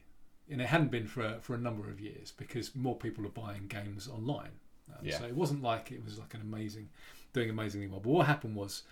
and 0.49 0.61
it 0.61 0.67
hadn't 0.67 0.91
been 0.91 1.07
for 1.07 1.23
a, 1.23 1.39
for 1.39 1.53
a 1.53 1.57
number 1.57 1.89
of 1.89 1.99
years 1.99 2.33
because 2.37 2.75
more 2.75 2.95
people 2.95 3.25
are 3.25 3.29
buying 3.29 3.67
games 3.67 4.07
online. 4.07 4.51
Um, 4.89 5.05
Yeah. 5.05 5.19
So 5.19 5.25
it 5.25 5.35
wasn't 5.35 5.61
like 5.61 5.91
it 5.91 6.03
was 6.03 6.17
like 6.17 6.33
an 6.33 6.41
amazing, 6.41 6.89
doing 7.33 7.49
amazingly 7.49 7.87
well. 7.87 7.99
But 7.99 8.09
what 8.09 8.27
happened 8.27 8.55
was, 8.55 8.83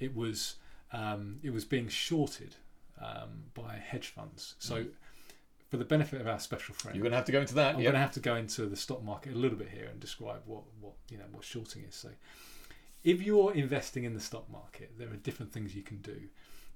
it 0.00 0.14
was 0.14 0.56
um, 0.92 1.38
it 1.42 1.50
was 1.50 1.64
being 1.64 1.88
shorted 1.88 2.54
um, 3.00 3.44
by 3.54 3.76
hedge 3.76 4.08
funds. 4.08 4.54
So. 4.58 4.86
For 5.70 5.76
the 5.76 5.84
benefit 5.84 6.18
of 6.22 6.26
our 6.26 6.38
special 6.38 6.74
friend, 6.74 6.96
You're 6.96 7.02
going 7.02 7.10
to 7.10 7.16
have 7.16 7.26
to 7.26 7.32
go 7.32 7.42
into 7.42 7.54
that. 7.56 7.74
I'm 7.74 7.80
yeah. 7.80 7.90
going 7.90 7.92
to 7.92 8.00
have 8.00 8.12
to 8.12 8.20
go 8.20 8.36
into 8.36 8.64
the 8.64 8.74
stock 8.74 9.04
market 9.04 9.34
a 9.34 9.36
little 9.36 9.58
bit 9.58 9.68
here 9.68 9.84
and 9.90 10.00
describe 10.00 10.40
what, 10.46 10.62
what 10.80 10.94
you 11.10 11.18
know 11.18 11.26
what 11.30 11.44
shorting 11.44 11.84
is. 11.86 11.94
So, 11.94 12.08
if 13.04 13.20
you're 13.20 13.52
investing 13.52 14.04
in 14.04 14.14
the 14.14 14.20
stock 14.20 14.50
market, 14.50 14.92
there 14.98 15.08
are 15.08 15.16
different 15.16 15.52
things 15.52 15.74
you 15.74 15.82
can 15.82 15.98
do. 15.98 16.22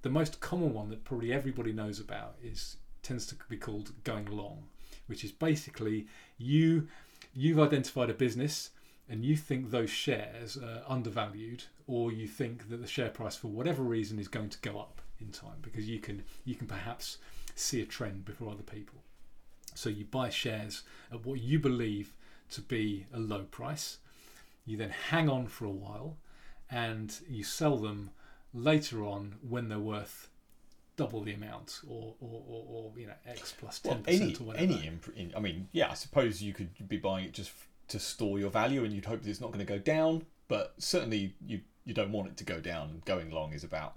The 0.02 0.10
most 0.10 0.40
common 0.40 0.74
one 0.74 0.90
that 0.90 1.04
probably 1.04 1.32
everybody 1.32 1.72
knows 1.72 2.00
about 2.00 2.34
is 2.42 2.76
tends 3.02 3.26
to 3.26 3.36
be 3.48 3.56
called 3.56 3.92
going 4.04 4.26
long, 4.26 4.64
which 5.06 5.24
is 5.24 5.32
basically 5.32 6.06
you 6.38 6.88
you've 7.34 7.60
identified 7.60 8.10
a 8.10 8.14
business 8.14 8.70
and 9.08 9.24
you 9.24 9.36
think 9.36 9.70
those 9.70 9.90
shares 9.90 10.56
are 10.56 10.82
undervalued, 10.86 11.64
or 11.86 12.12
you 12.12 12.26
think 12.26 12.68
that 12.70 12.80
the 12.80 12.86
share 12.86 13.10
price 13.10 13.36
for 13.36 13.48
whatever 13.48 13.82
reason 13.82 14.18
is 14.18 14.28
going 14.28 14.48
to 14.48 14.58
go 14.60 14.78
up 14.78 15.00
in 15.20 15.30
time 15.30 15.58
because 15.60 15.88
you 15.88 15.98
can 15.98 16.22
you 16.44 16.54
can 16.54 16.66
perhaps 16.66 17.18
see 17.54 17.80
a 17.80 17.86
trend 17.86 18.24
before 18.24 18.50
other 18.50 18.62
people. 18.62 19.02
So 19.74 19.88
you 19.88 20.04
buy 20.04 20.30
shares 20.30 20.82
at 21.10 21.24
what 21.24 21.40
you 21.40 21.58
believe 21.58 22.12
to 22.50 22.60
be 22.60 23.06
a 23.12 23.18
low 23.18 23.44
price. 23.44 23.98
You 24.64 24.76
then 24.76 24.90
hang 24.90 25.28
on 25.28 25.46
for 25.46 25.64
a 25.64 25.70
while 25.70 26.16
and 26.70 27.14
you 27.28 27.42
sell 27.44 27.76
them 27.76 28.10
later 28.54 29.04
on 29.04 29.36
when 29.46 29.68
they're 29.68 29.78
worth 29.78 30.28
double 30.96 31.22
the 31.22 31.32
amount 31.34 31.80
or, 31.88 32.14
or, 32.20 32.42
or, 32.48 32.64
or 32.68 32.92
you 32.98 33.06
know, 33.06 33.14
X 33.26 33.54
plus 33.58 33.80
10% 33.80 33.86
Well, 33.86 34.00
any 34.06 34.34
or 34.36 34.38
whatever. 34.44 34.62
any 34.64 34.86
imp- 34.86 35.16
in, 35.16 35.32
I 35.36 35.40
mean, 35.40 35.68
yeah, 35.72 35.90
I 35.90 35.94
suppose 35.94 36.42
you 36.42 36.52
could 36.52 36.88
be 36.88 36.96
buying 36.98 37.24
it 37.26 37.32
just 37.32 37.50
f- 37.50 37.68
to 37.88 37.98
store 37.98 38.38
your 38.38 38.50
value, 38.50 38.84
and 38.84 38.92
you'd 38.92 39.04
hope 39.06 39.22
that 39.22 39.30
it's 39.30 39.40
not 39.40 39.52
going 39.52 39.64
to 39.64 39.70
go 39.72 39.78
down. 39.78 40.24
But 40.48 40.74
certainly, 40.78 41.34
you 41.46 41.60
you 41.84 41.94
don't 41.94 42.12
want 42.12 42.28
it 42.28 42.36
to 42.38 42.44
go 42.44 42.60
down. 42.60 43.02
Going 43.06 43.30
long 43.30 43.52
is 43.52 43.64
about 43.64 43.96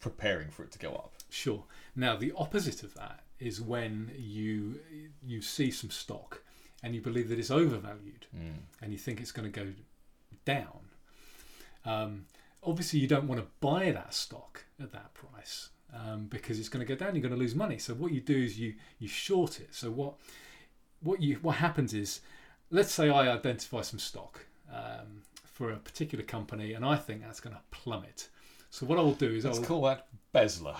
preparing 0.00 0.48
for 0.50 0.62
it 0.62 0.70
to 0.72 0.78
go 0.78 0.90
up. 0.92 1.12
Sure. 1.30 1.64
Now 1.96 2.16
the 2.16 2.32
opposite 2.36 2.82
of 2.82 2.94
that 2.94 3.20
is 3.40 3.60
when 3.60 4.12
you 4.16 4.78
you 5.26 5.42
see 5.42 5.70
some 5.70 5.90
stock 5.90 6.42
and 6.82 6.94
you 6.94 7.00
believe 7.00 7.28
that 7.28 7.38
it's 7.38 7.50
overvalued 7.50 8.26
and 8.82 8.92
you 8.92 8.98
think 8.98 9.20
it's 9.20 9.32
going 9.32 9.50
to 9.50 9.60
go 9.64 9.72
down. 10.44 10.80
Um, 11.84 12.26
obviously 12.62 13.00
you 13.00 13.06
don't 13.08 13.26
want 13.26 13.40
to 13.40 13.46
buy 13.60 13.90
that 13.90 14.14
stock 14.14 14.64
at 14.80 14.92
that 14.92 15.12
price 15.14 15.70
um, 15.94 16.26
because 16.26 16.58
it's 16.58 16.68
going 16.68 16.84
to 16.84 16.88
go 16.88 16.96
down. 16.96 17.14
You're 17.14 17.22
going 17.22 17.34
to 17.34 17.40
lose 17.40 17.54
money. 17.54 17.78
So 17.78 17.94
what 17.94 18.12
you 18.12 18.20
do 18.20 18.36
is 18.36 18.58
you 18.58 18.74
you 18.98 19.08
short 19.08 19.60
it. 19.60 19.74
So 19.74 19.90
what 19.90 20.14
what 21.00 21.20
you 21.22 21.36
what 21.42 21.56
happens 21.56 21.94
is, 21.94 22.20
let's 22.70 22.92
say 22.92 23.08
I 23.08 23.32
identify 23.32 23.82
some 23.82 23.98
stock 23.98 24.46
um, 24.72 25.22
for 25.44 25.70
a 25.70 25.76
particular 25.76 26.24
company, 26.24 26.72
and 26.72 26.84
I 26.84 26.96
think 26.96 27.22
that's 27.22 27.40
going 27.40 27.54
to 27.54 27.62
plummet. 27.70 28.28
So 28.70 28.86
what 28.86 28.98
I 28.98 29.02
will 29.02 29.12
do 29.12 29.30
is 29.30 29.44
Let's 29.44 29.58
I'll 29.58 29.64
call 29.64 29.82
that 29.82 30.08
Bezler. 30.34 30.76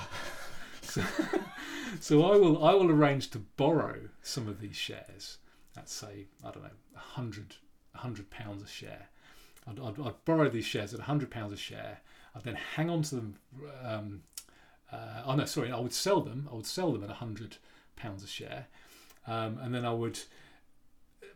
so 2.00 2.24
I 2.24 2.36
will 2.36 2.64
I 2.64 2.74
will 2.74 2.90
arrange 2.90 3.30
to 3.30 3.38
borrow 3.38 3.96
some 4.22 4.48
of 4.48 4.60
these 4.60 4.76
shares. 4.76 5.38
Let's 5.76 5.92
say 5.92 6.26
I 6.44 6.50
don't 6.50 6.64
know 6.64 6.70
a 6.96 6.98
hundred 6.98 7.54
a 7.94 7.98
hundred 7.98 8.30
pounds 8.30 8.62
a 8.62 8.66
share. 8.66 9.08
I'd, 9.66 9.78
I'd, 9.78 10.00
I'd 10.00 10.24
borrow 10.24 10.48
these 10.48 10.66
shares 10.66 10.92
at 10.92 11.00
a 11.00 11.04
hundred 11.04 11.30
pounds 11.30 11.52
a 11.52 11.56
share. 11.56 12.00
I'd 12.34 12.42
then 12.42 12.58
hang 12.74 12.90
on 12.90 13.02
to 13.02 13.14
them. 13.14 13.36
Um, 13.82 14.22
uh, 14.92 15.22
oh 15.26 15.34
no, 15.34 15.44
sorry, 15.44 15.72
I 15.72 15.78
would 15.78 15.92
sell 15.92 16.20
them. 16.20 16.48
I 16.50 16.54
would 16.54 16.66
sell 16.66 16.92
them 16.92 17.04
at 17.04 17.10
hundred 17.10 17.56
pounds 17.96 18.22
a 18.22 18.26
share, 18.26 18.66
um, 19.26 19.58
and 19.62 19.74
then 19.74 19.84
I 19.84 19.92
would 19.92 20.18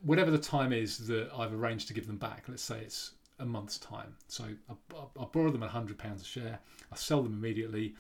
whatever 0.03 0.31
the 0.31 0.39
time 0.39 0.73
is 0.73 1.07
that 1.09 1.29
I've 1.37 1.53
arranged 1.53 1.89
to 1.89 1.95
give 1.95 2.07
them 2.07 2.19
back. 2.19 2.45
Let's 2.49 2.63
say 2.63 2.79
it's 2.81 3.13
a 3.39 3.45
month's 3.45 3.79
time. 3.79 4.15
So 4.29 4.45
I, 4.69 4.73
I, 4.95 5.23
I 5.23 5.25
borrow 5.33 5.51
them 5.51 5.63
at 5.63 5.71
hundred 5.71 5.99
pounds 5.99 6.23
a 6.23 6.25
share. 6.25 6.61
I 6.93 6.97
sell 6.97 7.23
them 7.23 7.33
immediately. 7.33 7.95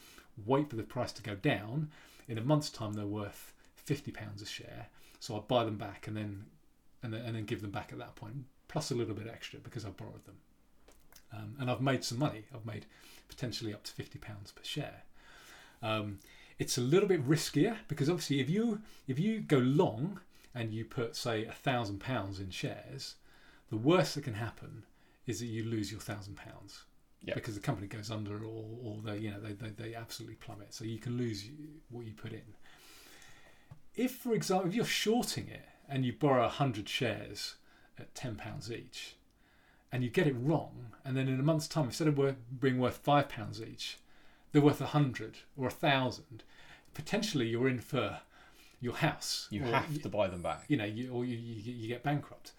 Wait 0.46 0.70
for 0.70 0.76
the 0.76 0.82
price 0.82 1.12
to 1.12 1.22
go 1.22 1.34
down. 1.34 1.90
In 2.28 2.38
a 2.38 2.42
month's 2.42 2.70
time, 2.70 2.92
they're 2.92 3.06
worth 3.06 3.52
fifty 3.74 4.12
pounds 4.12 4.42
a 4.42 4.46
share. 4.46 4.88
So 5.20 5.36
I 5.36 5.40
buy 5.40 5.64
them 5.64 5.76
back 5.76 6.06
and 6.06 6.16
then 6.16 6.44
and 7.02 7.12
then, 7.12 7.22
and 7.22 7.36
then 7.36 7.44
give 7.44 7.62
them 7.62 7.70
back 7.70 7.92
at 7.92 7.98
that 7.98 8.16
point, 8.16 8.34
plus 8.68 8.90
a 8.90 8.94
little 8.94 9.14
bit 9.14 9.28
extra 9.28 9.60
because 9.60 9.84
I 9.84 9.90
borrowed 9.90 10.24
them. 10.24 10.36
Um, 11.32 11.56
and 11.60 11.70
I've 11.70 11.80
made 11.80 12.04
some 12.04 12.18
money. 12.18 12.44
I've 12.54 12.66
made 12.66 12.86
potentially 13.28 13.74
up 13.74 13.84
to 13.84 13.92
fifty 13.92 14.18
pounds 14.18 14.52
per 14.52 14.64
share. 14.64 15.02
Um, 15.82 16.18
it's 16.58 16.76
a 16.76 16.80
little 16.80 17.08
bit 17.08 17.26
riskier 17.26 17.76
because 17.86 18.08
obviously 18.10 18.40
if 18.40 18.50
you 18.50 18.80
if 19.06 19.18
you 19.18 19.40
go 19.40 19.58
long 19.58 20.20
and 20.54 20.72
you 20.72 20.84
put 20.84 21.14
say 21.14 21.44
a 21.44 21.52
thousand 21.52 22.00
pounds 22.00 22.40
in 22.40 22.50
shares, 22.50 23.14
the 23.70 23.76
worst 23.76 24.14
that 24.14 24.24
can 24.24 24.34
happen 24.34 24.84
is 25.26 25.38
that 25.40 25.46
you 25.46 25.62
lose 25.64 25.92
your 25.92 26.00
thousand 26.00 26.36
pounds 26.36 26.84
Yeah. 27.22 27.34
because 27.34 27.54
the 27.54 27.60
company 27.60 27.86
goes 27.86 28.10
under 28.10 28.34
or, 28.44 28.64
or 28.82 28.98
they 29.04 29.18
you 29.18 29.30
know 29.30 29.40
they, 29.40 29.52
they, 29.52 29.70
they 29.70 29.94
absolutely 29.94 30.36
plummet. 30.36 30.74
So 30.74 30.84
you 30.84 30.98
can 30.98 31.16
lose 31.16 31.44
what 31.90 32.06
you 32.06 32.12
put 32.12 32.32
in. 32.32 32.54
If, 33.94 34.12
for 34.16 34.32
example, 34.34 34.68
if 34.68 34.74
you're 34.74 34.84
shorting 34.84 35.48
it 35.48 35.64
and 35.88 36.04
you 36.04 36.12
borrow 36.12 36.48
hundred 36.48 36.88
shares 36.88 37.56
at 37.98 38.14
ten 38.14 38.36
pounds 38.36 38.70
each, 38.70 39.16
and 39.90 40.04
you 40.04 40.10
get 40.10 40.26
it 40.26 40.36
wrong, 40.38 40.92
and 41.04 41.16
then 41.16 41.28
in 41.28 41.40
a 41.40 41.42
month's 41.42 41.66
time, 41.68 41.86
instead 41.86 42.08
of 42.08 42.36
being 42.60 42.78
worth 42.78 42.98
five 42.98 43.28
pounds 43.28 43.60
each, 43.62 43.98
they're 44.52 44.62
worth 44.62 44.80
a 44.80 44.86
hundred 44.86 45.38
or 45.56 45.68
a 45.68 45.70
thousand. 45.70 46.42
Potentially, 46.94 47.48
you're 47.48 47.68
in 47.68 47.80
for 47.80 48.18
your 48.80 48.94
house. 48.94 49.46
You 49.50 49.62
have 49.62 50.02
to 50.02 50.08
buy 50.08 50.28
them 50.28 50.42
back. 50.42 50.64
you 50.68 50.76
know, 50.76 50.84
you, 50.84 51.10
or 51.12 51.24
you, 51.24 51.36
you, 51.36 51.72
you 51.72 51.88
get 51.88 52.02
bankrupt. 52.02 52.52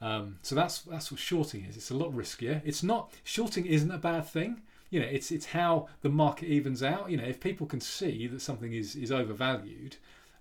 Um, 0.00 0.38
so 0.42 0.54
that's 0.54 0.80
that's 0.80 1.10
what 1.10 1.20
shorting 1.20 1.64
is. 1.64 1.76
It's 1.76 1.90
a 1.90 1.96
lot 1.96 2.12
riskier. 2.12 2.60
It's 2.64 2.82
not 2.82 3.12
shorting 3.22 3.64
isn't 3.66 3.90
a 3.90 3.98
bad 3.98 4.26
thing. 4.26 4.62
You 4.90 5.00
know, 5.00 5.06
it's 5.06 5.30
it's 5.32 5.46
how 5.46 5.88
the 6.02 6.08
market 6.08 6.48
evens 6.48 6.82
out. 6.82 7.10
You 7.10 7.16
know, 7.16 7.24
if 7.24 7.40
people 7.40 7.66
can 7.66 7.80
see 7.80 8.26
that 8.26 8.40
something 8.42 8.72
is 8.72 8.96
is 8.96 9.10
overvalued, 9.10 9.96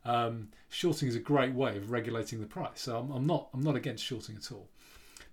um, 0.05 0.49
shorting 0.69 1.07
is 1.07 1.15
a 1.15 1.19
great 1.19 1.53
way 1.53 1.77
of 1.77 1.91
regulating 1.91 2.41
the 2.41 2.45
price. 2.45 2.81
So 2.81 2.97
I'm, 2.97 3.11
I'm 3.11 3.25
not 3.25 3.49
I'm 3.53 3.61
not 3.61 3.75
against 3.75 4.03
shorting 4.03 4.35
at 4.35 4.51
all. 4.51 4.67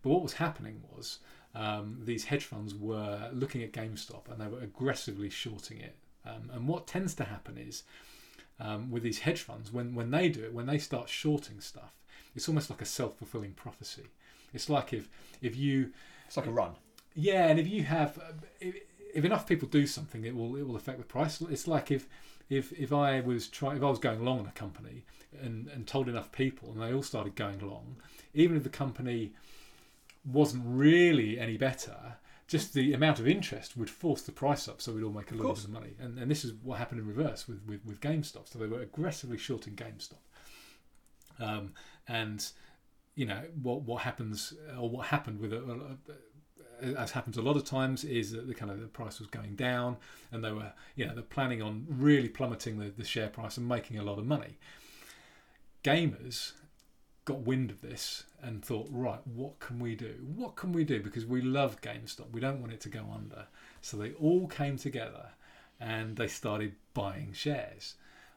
But 0.02 0.10
what 0.10 0.22
was 0.22 0.34
happening 0.34 0.82
was 0.94 1.18
um, 1.54 1.98
these 2.04 2.24
hedge 2.24 2.44
funds 2.44 2.74
were 2.74 3.30
looking 3.32 3.62
at 3.62 3.72
GameStop 3.72 4.30
and 4.30 4.40
they 4.40 4.46
were 4.46 4.60
aggressively 4.60 5.30
shorting 5.30 5.80
it. 5.80 5.96
Um, 6.24 6.50
and 6.52 6.68
what 6.68 6.86
tends 6.86 7.14
to 7.16 7.24
happen 7.24 7.58
is 7.58 7.82
um, 8.60 8.90
with 8.90 9.02
these 9.02 9.20
hedge 9.20 9.40
funds, 9.40 9.72
when, 9.72 9.94
when 9.94 10.10
they 10.10 10.28
do 10.28 10.44
it, 10.44 10.52
when 10.52 10.66
they 10.66 10.78
start 10.78 11.08
shorting 11.08 11.60
stuff, 11.60 11.92
it's 12.36 12.48
almost 12.48 12.70
like 12.70 12.82
a 12.82 12.86
self 12.86 13.16
fulfilling 13.18 13.52
prophecy. 13.52 14.04
It's 14.52 14.68
like 14.68 14.92
if 14.92 15.08
if 15.40 15.56
you 15.56 15.92
It's 16.26 16.36
like 16.36 16.46
a 16.46 16.50
run. 16.50 16.72
yeah, 17.14 17.46
and 17.48 17.58
if 17.58 17.66
you 17.68 17.82
have 17.84 18.18
if, 18.60 18.74
if 19.14 19.24
enough 19.24 19.46
people 19.46 19.68
do 19.68 19.86
something, 19.86 20.24
it 20.24 20.34
will 20.36 20.56
it 20.56 20.66
will 20.66 20.76
affect 20.76 20.98
the 20.98 21.04
price. 21.04 21.40
It's 21.40 21.66
like 21.66 21.90
if 21.90 22.08
if 22.48 22.72
if 22.72 22.92
I 22.92 23.20
was 23.20 23.48
trying 23.48 23.76
if 23.78 23.82
I 23.82 23.90
was 23.90 23.98
going 23.98 24.24
long 24.24 24.40
on 24.40 24.46
a 24.46 24.52
company 24.52 25.04
and 25.42 25.68
and 25.68 25.86
told 25.86 26.08
enough 26.08 26.30
people 26.32 26.70
and 26.70 26.80
they 26.80 26.92
all 26.92 27.02
started 27.02 27.34
going 27.34 27.58
long, 27.60 27.96
even 28.34 28.56
if 28.56 28.62
the 28.62 28.68
company 28.68 29.32
wasn't 30.24 30.62
really 30.66 31.38
any 31.38 31.56
better, 31.56 32.16
just 32.46 32.74
the 32.74 32.92
amount 32.92 33.20
of 33.20 33.28
interest 33.28 33.76
would 33.76 33.88
force 33.88 34.22
the 34.22 34.32
price 34.32 34.68
up, 34.68 34.80
so 34.80 34.92
we'd 34.92 35.04
all 35.04 35.12
make 35.12 35.30
a 35.30 35.34
little 35.34 35.54
bit 35.54 35.64
of 35.64 35.70
money. 35.70 35.94
And 36.00 36.18
and 36.18 36.30
this 36.30 36.44
is 36.44 36.52
what 36.62 36.78
happened 36.78 37.00
in 37.00 37.06
reverse 37.06 37.46
with 37.46 37.60
with, 37.66 37.84
with 37.84 38.00
GameStop. 38.00 38.48
So 38.48 38.58
they 38.58 38.66
were 38.66 38.80
aggressively 38.80 39.38
shorting 39.38 39.74
GameStop. 39.74 40.18
Um, 41.38 41.72
and 42.08 42.44
you 43.14 43.26
know 43.26 43.42
what 43.62 43.82
what 43.82 44.02
happens 44.02 44.52
or 44.78 44.88
what 44.88 45.06
happened 45.06 45.40
with 45.40 45.52
it, 45.52 45.62
as 46.96 47.10
happens 47.12 47.36
a 47.36 47.42
lot 47.42 47.56
of 47.56 47.64
times, 47.64 48.04
is 48.04 48.32
that 48.32 48.46
the 48.46 48.54
kind 48.54 48.70
of 48.70 48.80
the 48.80 48.86
price 48.86 49.18
was 49.18 49.28
going 49.28 49.54
down, 49.54 49.96
and 50.32 50.42
they 50.44 50.52
were 50.52 50.72
you 50.96 51.06
know 51.06 51.14
they're 51.14 51.22
planning 51.22 51.62
on 51.62 51.86
really 51.88 52.28
plummeting 52.28 52.78
the, 52.78 52.90
the 52.90 53.04
share 53.04 53.28
price 53.28 53.56
and 53.56 53.68
making 53.68 53.98
a 53.98 54.02
lot 54.02 54.18
of 54.18 54.26
money. 54.26 54.58
Gamers 55.84 56.52
got 57.30 57.46
wind 57.46 57.70
of 57.70 57.80
this 57.80 58.24
and 58.42 58.64
thought, 58.64 58.88
right, 58.90 59.24
what 59.26 59.60
can 59.60 59.78
we 59.78 59.94
do? 59.94 60.14
What 60.34 60.56
can 60.56 60.72
we 60.72 60.84
do? 60.84 61.00
Because 61.00 61.24
we 61.24 61.40
love 61.40 61.80
GameStop, 61.80 62.32
we 62.32 62.40
don't 62.40 62.60
want 62.60 62.72
it 62.72 62.80
to 62.82 62.88
go 62.88 63.06
under. 63.14 63.46
So 63.80 63.96
they 63.96 64.12
all 64.12 64.48
came 64.48 64.76
together 64.76 65.30
and 65.78 66.16
they 66.16 66.26
started 66.26 66.74
buying 66.92 67.32
shares. 67.32 67.94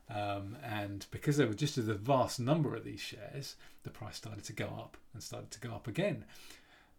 Um, 0.09 0.57
and 0.63 1.05
because 1.11 1.37
there 1.37 1.47
were 1.47 1.53
just 1.53 1.77
a 1.77 1.81
vast 1.81 2.39
number 2.39 2.75
of 2.75 2.83
these 2.83 2.99
shares, 2.99 3.55
the 3.83 3.89
price 3.89 4.17
started 4.17 4.43
to 4.43 4.53
go 4.53 4.65
up 4.65 4.97
and 5.13 5.23
started 5.23 5.49
to 5.51 5.59
go 5.59 5.73
up 5.73 5.87
again, 5.87 6.25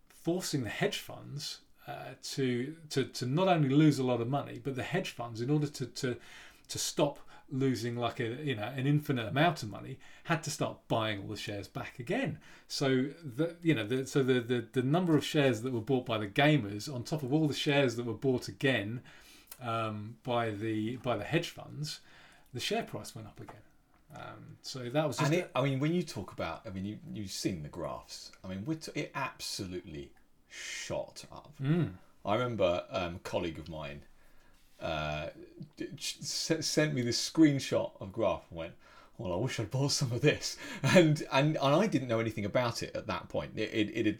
forcing 0.08 0.64
the 0.64 0.70
hedge 0.70 0.98
funds 0.98 1.60
uh, 1.86 2.14
to, 2.22 2.74
to 2.90 3.04
to 3.04 3.26
not 3.26 3.46
only 3.46 3.68
lose 3.68 3.98
a 3.98 4.04
lot 4.04 4.22
of 4.22 4.28
money, 4.28 4.58
but 4.62 4.74
the 4.74 4.82
hedge 4.82 5.10
funds, 5.10 5.42
in 5.42 5.50
order 5.50 5.66
to 5.66 5.84
to 5.86 6.16
to 6.68 6.78
stop 6.78 7.18
losing 7.58 7.96
like 7.96 8.20
a 8.20 8.24
you 8.42 8.56
know 8.56 8.70
an 8.76 8.86
infinite 8.86 9.28
amount 9.28 9.62
of 9.62 9.70
money, 9.70 9.98
had 10.24 10.42
to 10.44 10.50
start 10.50 10.76
buying 10.88 11.22
all 11.22 11.28
the 11.28 11.36
shares 11.36 11.68
back 11.68 11.98
again. 11.98 12.38
So 12.68 13.06
the 13.24 13.56
you 13.62 13.74
know 13.74 13.86
the, 13.86 14.06
so 14.06 14.22
the, 14.22 14.40
the 14.40 14.66
the 14.72 14.82
number 14.82 15.16
of 15.16 15.24
shares 15.24 15.62
that 15.62 15.72
were 15.72 15.80
bought 15.80 16.06
by 16.06 16.18
the 16.18 16.26
gamers 16.26 16.92
on 16.92 17.04
top 17.04 17.22
of 17.22 17.32
all 17.32 17.48
the 17.48 17.54
shares 17.54 17.96
that 17.96 18.04
were 18.04 18.14
bought 18.14 18.48
again 18.48 19.02
um, 19.62 20.16
by 20.24 20.50
the 20.50 20.96
by 20.96 21.16
the 21.16 21.24
hedge 21.24 21.50
funds, 21.50 22.00
the 22.52 22.60
share 22.60 22.82
price 22.82 23.14
went 23.14 23.26
up 23.26 23.40
again. 23.40 23.56
Um, 24.14 24.56
so 24.62 24.78
that 24.90 25.06
was 25.06 25.16
just 25.16 25.32
And 25.32 25.40
it, 25.40 25.50
I 25.56 25.62
mean, 25.62 25.80
when 25.80 25.92
you 25.92 26.02
talk 26.02 26.32
about, 26.32 26.62
I 26.66 26.70
mean, 26.70 26.84
you 26.84 26.98
you've 27.12 27.30
seen 27.30 27.62
the 27.62 27.68
graphs. 27.68 28.30
I 28.44 28.48
mean, 28.48 28.64
t- 28.76 28.92
it 28.94 29.10
absolutely 29.14 30.12
shot 30.48 31.24
up. 31.32 31.52
Mm. 31.62 31.92
I 32.24 32.34
remember 32.34 32.84
um, 32.90 33.16
a 33.16 33.18
colleague 33.18 33.58
of 33.58 33.68
mine 33.68 34.02
uh, 34.80 35.28
sent 35.98 36.94
me 36.94 37.02
this 37.02 37.30
screenshot 37.30 37.92
of 38.00 38.12
graph 38.12 38.44
and 38.50 38.58
went, 38.58 38.72
"Well, 39.18 39.32
I 39.32 39.36
wish 39.36 39.58
I'd 39.58 39.70
bought 39.70 39.92
some 39.92 40.12
of 40.12 40.20
this," 40.20 40.56
and 40.82 41.22
and, 41.32 41.56
and 41.56 41.74
I 41.74 41.86
didn't 41.86 42.08
know 42.08 42.20
anything 42.20 42.44
about 42.44 42.82
it 42.82 42.94
at 42.94 43.06
that 43.06 43.28
point. 43.28 43.52
It 43.56 43.70
it, 43.72 43.96
it 43.96 44.06
had, 44.06 44.18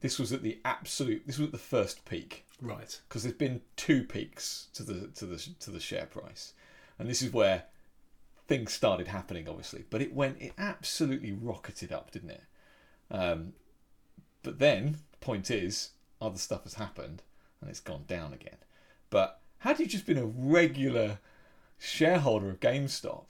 this 0.00 0.18
was 0.18 0.32
at 0.32 0.42
the 0.42 0.58
absolute. 0.64 1.26
This 1.26 1.38
was 1.38 1.46
at 1.46 1.52
the 1.52 1.58
first 1.58 2.04
peak 2.04 2.44
right. 2.60 3.00
because 3.08 3.22
there's 3.22 3.34
been 3.34 3.60
two 3.76 4.04
peaks 4.04 4.68
to 4.74 4.82
the 4.82 5.08
to 5.08 5.26
the 5.26 5.48
to 5.60 5.70
the 5.70 5.80
share 5.80 6.06
price, 6.06 6.52
and 6.98 7.08
this 7.08 7.22
is 7.22 7.32
where 7.32 7.64
things 8.46 8.72
started 8.72 9.08
happening. 9.08 9.48
Obviously, 9.48 9.84
but 9.90 10.02
it 10.02 10.14
went 10.14 10.40
it 10.40 10.52
absolutely 10.58 11.32
rocketed 11.32 11.92
up, 11.92 12.10
didn't 12.10 12.30
it? 12.30 12.42
Um, 13.10 13.54
but 14.42 14.58
then 14.58 14.98
the 15.12 15.18
point 15.18 15.50
is, 15.50 15.90
other 16.20 16.38
stuff 16.38 16.64
has 16.64 16.74
happened 16.74 17.22
and 17.60 17.70
it's 17.70 17.80
gone 17.80 18.04
down 18.06 18.32
again. 18.32 18.56
But 19.10 19.37
had 19.58 19.80
you 19.80 19.86
just 19.86 20.06
been 20.06 20.18
a 20.18 20.26
regular 20.26 21.18
shareholder 21.78 22.50
of 22.50 22.60
GameStop 22.60 23.24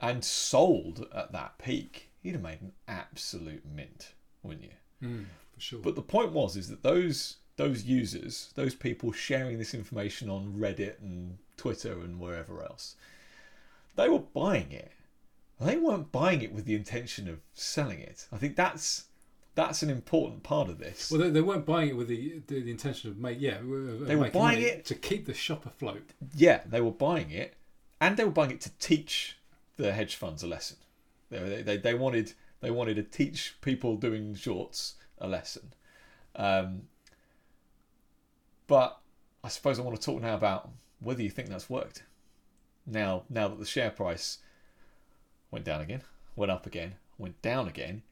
and 0.00 0.24
sold 0.24 1.06
at 1.14 1.32
that 1.32 1.58
peak, 1.58 2.10
you'd 2.22 2.34
have 2.34 2.42
made 2.42 2.60
an 2.60 2.72
absolute 2.88 3.64
mint, 3.64 4.14
wouldn't 4.42 4.64
you? 4.64 5.08
Mm, 5.08 5.24
for 5.54 5.60
sure. 5.60 5.80
But 5.80 5.94
the 5.94 6.02
point 6.02 6.32
was 6.32 6.56
is 6.56 6.68
that 6.68 6.82
those 6.82 7.36
those 7.56 7.84
users, 7.84 8.50
those 8.54 8.74
people 8.74 9.12
sharing 9.12 9.58
this 9.58 9.74
information 9.74 10.30
on 10.30 10.54
Reddit 10.54 10.98
and 11.02 11.36
Twitter 11.58 11.92
and 11.92 12.18
wherever 12.18 12.62
else, 12.62 12.96
they 13.96 14.08
were 14.08 14.20
buying 14.20 14.72
it. 14.72 14.92
They 15.60 15.76
weren't 15.76 16.10
buying 16.10 16.40
it 16.40 16.54
with 16.54 16.64
the 16.64 16.74
intention 16.74 17.28
of 17.28 17.40
selling 17.52 18.00
it. 18.00 18.26
I 18.32 18.38
think 18.38 18.56
that's 18.56 19.04
that's 19.54 19.82
an 19.82 19.90
important 19.90 20.42
part 20.42 20.68
of 20.68 20.78
this. 20.78 21.10
Well, 21.10 21.20
they, 21.20 21.30
they 21.30 21.40
weren't 21.40 21.66
buying 21.66 21.88
it 21.90 21.96
with 21.96 22.08
the 22.08 22.40
the, 22.46 22.62
the 22.62 22.70
intention 22.70 23.10
of 23.10 23.18
make 23.18 23.40
yeah. 23.40 23.56
of 23.58 24.06
They 24.06 24.16
were 24.16 24.30
buying 24.30 24.62
it- 24.62 24.84
to 24.86 24.94
keep 24.94 25.26
the 25.26 25.34
shop 25.34 25.66
afloat. 25.66 26.10
yeah, 26.34 26.60
they 26.66 26.80
were 26.80 26.90
buying 26.92 27.30
it, 27.30 27.54
and 28.00 28.16
they 28.16 28.24
were 28.24 28.30
buying 28.30 28.50
it 28.52 28.60
to 28.62 28.70
teach 28.78 29.36
the 29.76 29.92
hedge 29.92 30.16
funds 30.16 30.42
a 30.42 30.46
lesson. 30.46 30.76
They 31.30 31.62
they, 31.62 31.76
they 31.76 31.94
wanted 31.94 32.32
they 32.60 32.70
wanted 32.70 32.96
to 32.96 33.02
teach 33.02 33.56
people 33.60 33.96
doing 33.96 34.34
shorts 34.34 34.94
a 35.18 35.26
lesson. 35.28 35.72
Um, 36.36 36.82
but 38.66 38.98
I 39.42 39.48
suppose 39.48 39.78
I 39.78 39.82
want 39.82 40.00
to 40.00 40.04
talk 40.04 40.22
now 40.22 40.34
about 40.34 40.70
whether 41.00 41.22
you 41.22 41.30
think 41.30 41.48
that's 41.48 41.68
worked. 41.70 42.04
Now, 42.86 43.24
now 43.28 43.48
that 43.48 43.58
the 43.58 43.64
share 43.66 43.90
price 43.90 44.38
went 45.50 45.64
down 45.64 45.80
again, 45.80 46.02
went 46.36 46.52
up 46.52 46.66
again, 46.66 46.94
went 47.18 47.40
down 47.42 47.68
again, 47.68 48.02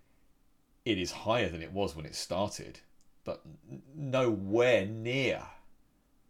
it 0.91 0.99
is 0.99 1.11
higher 1.12 1.49
than 1.49 1.62
it 1.62 1.72
was 1.72 1.95
when 1.95 2.07
it 2.07 2.14
started, 2.14 2.80
but 3.24 3.43
nowhere 3.95 4.86
near 4.86 5.43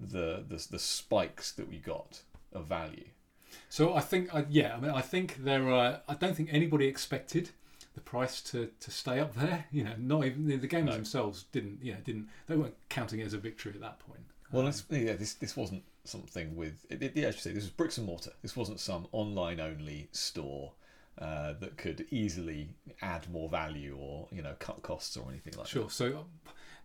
the 0.00 0.44
the, 0.48 0.66
the 0.70 0.78
spikes 0.78 1.52
that 1.52 1.68
we 1.68 1.78
got 1.78 2.22
of 2.52 2.66
value. 2.66 3.08
So 3.70 3.94
I 3.94 4.00
think, 4.00 4.34
I, 4.34 4.44
yeah, 4.48 4.74
I 4.76 4.80
mean, 4.80 4.90
I 4.90 5.00
think 5.00 5.44
there 5.44 5.70
are. 5.70 6.00
I 6.08 6.14
don't 6.14 6.36
think 6.36 6.48
anybody 6.52 6.86
expected 6.86 7.50
the 7.94 8.00
price 8.00 8.40
to, 8.42 8.70
to 8.80 8.90
stay 8.90 9.20
up 9.20 9.34
there. 9.34 9.66
You 9.70 9.84
know, 9.84 9.94
not 9.98 10.24
even 10.24 10.46
the, 10.46 10.68
gamers 10.68 10.84
No. 10.86 10.92
themselves 10.92 11.44
didn't. 11.52 11.78
You 11.82 11.92
know, 11.94 12.00
didn't 12.04 12.28
they 12.46 12.56
weren't 12.56 12.76
counting 12.88 13.20
it 13.20 13.26
as 13.26 13.34
a 13.34 13.38
victory 13.38 13.72
at 13.74 13.80
that 13.80 13.98
point. 14.00 14.20
Well, 14.52 14.66
Um, 14.66 14.72
yeah, 14.90 15.14
this 15.14 15.34
this 15.34 15.56
wasn't 15.56 15.84
something 16.04 16.56
with. 16.56 16.84
It, 16.90 17.02
it, 17.02 17.16
yeah, 17.16 17.28
I 17.28 17.30
should 17.30 17.40
say 17.40 17.52
this 17.52 17.64
was 17.64 17.70
bricks 17.70 17.98
and 17.98 18.06
mortar. 18.06 18.32
This 18.42 18.56
wasn't 18.56 18.80
some 18.80 19.06
online 19.12 19.60
only 19.60 20.08
store 20.12 20.72
uh, 21.20 21.54
that 21.60 21.76
could 21.76 22.06
easily 22.10 22.68
add 23.02 23.28
more 23.30 23.48
value 23.48 23.96
or 23.98 24.28
you 24.32 24.42
know 24.42 24.54
cut 24.58 24.82
costs 24.82 25.16
or 25.16 25.28
anything 25.30 25.54
like 25.56 25.66
that. 25.66 25.70
Sure. 25.70 25.90
So 25.90 26.06
um, 26.18 26.24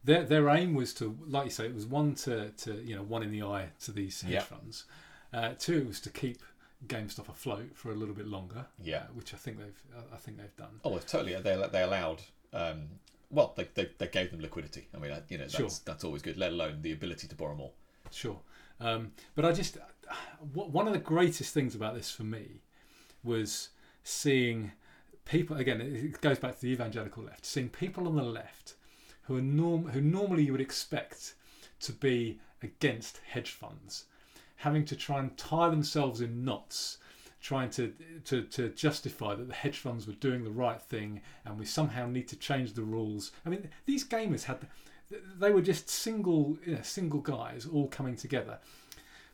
their 0.04 0.24
their 0.24 0.50
aim 0.50 0.74
was 0.74 0.94
to, 0.96 1.18
like 1.28 1.46
you 1.46 1.52
say, 1.52 1.66
it 1.66 1.76
was 1.76 1.86
one 1.86 2.16
to, 2.16 2.50
to 2.50 2.74
you 2.84 2.96
know 2.96 3.04
one 3.04 3.24
in 3.24 3.32
the 3.32 3.44
eye 3.44 3.70
to 3.86 3.92
these 3.92 4.22
hedge 4.22 4.34
Yeah. 4.34 4.42
funds. 4.42 4.86
Uh, 5.34 5.54
two, 5.58 5.78
it 5.78 5.88
was 5.88 6.00
to 6.02 6.10
keep 6.10 6.42
GameStop 6.88 7.30
afloat 7.30 7.72
for 7.76 7.92
a 7.92 7.96
little 7.96 8.14
bit 8.14 8.28
longer. 8.28 8.66
Yeah. 8.84 8.98
uh, 8.98 9.14
which 9.14 9.34
I 9.34 9.38
think 9.38 9.58
they've 9.58 9.82
I- 9.96 10.16
I 10.16 10.18
think 10.18 10.38
they've 10.38 10.56
done. 10.58 10.80
Oh, 10.84 10.98
totally. 11.00 11.34
They 11.36 11.68
they 11.72 11.84
allowed. 11.84 12.22
Um, 12.52 12.90
well, 13.32 13.54
they, 13.58 13.68
they, 13.74 13.90
they 13.98 14.08
gave 14.08 14.30
them 14.30 14.42
liquidity. 14.42 14.88
I 14.94 15.00
mean, 15.00 15.12
uh, 15.12 15.22
you 15.28 15.40
know, 15.40 15.46
that's 15.46 15.56
Sure. 15.56 15.70
that's 15.86 16.04
always 16.04 16.22
good. 16.22 16.38
Let 16.38 16.52
alone 16.52 16.82
the 16.84 16.92
ability 16.92 17.28
to 17.30 17.36
borrow 17.36 17.56
more. 17.56 17.72
Sure. 18.12 18.40
Um, 18.80 19.12
but 19.36 19.44
I 19.46 19.52
just, 19.54 19.78
one 20.54 20.86
of 20.88 20.94
the 20.94 21.00
greatest 21.00 21.52
things 21.54 21.74
about 21.74 21.96
this 21.96 22.12
for 22.12 22.24
me 22.24 22.62
was 23.24 23.70
seeing 24.04 24.72
people, 25.26 25.58
again, 25.58 25.82
it 25.82 26.22
goes 26.22 26.40
back 26.40 26.56
to 26.56 26.62
the 26.62 26.72
evangelical 26.72 27.24
left, 27.24 27.46
seeing 27.46 27.70
people 27.70 28.08
on 28.08 28.16
the 28.16 28.24
left 28.24 28.76
who 29.24 29.38
are 29.38 29.42
norm, 29.42 29.88
who 29.90 30.02
normally 30.02 30.44
you 30.44 30.52
would 30.52 30.62
expect 30.62 31.36
to 31.80 31.92
be 31.92 32.40
against 32.62 33.22
hedge 33.30 33.52
funds, 33.52 34.06
having 34.58 34.86
to 34.86 34.96
try 34.96 35.20
and 35.20 35.38
tie 35.38 35.70
themselves 35.70 36.22
in 36.22 36.46
knots, 36.46 36.98
trying 37.42 37.70
to, 37.70 37.94
to, 38.24 38.44
to 38.44 38.70
justify 38.70 39.36
that 39.36 39.48
the 39.48 39.54
hedge 39.54 39.78
funds 39.78 40.08
were 40.08 40.14
doing 40.14 40.44
the 40.44 40.52
right 40.52 40.82
thing 40.82 41.22
and 41.46 41.60
we 41.60 41.66
somehow 41.66 42.08
need 42.08 42.28
to 42.28 42.38
change 42.38 42.74
the 42.74 42.82
rules. 42.82 43.32
I 43.46 43.50
mean, 43.50 43.70
these 43.86 44.06
gamers 44.06 44.44
had, 44.44 44.66
they 45.38 45.52
were 45.52 45.62
just 45.62 45.90
single, 45.90 46.58
you 46.66 46.76
know, 46.76 46.82
single 46.82 47.20
guys 47.20 47.66
all 47.66 47.88
coming 47.88 48.16
together. 48.16 48.60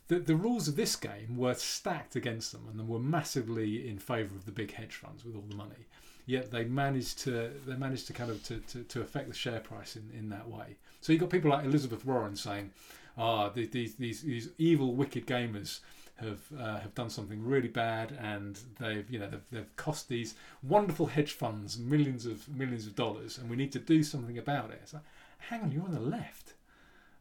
The, 0.10 0.20
the 0.20 0.36
rules 0.36 0.68
of 0.68 0.76
this 0.76 0.96
game 0.96 1.38
were 1.38 1.54
stacked 1.54 2.16
against 2.16 2.52
them 2.52 2.68
and 2.70 2.80
they 2.80 2.84
were 2.84 3.00
massively 3.00 3.88
in 3.88 3.98
favour 4.00 4.36
of 4.36 4.46
the 4.46 4.52
big 4.52 4.74
hedge 4.74 4.94
funds 4.96 5.24
with 5.24 5.36
all 5.36 5.46
the 5.48 5.56
money. 5.56 5.86
Yet 6.26 6.52
they 6.52 6.64
managed 6.66 7.20
to 7.20 7.52
they 7.66 7.76
managed 7.76 8.06
to 8.08 8.14
kind 8.14 8.30
of 8.30 8.44
to, 8.44 8.58
to, 8.60 8.84
to 8.84 9.02
affect 9.02 9.30
the 9.30 9.34
share 9.36 9.62
price 9.62 9.96
in, 9.96 10.10
in 10.18 10.30
that 10.30 10.48
way. 10.50 10.78
So 11.02 11.12
you've 11.14 11.22
got 11.22 11.30
people 11.32 11.50
like 11.50 11.66
Elizabeth 11.66 12.06
Warren 12.06 12.36
saying, 12.36 12.70
"Ah, 13.18 13.50
the- 13.50 13.66
these 13.66 13.96
these 13.96 14.22
these 14.22 14.50
evil, 14.60 14.94
wicked 14.94 15.26
gamers 15.26 15.80
have 16.18 16.42
uh, 16.60 16.80
have 16.82 16.94
done 16.94 17.10
something 17.10 17.44
really 17.44 17.68
bad, 17.70 18.12
and 18.22 18.60
they've 18.80 19.10
you 19.10 19.18
know 19.18 19.28
they've, 19.28 19.50
they've 19.52 19.76
cost 19.76 20.08
these 20.08 20.36
wonderful 20.62 21.08
hedge 21.08 21.32
funds 21.32 21.80
millions 21.80 22.28
of 22.28 22.48
millions 22.50 22.86
of 22.86 22.96
dollars, 22.96 23.40
and 23.40 23.50
we 23.50 23.56
need 23.56 23.72
to 23.72 23.80
do 23.80 24.04
something 24.04 24.38
about 24.38 24.70
it." 24.70 24.80
It's 24.84 24.94
like, 24.94 25.04
hang 25.50 25.62
on, 25.62 25.72
you're 25.72 25.84
on 25.84 25.94
the 25.94 26.00
left. 26.00 26.54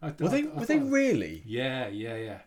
I, 0.03 0.09
Were 0.19 0.27
I- 0.27 0.29
they 0.29 0.43
I 0.43 0.53
were 0.55 0.67
they 0.67 0.79
really? 0.81 1.43
Yeah, 1.47 1.89
yeah, 1.89 2.17
yeah. 2.17 2.39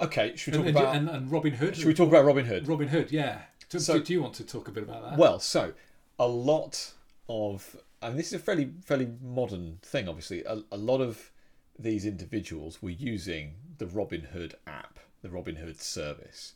Okay, 0.00 0.34
should 0.36 0.54
we 0.54 0.58
talk 0.58 0.66
And, 0.68 0.76
about 0.76 0.96
and, 0.96 1.08
and 1.10 1.30
Robinhood. 1.30 1.74
should 1.74 1.84
we 1.86 1.94
talk 1.94 2.08
about 2.08 2.24
Robinhood? 2.24 2.66
Robin 2.68 2.88
Hood? 2.88 3.10
Yeah. 3.12 3.42
Do, 3.68 3.78
So- 3.78 3.98
do 4.00 4.12
you 4.12 4.22
want 4.22 4.34
to 4.34 4.44
talk 4.44 4.68
a 4.68 4.70
bit 4.70 4.82
about 4.84 5.02
that? 5.10 5.18
Well, 5.18 5.38
so 5.40 5.74
a 6.18 6.26
lot 6.26 6.92
of, 7.28 7.76
and 8.02 8.18
this 8.18 8.28
is 8.28 8.34
a 8.34 8.38
fairly 8.38 8.72
fairly 8.84 9.08
modern 9.22 9.78
thing. 9.82 10.08
Obviously, 10.08 10.42
a, 10.44 10.62
a 10.72 10.76
lot 10.76 11.00
of 11.00 11.30
these 11.78 12.04
individuals 12.04 12.82
were 12.82 12.90
using 12.90 13.54
the 13.78 13.86
Robinhood 13.86 14.54
app, 14.66 14.98
the 15.22 15.28
Robinhood 15.28 15.80
service, 15.80 16.54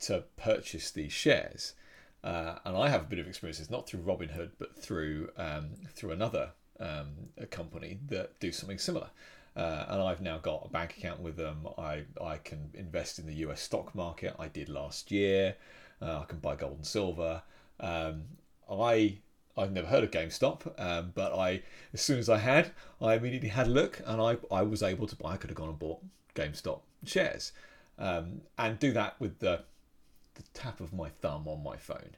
to 0.00 0.24
purchase 0.36 0.90
these 0.90 1.12
shares. 1.12 1.74
Uh, 2.22 2.56
and 2.64 2.76
I 2.76 2.88
have 2.90 3.02
a 3.02 3.06
bit 3.06 3.18
of 3.18 3.26
experiences, 3.26 3.70
not 3.70 3.88
through 3.88 4.00
Robinhood, 4.00 4.50
but 4.58 4.76
through 4.76 5.30
um, 5.36 5.70
through 5.94 6.10
another 6.12 6.50
um, 6.78 7.12
a 7.38 7.46
company 7.46 7.98
that 8.08 8.38
do 8.40 8.52
something 8.52 8.78
similar. 8.78 9.10
Uh, 9.56 9.84
and 9.88 10.02
I've 10.02 10.20
now 10.20 10.38
got 10.38 10.66
a 10.66 10.68
bank 10.68 10.96
account 10.96 11.20
with 11.20 11.36
them. 11.36 11.66
I 11.76 12.04
I 12.22 12.36
can 12.36 12.70
invest 12.74 13.18
in 13.18 13.26
the 13.26 13.34
U.S. 13.34 13.60
stock 13.60 13.94
market. 13.94 14.34
I 14.38 14.48
did 14.48 14.68
last 14.68 15.10
year. 15.10 15.56
Uh, 16.00 16.20
I 16.20 16.24
can 16.24 16.38
buy 16.38 16.56
gold 16.56 16.76
and 16.76 16.86
silver. 16.86 17.42
Um, 17.80 18.22
I 18.70 19.18
I've 19.56 19.72
never 19.72 19.88
heard 19.88 20.04
of 20.04 20.10
GameStop, 20.10 20.80
um, 20.80 21.12
but 21.14 21.32
I 21.36 21.62
as 21.92 22.00
soon 22.00 22.18
as 22.18 22.28
I 22.28 22.38
had, 22.38 22.70
I 23.00 23.14
immediately 23.14 23.48
had 23.48 23.66
a 23.66 23.70
look, 23.70 24.00
and 24.06 24.20
I 24.20 24.36
I 24.50 24.62
was 24.62 24.82
able 24.82 25.06
to 25.06 25.16
buy. 25.16 25.32
I 25.32 25.36
could 25.36 25.50
have 25.50 25.56
gone 25.56 25.68
and 25.68 25.78
bought 25.78 26.00
GameStop 26.34 26.80
shares, 27.04 27.52
um, 27.98 28.42
and 28.56 28.78
do 28.78 28.92
that 28.92 29.20
with 29.20 29.40
the 29.40 29.64
the 30.34 30.42
tap 30.54 30.80
of 30.80 30.92
my 30.92 31.08
thumb 31.08 31.48
on 31.48 31.62
my 31.62 31.76
phone, 31.76 32.16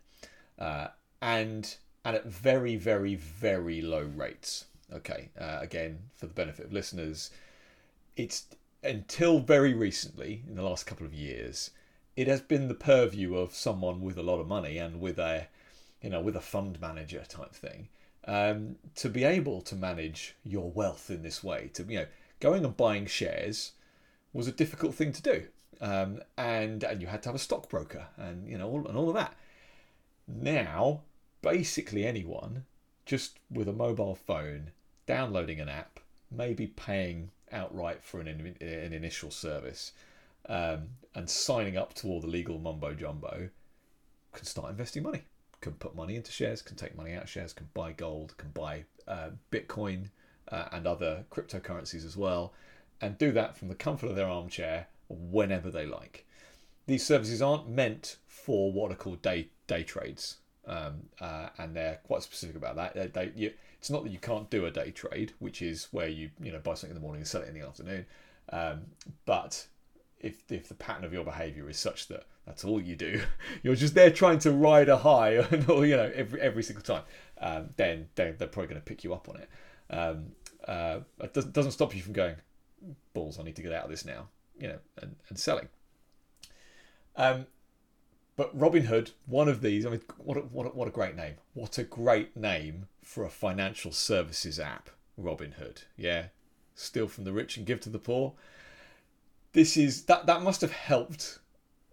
uh, 0.58 0.88
and 1.20 1.76
and 2.04 2.16
at 2.16 2.26
very 2.26 2.76
very 2.76 3.14
very 3.14 3.80
low 3.80 4.02
rates. 4.02 4.66
Okay, 4.92 5.30
uh, 5.38 5.58
again 5.60 5.98
for 6.16 6.26
the 6.26 6.34
benefit 6.34 6.66
of 6.66 6.72
listeners, 6.72 7.30
it's 8.16 8.46
until 8.82 9.40
very 9.40 9.72
recently 9.72 10.42
in 10.48 10.54
the 10.56 10.62
last 10.62 10.86
couple 10.86 11.06
of 11.06 11.14
years 11.14 11.70
it 12.16 12.26
has 12.26 12.40
been 12.40 12.68
the 12.68 12.74
purview 12.74 13.36
of 13.36 13.54
someone 13.54 14.00
with 14.02 14.18
a 14.18 14.22
lot 14.22 14.40
of 14.40 14.46
money 14.46 14.76
and 14.76 15.00
with 15.00 15.18
a 15.18 15.46
you 16.02 16.10
know 16.10 16.20
with 16.20 16.36
a 16.36 16.40
fund 16.40 16.80
manager 16.80 17.22
type 17.28 17.54
thing 17.54 17.88
um, 18.26 18.76
to 18.94 19.08
be 19.08 19.24
able 19.24 19.60
to 19.62 19.74
manage 19.74 20.36
your 20.44 20.70
wealth 20.70 21.10
in 21.10 21.22
this 21.22 21.42
way. 21.42 21.70
To 21.74 21.84
you 21.84 22.00
know 22.00 22.06
going 22.40 22.64
and 22.64 22.76
buying 22.76 23.06
shares 23.06 23.72
was 24.32 24.46
a 24.46 24.52
difficult 24.52 24.94
thing 24.94 25.12
to 25.12 25.22
do 25.22 25.46
um, 25.80 26.20
and 26.36 26.84
and 26.84 27.00
you 27.00 27.06
had 27.08 27.22
to 27.22 27.28
have 27.28 27.36
a 27.36 27.40
stockbroker 27.40 28.06
and 28.16 28.48
you 28.48 28.58
know 28.58 28.68
all, 28.68 28.86
and 28.86 28.96
all 28.96 29.08
of 29.08 29.14
that. 29.14 29.34
Now 30.28 31.02
basically 31.40 32.06
anyone 32.06 32.64
just 33.04 33.38
with 33.50 33.68
a 33.68 33.72
mobile 33.72 34.14
phone 34.14 34.70
downloading 35.06 35.60
an 35.60 35.68
app 35.68 36.00
maybe 36.30 36.66
paying 36.66 37.30
outright 37.50 38.02
for 38.02 38.20
an, 38.20 38.28
in, 38.28 38.66
an 38.66 38.92
initial 38.92 39.30
service 39.30 39.92
um, 40.48 40.88
and 41.14 41.28
signing 41.28 41.76
up 41.76 41.94
to 41.94 42.08
all 42.08 42.20
the 42.20 42.26
legal 42.26 42.58
mumbo 42.58 42.94
jumbo 42.94 43.48
can 44.32 44.46
start 44.46 44.70
investing 44.70 45.02
money. 45.02 45.22
Can 45.60 45.74
put 45.74 45.94
money 45.94 46.16
into 46.16 46.32
shares 46.32 46.62
can 46.62 46.76
take 46.76 46.96
money 46.96 47.14
out 47.14 47.24
of 47.24 47.30
shares 47.30 47.52
can 47.52 47.68
buy 47.74 47.92
gold 47.92 48.34
can 48.36 48.50
buy 48.50 48.84
uh, 49.06 49.30
bitcoin 49.50 50.08
uh, 50.50 50.68
and 50.72 50.86
other 50.86 51.24
cryptocurrencies 51.30 52.04
as 52.04 52.16
well 52.16 52.52
and 53.00 53.18
do 53.18 53.30
that 53.32 53.56
from 53.56 53.68
the 53.68 53.74
comfort 53.74 54.08
of 54.08 54.16
their 54.16 54.28
armchair 54.28 54.86
whenever 55.08 55.70
they 55.70 55.86
like. 55.86 56.26
These 56.86 57.06
services 57.06 57.40
aren't 57.40 57.68
meant 57.68 58.16
for 58.26 58.72
what 58.72 58.90
are 58.90 58.96
called 58.96 59.22
day 59.22 59.48
day 59.66 59.84
trades 59.84 60.38
um, 60.66 61.02
uh, 61.20 61.48
and 61.58 61.74
they're 61.74 62.00
quite 62.04 62.22
specific 62.22 62.56
about 62.56 62.76
that 62.76 62.94
they, 62.94 63.06
they, 63.06 63.32
you, 63.34 63.52
it's 63.78 63.90
not 63.90 64.04
that 64.04 64.10
you 64.10 64.18
can't 64.18 64.48
do 64.50 64.66
a 64.66 64.70
day 64.70 64.90
trade 64.90 65.32
which 65.38 65.60
is 65.60 65.88
where 65.90 66.08
you 66.08 66.30
you 66.40 66.52
know 66.52 66.58
buy 66.58 66.74
something 66.74 66.90
in 66.90 66.94
the 66.94 67.00
morning 67.00 67.20
and 67.20 67.28
sell 67.28 67.42
it 67.42 67.48
in 67.48 67.54
the 67.54 67.66
afternoon 67.66 68.06
um, 68.50 68.82
but 69.24 69.66
if 70.22 70.50
if 70.50 70.68
the 70.68 70.74
pattern 70.74 71.04
of 71.04 71.12
your 71.12 71.24
behavior 71.24 71.68
is 71.68 71.78
such 71.78 72.08
that 72.08 72.24
that's 72.46 72.64
all 72.64 72.80
you 72.80 72.96
do, 72.96 73.22
you're 73.62 73.74
just 73.74 73.94
there 73.94 74.10
trying 74.10 74.38
to 74.40 74.52
ride 74.52 74.88
a 74.88 74.98
high, 74.98 75.34
and 75.50 75.68
all 75.68 75.84
you 75.84 75.96
know 75.96 76.10
every 76.14 76.40
every 76.40 76.62
single 76.62 76.82
time, 76.82 77.02
um, 77.40 77.70
then 77.76 78.08
then 78.14 78.36
they're 78.38 78.48
probably 78.48 78.68
going 78.68 78.80
to 78.80 78.84
pick 78.84 79.04
you 79.04 79.12
up 79.12 79.28
on 79.28 79.36
it. 79.36 79.48
Um, 79.90 80.26
uh, 80.66 81.00
it 81.20 81.34
doesn't 81.34 81.52
doesn't 81.52 81.72
stop 81.72 81.94
you 81.94 82.02
from 82.02 82.12
going, 82.12 82.36
balls. 83.12 83.38
I 83.38 83.42
need 83.42 83.56
to 83.56 83.62
get 83.62 83.72
out 83.72 83.84
of 83.84 83.90
this 83.90 84.04
now, 84.04 84.28
you 84.58 84.68
know, 84.68 84.78
and, 85.00 85.16
and 85.28 85.38
selling. 85.38 85.68
Um, 87.16 87.46
but 88.42 88.58
Robinhood, 88.58 89.12
one 89.26 89.48
of 89.48 89.60
these. 89.60 89.86
I 89.86 89.90
mean, 89.90 90.00
what 90.18 90.36
a, 90.36 90.40
what 90.40 90.66
a, 90.66 90.70
what 90.70 90.88
a 90.88 90.92
great 90.92 91.16
name! 91.16 91.34
What 91.54 91.78
a 91.78 91.84
great 91.84 92.36
name 92.36 92.86
for 93.02 93.24
a 93.24 93.30
financial 93.30 93.92
services 93.92 94.58
app. 94.58 94.90
Robinhood, 95.20 95.84
yeah, 95.96 96.26
steal 96.74 97.06
from 97.06 97.24
the 97.24 97.32
rich 97.32 97.56
and 97.56 97.66
give 97.66 97.80
to 97.80 97.90
the 97.90 97.98
poor 97.98 98.32
this 99.52 99.76
is 99.76 100.04
that 100.04 100.26
that 100.26 100.42
must 100.42 100.60
have 100.60 100.72
helped 100.72 101.38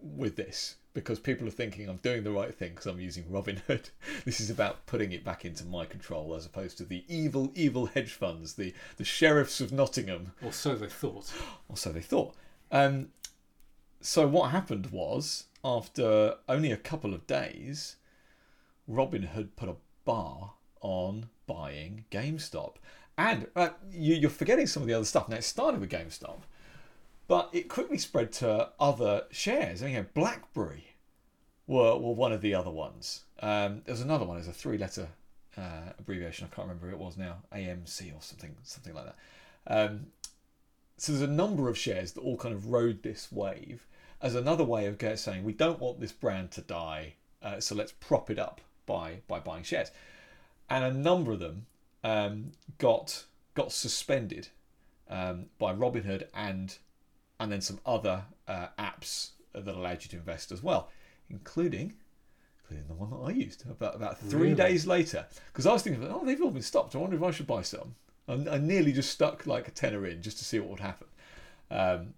with 0.00 0.36
this 0.36 0.76
because 0.92 1.20
people 1.20 1.46
are 1.46 1.52
thinking 1.52 1.88
I'm 1.88 1.98
doing 1.98 2.24
the 2.24 2.32
right 2.32 2.52
thing 2.52 2.70
because 2.70 2.86
I'm 2.86 3.00
using 3.00 3.24
Robinhood. 3.24 3.90
This 4.24 4.40
is 4.40 4.50
about 4.50 4.86
putting 4.86 5.12
it 5.12 5.24
back 5.24 5.44
into 5.44 5.64
my 5.64 5.84
control 5.84 6.34
as 6.34 6.46
opposed 6.46 6.78
to 6.78 6.84
the 6.84 7.04
evil, 7.06 7.52
evil 7.54 7.86
hedge 7.86 8.12
funds, 8.12 8.54
the 8.54 8.74
the 8.96 9.04
sheriffs 9.04 9.60
of 9.60 9.72
Nottingham, 9.72 10.32
Or 10.42 10.52
so 10.52 10.74
they 10.74 10.88
thought. 10.88 11.32
or 11.68 11.76
so 11.76 11.92
they 11.92 12.00
thought. 12.00 12.34
Um, 12.72 13.08
so 14.00 14.26
what 14.26 14.50
happened 14.50 14.86
was 14.86 15.44
after 15.64 16.36
only 16.48 16.72
a 16.72 16.76
couple 16.76 17.14
of 17.14 17.26
days, 17.26 17.96
Robinhood 18.88 19.50
put 19.56 19.68
a 19.68 19.76
bar 20.04 20.54
on 20.80 21.28
buying 21.46 22.04
GameStop, 22.10 22.76
And 23.18 23.48
uh, 23.54 23.70
you, 23.92 24.14
you're 24.14 24.30
forgetting 24.30 24.66
some 24.66 24.82
of 24.82 24.88
the 24.88 24.94
other 24.94 25.04
stuff. 25.04 25.28
Now, 25.28 25.36
it 25.36 25.44
started 25.44 25.80
with 25.80 25.90
GameStop, 25.90 26.40
but 27.28 27.50
it 27.52 27.68
quickly 27.68 27.98
spread 27.98 28.32
to 28.34 28.70
other 28.78 29.24
shares. 29.30 29.82
I 29.82 29.86
mean, 29.86 29.94
you 29.94 30.00
know, 30.00 30.06
BlackBerry 30.14 30.94
were, 31.66 31.96
were 31.98 32.14
one 32.14 32.32
of 32.32 32.40
the 32.40 32.54
other 32.54 32.70
ones. 32.70 33.24
Um, 33.40 33.82
there 33.84 33.92
was 33.92 34.00
another 34.00 34.24
one. 34.24 34.36
There's 34.36 34.48
a 34.48 34.52
three-letter 34.52 35.08
uh, 35.56 35.92
abbreviation. 35.98 36.48
I 36.50 36.54
can't 36.54 36.68
remember 36.68 36.88
who 36.88 36.94
it 36.94 36.98
was 36.98 37.16
now. 37.16 37.36
AMC 37.52 38.16
or 38.16 38.22
something, 38.22 38.56
something 38.62 38.94
like 38.94 39.06
that. 39.06 39.16
Um, 39.66 40.06
so 40.96 41.12
there's 41.12 41.22
a 41.22 41.32
number 41.32 41.68
of 41.68 41.78
shares 41.78 42.12
that 42.12 42.20
all 42.20 42.36
kind 42.36 42.54
of 42.54 42.66
rode 42.66 43.02
this 43.02 43.30
wave 43.30 43.86
as 44.22 44.34
another 44.34 44.64
way 44.64 44.86
of 44.86 45.18
saying 45.18 45.44
we 45.44 45.52
don't 45.52 45.80
want 45.80 46.00
this 46.00 46.12
brand 46.12 46.50
to 46.52 46.60
die, 46.60 47.14
uh, 47.42 47.60
so 47.60 47.74
let's 47.74 47.92
prop 47.92 48.30
it 48.30 48.38
up 48.38 48.60
by 48.86 49.20
by 49.28 49.38
buying 49.38 49.62
shares. 49.62 49.90
And 50.68 50.84
a 50.84 50.92
number 50.92 51.32
of 51.32 51.40
them 51.40 51.66
um, 52.04 52.52
got 52.78 53.24
got 53.54 53.72
suspended 53.72 54.48
um, 55.08 55.46
by 55.58 55.74
Robinhood 55.74 56.24
and 56.34 56.76
and 57.38 57.50
then 57.50 57.60
some 57.60 57.80
other 57.86 58.24
uh, 58.46 58.68
apps 58.78 59.30
that 59.52 59.74
allowed 59.74 60.02
you 60.02 60.10
to 60.10 60.16
invest 60.16 60.52
as 60.52 60.62
well, 60.62 60.90
including 61.28 61.94
including 62.62 62.88
the 62.88 62.94
one 62.94 63.10
that 63.10 63.16
I 63.16 63.30
used 63.30 63.64
about 63.68 63.96
about 63.96 64.18
three 64.18 64.50
Really? 64.50 64.54
days 64.54 64.86
later. 64.86 65.26
Because 65.46 65.66
I 65.66 65.72
was 65.72 65.82
thinking, 65.82 66.06
oh, 66.08 66.24
they've 66.24 66.40
all 66.40 66.50
been 66.50 66.62
stopped. 66.62 66.94
I 66.94 66.98
wonder 66.98 67.16
if 67.16 67.22
I 67.22 67.30
should 67.30 67.46
buy 67.46 67.62
some. 67.62 67.94
I, 68.28 68.34
I 68.50 68.58
nearly 68.58 68.92
just 68.92 69.10
stuck 69.10 69.46
like 69.46 69.66
a 69.66 69.72
tenner 69.72 70.06
in 70.06 70.22
just 70.22 70.38
to 70.38 70.44
see 70.44 70.58
what 70.58 70.70
would 70.70 70.80
happen. 70.80 71.08
Um, 71.70 72.14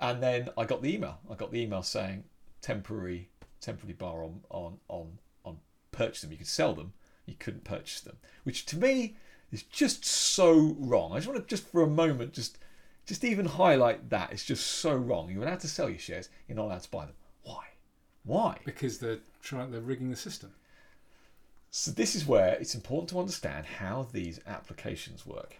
and 0.00 0.22
then 0.22 0.50
I 0.56 0.64
got 0.64 0.82
the 0.82 0.94
email. 0.94 1.18
I 1.30 1.34
got 1.34 1.52
the 1.52 1.60
email 1.60 1.82
saying 1.82 2.24
temporary 2.60 3.30
temporary 3.60 3.94
bar 3.94 4.22
on 4.24 4.40
on 4.50 4.78
on 4.88 5.18
on 5.44 5.58
purchase 5.90 6.22
them. 6.22 6.32
You 6.32 6.38
could 6.38 6.46
sell 6.46 6.74
them. 6.74 6.92
You 7.26 7.34
couldn't 7.38 7.64
purchase 7.64 8.00
them, 8.00 8.16
which 8.44 8.64
to 8.66 8.78
me 8.78 9.16
is 9.52 9.62
just 9.62 10.04
so 10.04 10.76
wrong. 10.78 11.12
I 11.12 11.16
just 11.16 11.28
want 11.28 11.40
to 11.40 11.46
just 11.46 11.68
for 11.68 11.82
a 11.82 11.86
moment 11.86 12.32
just 12.32 12.58
just 13.06 13.24
even 13.24 13.46
highlight 13.46 14.10
that 14.10 14.32
it's 14.32 14.44
just 14.44 14.66
so 14.66 14.94
wrong. 14.94 15.30
You're 15.30 15.42
allowed 15.42 15.60
to 15.60 15.68
sell 15.68 15.88
your 15.88 15.98
shares. 15.98 16.28
You're 16.46 16.56
not 16.56 16.66
allowed 16.66 16.82
to 16.82 16.90
buy 16.90 17.06
them. 17.06 17.14
Why? 17.42 17.64
Why? 18.24 18.58
because 18.64 18.98
they're 18.98 19.20
trying 19.42 19.70
they're 19.70 19.80
rigging 19.80 20.10
the 20.10 20.16
system. 20.16 20.52
So 21.70 21.90
this 21.90 22.14
is 22.14 22.26
where 22.26 22.54
it's 22.54 22.74
important 22.74 23.10
to 23.10 23.18
understand 23.18 23.66
how 23.66 24.08
these 24.12 24.40
applications 24.46 25.26
work. 25.26 25.56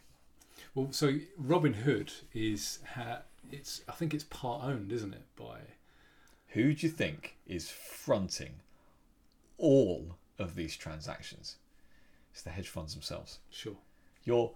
Well, 0.75 0.89
so 0.91 1.19
Robinhood 1.43 2.13
is 2.33 2.79
ha- 2.95 3.23
it's 3.51 3.83
I 3.89 3.93
think 3.93 4.15
it's 4.15 4.25
part 4.25 4.65
owned, 4.65 4.93
isn't 4.93 5.15
it? 5.15 5.25
By 5.37 5.59
Who 6.49 6.75
do 6.75 6.87
you 6.87 6.93
think 6.93 7.37
is 7.47 7.71
fronting 7.71 8.61
all 9.57 10.17
of 10.39 10.55
these 10.55 10.77
transactions? 10.77 11.57
It's 12.33 12.43
the 12.43 12.51
hedge 12.51 12.69
funds 12.69 12.95
themselves. 12.95 13.39
sure. 13.51 13.77
You're 14.25 14.53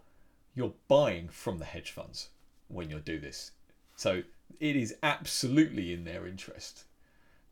you're 0.55 0.75
buying 0.89 1.29
from 1.29 1.59
the 1.59 1.65
hedge 1.65 1.91
funds 1.91 2.29
when 2.69 2.91
you 2.91 3.01
do 3.01 3.19
this. 3.19 3.53
So 3.97 4.23
it 4.61 4.77
is 4.77 4.95
absolutely 5.03 5.93
in 5.93 6.05
their 6.05 6.27
interest 6.27 6.85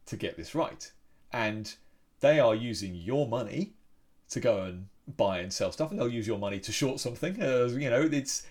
to 0.07 0.17
get 0.17 0.37
this 0.37 0.55
right. 0.55 0.91
And 1.33 1.75
they 2.21 2.39
are 2.39 2.55
using 2.55 2.95
your 2.95 3.27
money 3.27 3.73
to 4.31 4.41
go 4.41 4.63
and 4.63 4.89
buy 5.17 5.39
and 5.39 5.53
sell 5.53 5.73
stuff 5.73 5.91
and 5.91 5.99
they'll 5.99 6.09
use 6.09 6.27
your 6.27 6.39
money 6.39 6.61
to 6.61 6.73
short 6.73 7.01
something. 7.01 7.43
Uh, 7.43 7.67
you 7.67 7.91
know, 7.91 8.09
it's 8.13 8.47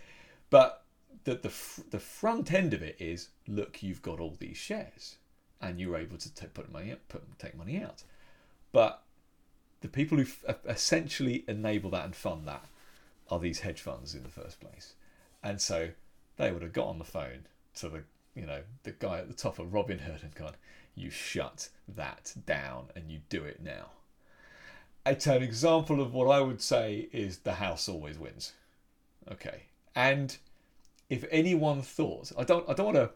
but 0.49 0.78
the 1.23 1.35
the 1.35 1.53
the 1.89 1.99
front 1.99 2.53
end 2.53 2.73
of 2.73 2.81
it 2.81 2.95
is 2.99 3.29
look, 3.47 3.83
you've 3.83 4.01
got 4.01 4.19
all 4.19 4.35
these 4.39 4.57
shares 4.57 5.17
and 5.61 5.79
you're 5.79 5.97
able 5.97 6.17
to 6.17 6.47
put 6.47 6.71
money 6.71 6.91
up, 6.91 6.99
put 7.09 7.23
take 7.39 7.57
money 7.57 7.81
out. 7.81 8.03
But 8.71 9.03
the 9.81 9.87
people 9.87 10.17
who 10.17 10.23
f- 10.23 10.59
essentially 10.65 11.43
enable 11.47 11.89
that 11.91 12.05
and 12.05 12.15
fund 12.15 12.47
that 12.47 12.65
are 13.29 13.39
these 13.39 13.59
hedge 13.61 13.81
funds 13.81 14.15
in 14.15 14.23
the 14.23 14.29
first 14.29 14.59
place. 14.59 14.93
And 15.43 15.61
so 15.61 15.89
they 16.37 16.51
would 16.51 16.61
have 16.61 16.73
got 16.73 16.87
on 16.87 16.99
the 16.99 17.05
phone 17.05 17.45
to 17.75 17.89
the 17.89 18.03
you 18.35 18.45
know 18.45 18.61
the 18.83 18.91
guy 18.91 19.19
at 19.19 19.27
the 19.27 19.33
top 19.33 19.59
of 19.59 19.67
Robinhood 19.67 20.23
and 20.23 20.33
gone, 20.35 20.55
"You 20.95 21.09
shut 21.09 21.69
that 21.87 22.33
down 22.45 22.87
and 22.95 23.11
you 23.11 23.21
do 23.29 23.43
it 23.43 23.61
now." 23.61 23.91
It's 25.05 25.27
an 25.27 25.41
example 25.41 26.01
of 26.01 26.13
what 26.13 26.29
I 26.29 26.39
would 26.39 26.61
say 26.61 27.09
is 27.11 27.39
the 27.39 27.55
house 27.55 27.89
always 27.89 28.19
wins. 28.19 28.53
Okay, 29.31 29.63
and 29.95 30.37
if 31.09 31.25
anyone 31.31 31.81
thought, 31.81 32.31
I 32.37 32.43
don't, 32.43 32.67
I 32.69 32.73
don't 32.73 32.93
want 32.93 32.97
to, 32.97 33.09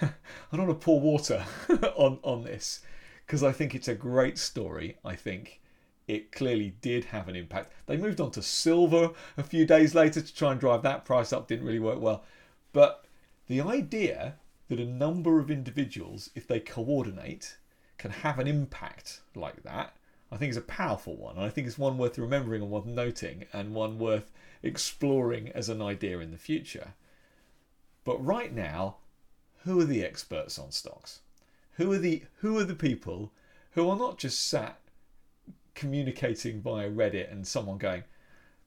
I 0.52 0.56
don't 0.56 0.66
want 0.66 0.80
to 0.80 0.84
pour 0.84 1.00
water 1.00 1.44
on 1.96 2.18
on 2.22 2.44
this 2.44 2.80
because 3.26 3.42
I 3.42 3.52
think 3.52 3.74
it's 3.74 3.88
a 3.88 3.94
great 3.94 4.38
story. 4.38 4.98
I 5.04 5.16
think 5.16 5.60
it 6.06 6.32
clearly 6.32 6.74
did 6.80 7.06
have 7.06 7.28
an 7.28 7.36
impact. 7.36 7.72
They 7.86 7.96
moved 7.96 8.20
on 8.20 8.30
to 8.32 8.42
silver 8.42 9.10
a 9.36 9.42
few 9.42 9.64
days 9.64 9.94
later 9.94 10.20
to 10.20 10.34
try 10.34 10.52
and 10.52 10.60
drive 10.60 10.82
that 10.82 11.04
price 11.04 11.32
up. 11.32 11.48
Didn't 11.48 11.66
really 11.66 11.78
work 11.78 12.00
well. 12.00 12.24
But 12.72 13.04
the 13.46 13.60
idea 13.60 14.36
that 14.68 14.80
a 14.80 14.84
number 14.84 15.38
of 15.38 15.50
individuals, 15.50 16.30
if 16.34 16.46
they 16.46 16.60
coordinate, 16.60 17.56
can 17.98 18.10
have 18.10 18.38
an 18.38 18.46
impact 18.46 19.20
like 19.34 19.62
that, 19.62 19.96
I 20.30 20.36
think 20.36 20.50
is 20.50 20.56
a 20.56 20.62
powerful 20.62 21.16
one. 21.16 21.36
And 21.36 21.44
I 21.44 21.50
think 21.50 21.66
it's 21.66 21.78
one 21.78 21.98
worth 21.98 22.18
remembering 22.18 22.62
and 22.62 22.70
worth 22.70 22.86
noting 22.86 23.44
and 23.52 23.74
one 23.74 23.98
worth 23.98 24.32
exploring 24.62 25.50
as 25.54 25.68
an 25.68 25.82
idea 25.82 26.18
in 26.18 26.30
the 26.30 26.38
future. 26.38 26.94
But 28.04 28.24
right 28.24 28.52
now, 28.52 28.96
who 29.64 29.80
are 29.80 29.84
the 29.84 30.04
experts 30.04 30.58
on 30.58 30.72
stocks? 30.72 31.20
Who 31.76 31.92
are 31.92 31.98
the 31.98 32.24
who 32.40 32.58
are 32.58 32.64
the 32.64 32.74
people 32.74 33.32
who 33.72 33.88
are 33.88 33.96
not 33.96 34.18
just 34.18 34.46
sat 34.46 34.78
communicating 35.74 36.60
via 36.60 36.90
Reddit 36.90 37.30
and 37.32 37.46
someone 37.46 37.78
going, 37.78 38.04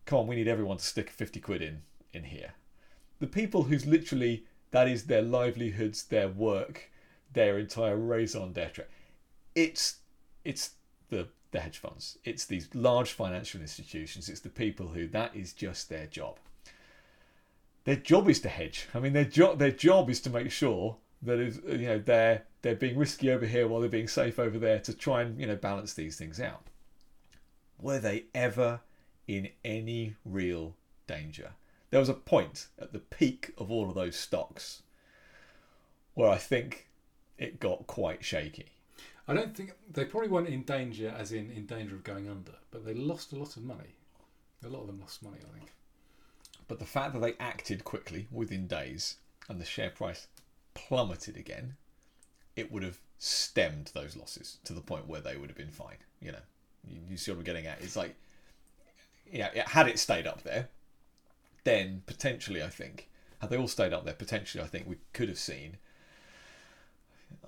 "Come 0.06 0.20
on, 0.20 0.28
we 0.28 0.36
need 0.36 0.48
everyone 0.48 0.78
to 0.78 0.84
stick 0.84 1.10
fifty 1.10 1.40
quid 1.40 1.62
in 1.62 1.84
in 2.14 2.24
here." 2.26 2.54
The 3.20 3.28
people 3.28 3.64
who's 3.64 3.86
literally 3.86 4.46
that 4.72 4.88
is 4.88 5.06
their 5.06 5.22
livelihoods, 5.22 6.04
their 6.04 6.28
work, 6.28 6.90
their 7.32 7.60
entire 7.60 7.98
raison 7.98 8.54
d'être. 8.54 8.88
It's 9.54 10.00
it's 10.44 10.72
the 11.10 11.28
the 11.52 11.60
hedge 11.60 11.78
funds. 11.78 12.18
It's 12.24 12.46
these 12.46 12.74
large 12.74 13.12
financial 13.12 13.62
institutions. 13.62 14.28
It's 14.28 14.42
the 14.42 14.50
people 14.50 14.90
who 14.90 15.08
that 15.08 15.36
is 15.36 15.54
just 15.54 15.90
their 15.90 16.08
job. 16.08 16.40
Their 17.86 17.96
job 17.96 18.28
is 18.30 18.42
to 18.42 18.50
hedge. 18.50 18.88
I 18.94 19.00
mean, 19.00 19.14
their 19.14 19.26
job 19.26 19.60
their 19.60 19.72
job 19.72 20.10
is 20.10 20.20
to 20.22 20.30
make 20.30 20.52
sure 20.52 20.98
that 21.22 21.40
is 21.40 21.62
you 21.68 21.88
know 21.88 22.00
they're 22.00 22.44
they're 22.62 22.76
being 22.76 22.98
risky 22.98 23.32
over 23.32 23.46
here 23.46 23.68
while 23.68 23.80
they're 23.80 23.90
being 23.90 24.08
safe 24.08 24.40
over 24.40 24.60
there 24.60 24.80
to 24.80 24.94
try 24.94 25.22
and 25.22 25.40
you 25.40 25.48
know 25.48 25.56
balance 25.56 25.94
these 25.94 26.18
things 26.18 26.40
out. 26.40 26.64
Were 27.80 28.00
they 28.00 28.26
ever 28.34 28.82
in 29.28 29.50
any 29.64 30.16
real 30.26 30.76
danger? 31.08 31.52
There 31.92 32.00
was 32.00 32.10
a 32.10 32.16
point 32.16 32.68
at 32.80 32.92
the 32.92 33.00
peak 33.00 33.54
of 33.58 33.72
all 33.72 33.88
of 33.88 33.96
those 33.96 34.16
stocks 34.16 34.82
where 36.16 36.30
I 36.30 36.38
think 36.38 36.88
it 37.38 37.60
got 37.60 37.86
quite 37.86 38.24
shaky. 38.24 38.72
I 39.28 39.34
don't 39.34 39.56
think 39.56 39.74
they 39.92 40.06
probably 40.06 40.30
weren't 40.30 40.48
in 40.48 40.64
danger, 40.64 41.14
as 41.16 41.32
in 41.32 41.52
in 41.52 41.68
danger 41.68 41.96
of 41.96 42.04
going 42.04 42.28
under, 42.30 42.54
but 42.72 42.84
they 42.84 42.96
lost 42.96 43.32
a 43.32 43.36
lot 43.36 43.56
of 43.58 43.64
money. 43.64 43.96
A 44.64 44.70
lot 44.70 44.82
of 44.82 44.88
them 44.88 45.00
lost 45.00 45.22
money, 45.22 45.38
I 45.40 45.58
think. 45.58 45.72
But 46.68 46.80
the 46.80 46.86
fact 46.86 47.14
that 47.14 47.20
they 47.20 47.34
acted 47.40 47.84
quickly 47.84 48.28
within 48.32 48.68
days 48.68 49.18
and 49.48 49.60
the 49.60 49.66
share 49.66 49.90
price 49.90 50.28
plummeted 50.74 51.38
again, 51.38 51.76
it 52.56 52.72
would 52.72 52.84
have 52.84 53.00
stemmed 53.18 53.92
those 53.94 54.16
losses 54.16 54.58
to 54.64 54.74
the 54.74 54.82
point 54.82 55.08
where 55.08 55.22
they 55.22 55.38
would 55.38 55.50
have 55.50 55.58
been 55.58 55.70
fine. 55.70 55.98
You 56.22 56.34
know, 56.34 56.42
you, 56.88 57.00
you 57.10 57.18
see 57.18 57.32
what 57.32 57.38
I'm 57.38 57.44
getting 57.44 57.68
at? 57.68 57.82
It's 57.82 57.96
like, 57.96 58.16
yeah, 59.32 59.50
it, 59.54 59.68
had 59.68 59.88
it 59.88 60.00
stayed 60.00 60.28
up 60.28 60.44
there, 60.44 60.70
then 61.64 62.04
potentially 62.06 62.64
I 62.64 62.70
think, 62.70 63.10
had 63.40 63.50
they 63.50 63.58
all 63.58 63.68
stayed 63.68 63.94
up 63.94 64.06
there, 64.06 64.14
potentially 64.14 64.64
I 64.64 64.68
think 64.68 64.88
we 64.88 64.98
could 65.14 65.30
have 65.30 65.40
seen, 65.40 65.78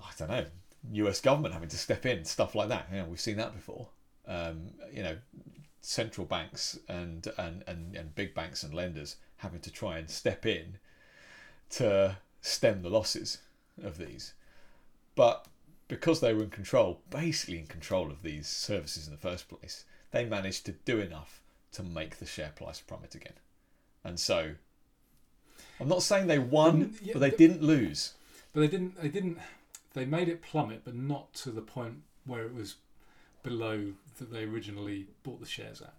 I 0.00 0.10
don't 0.16 0.30
know, 0.30 0.46
US 0.92 1.20
government 1.20 1.54
having 1.54 1.68
to 1.68 1.78
step 1.78 2.06
in, 2.06 2.24
stuff 2.24 2.54
like 2.54 2.68
that. 2.68 2.92
Know, 2.92 3.06
we've 3.08 3.20
seen 3.20 3.36
that 3.36 3.54
before. 3.54 3.88
Um, 4.26 4.70
you 4.92 5.02
know, 5.02 5.16
central 5.80 6.26
banks 6.26 6.78
and, 6.88 7.26
and, 7.38 7.64
and, 7.66 7.94
and 7.94 8.14
big 8.14 8.34
banks 8.34 8.62
and 8.62 8.74
lenders 8.74 9.16
having 9.38 9.60
to 9.60 9.70
try 9.70 9.98
and 9.98 10.10
step 10.10 10.44
in 10.44 10.78
to 11.70 12.16
stem 12.40 12.82
the 12.82 12.90
losses 12.90 13.38
of 13.82 13.98
these. 13.98 14.32
But 15.14 15.46
because 15.88 16.20
they 16.20 16.34
were 16.34 16.42
in 16.42 16.50
control, 16.50 17.00
basically 17.10 17.58
in 17.58 17.66
control 17.66 18.10
of 18.10 18.22
these 18.22 18.46
services 18.46 19.06
in 19.06 19.12
the 19.12 19.18
first 19.18 19.48
place, 19.48 19.84
they 20.10 20.24
managed 20.24 20.66
to 20.66 20.72
do 20.72 21.00
enough 21.00 21.40
to 21.72 21.82
make 21.82 22.16
the 22.16 22.26
share 22.26 22.52
price 22.54 22.80
plummet 22.80 23.14
again. 23.14 23.34
And 24.04 24.18
so, 24.18 24.52
I'm 25.80 25.88
not 25.88 26.02
saying 26.02 26.26
they 26.26 26.38
won, 26.38 26.94
yeah, 27.02 27.14
but 27.14 27.20
they 27.20 27.30
but- 27.30 27.38
didn't 27.38 27.62
lose. 27.62 28.14
But 28.52 28.60
they 28.60 28.68
didn't. 28.68 29.00
They 29.00 29.08
didn't. 29.08 29.38
They 29.94 30.04
made 30.04 30.28
it 30.28 30.42
plummet, 30.42 30.82
but 30.84 30.94
not 30.94 31.34
to 31.34 31.50
the 31.50 31.60
point 31.60 32.02
where 32.24 32.44
it 32.44 32.54
was 32.54 32.76
below 33.48 33.92
that 34.18 34.32
they 34.32 34.44
originally 34.44 35.06
bought 35.22 35.40
the 35.40 35.46
shares 35.46 35.80
at. 35.82 35.94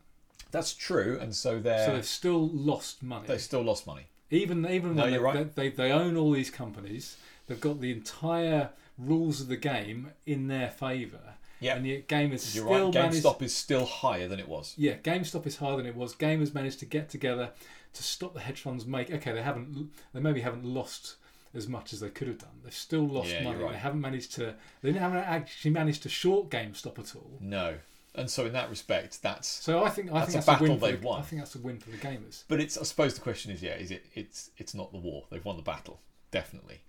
That's 0.51 0.73
true, 0.73 1.17
and 1.21 1.35
so 1.35 1.59
they're 1.59 1.85
so 1.85 1.93
they've 1.93 2.05
still 2.05 2.47
lost 2.49 3.03
money. 3.03 3.27
they 3.27 3.37
still 3.37 3.61
lost 3.61 3.85
money. 3.85 4.07
Even 4.31 4.65
even 4.67 4.95
No, 4.95 5.03
when 5.03 5.11
they, 5.13 5.19
right. 5.19 5.55
they, 5.55 5.69
they 5.69 5.91
own 5.91 6.15
all 6.17 6.31
these 6.31 6.49
companies, 6.49 7.17
they've 7.47 7.59
got 7.61 7.81
the 7.81 7.91
entire 7.91 8.69
rules 8.97 9.41
of 9.41 9.47
the 9.47 9.57
game 9.57 10.11
in 10.25 10.47
their 10.47 10.69
favour, 10.69 11.35
Yeah. 11.59 11.75
and 11.75 11.85
yet 11.87 12.07
gamers 12.07 12.53
You're 12.55 12.65
still 12.65 12.85
right. 12.85 12.93
managed. 12.93 13.23
GameStop 13.25 13.41
is 13.41 13.55
still 13.55 13.85
higher 13.85 14.27
than 14.27 14.39
it 14.39 14.47
was. 14.47 14.73
Yeah, 14.77 14.95
GameStop 14.97 15.45
is 15.47 15.57
higher 15.57 15.77
than 15.77 15.85
it 15.85 15.95
was. 15.95 16.15
Gamers 16.15 16.53
managed 16.53 16.79
to 16.79 16.85
get 16.85 17.09
together 17.09 17.51
to 17.93 18.03
stop 18.03 18.33
the 18.33 18.39
hedge 18.41 18.61
funds 18.61 18.85
make. 18.85 19.11
Okay, 19.11 19.31
they 19.31 19.41
haven't. 19.41 19.91
They 20.13 20.19
maybe 20.19 20.41
haven't 20.41 20.65
lost 20.65 21.15
as 21.53 21.67
much 21.67 21.93
as 21.93 21.99
they 21.99 22.09
could 22.09 22.27
have 22.27 22.37
done. 22.37 22.59
They've 22.63 22.73
still 22.73 23.07
lost 23.07 23.29
Yeah, 23.29 23.43
money. 23.43 23.63
right. 23.63 23.71
They 23.73 23.77
haven't 23.79 24.01
managed 24.01 24.33
to. 24.35 24.55
They 24.81 24.91
haven't 24.93 25.17
actually 25.17 25.71
managed 25.71 26.03
to 26.03 26.09
short 26.09 26.49
GameStop 26.49 26.99
at 26.99 27.15
all. 27.15 27.37
No, 27.39 27.75
and 28.15 28.29
so 28.29 28.45
in 28.45 28.53
that 28.53 28.69
respect, 28.69 29.21
that's. 29.21 29.47
So 29.47 29.83
I 29.83 29.89
think 29.89 30.11
I 30.11 30.19
That's 30.19 30.33
think 30.33 30.43
a 30.43 30.45
that's 30.45 30.59
a, 30.59 30.63
win 30.63 30.71
battle 30.71 30.79
for 30.79 30.85
they've 30.91 31.01
the, 31.01 31.07
won. 31.07 31.19
I 31.19 31.23
think 31.23 31.41
that's 31.41 31.55
a 31.55 31.59
win 31.59 31.79
for 31.79 31.89
the 31.89 31.97
gamers. 31.97 32.43
But 32.47 32.59
it's. 32.59 32.77
I 32.77 32.83
suppose 32.83 33.13
the 33.15 33.21
question 33.21 33.51
is, 33.51 33.61
yeah, 33.63 33.75
is 33.75 33.91
it? 33.91 34.05
It's. 34.13 34.51
It's 34.57 34.73
not 34.73 34.91
the 34.91 34.97
war. 34.99 35.25
They've 35.29 35.43
won 35.43 35.55
the 35.57 35.63
battle, 35.63 35.99
definitely. 36.31 36.81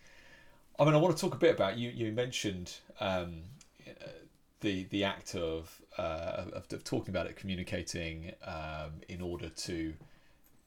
I 0.78 0.84
mean, 0.84 0.94
I 0.94 0.96
want 0.98 1.16
to 1.16 1.20
talk 1.20 1.34
a 1.34 1.38
bit 1.38 1.54
about 1.54 1.76
you. 1.76 1.90
You 1.90 2.10
mentioned 2.12 2.72
um, 3.00 3.42
the 4.60 4.84
the 4.84 5.04
act 5.04 5.34
of, 5.34 5.80
uh, 5.98 6.44
of 6.52 6.72
of 6.72 6.84
talking 6.84 7.10
about 7.10 7.26
it, 7.26 7.36
communicating 7.36 8.32
um, 8.44 8.92
in 9.08 9.20
order 9.20 9.48
to 9.48 9.94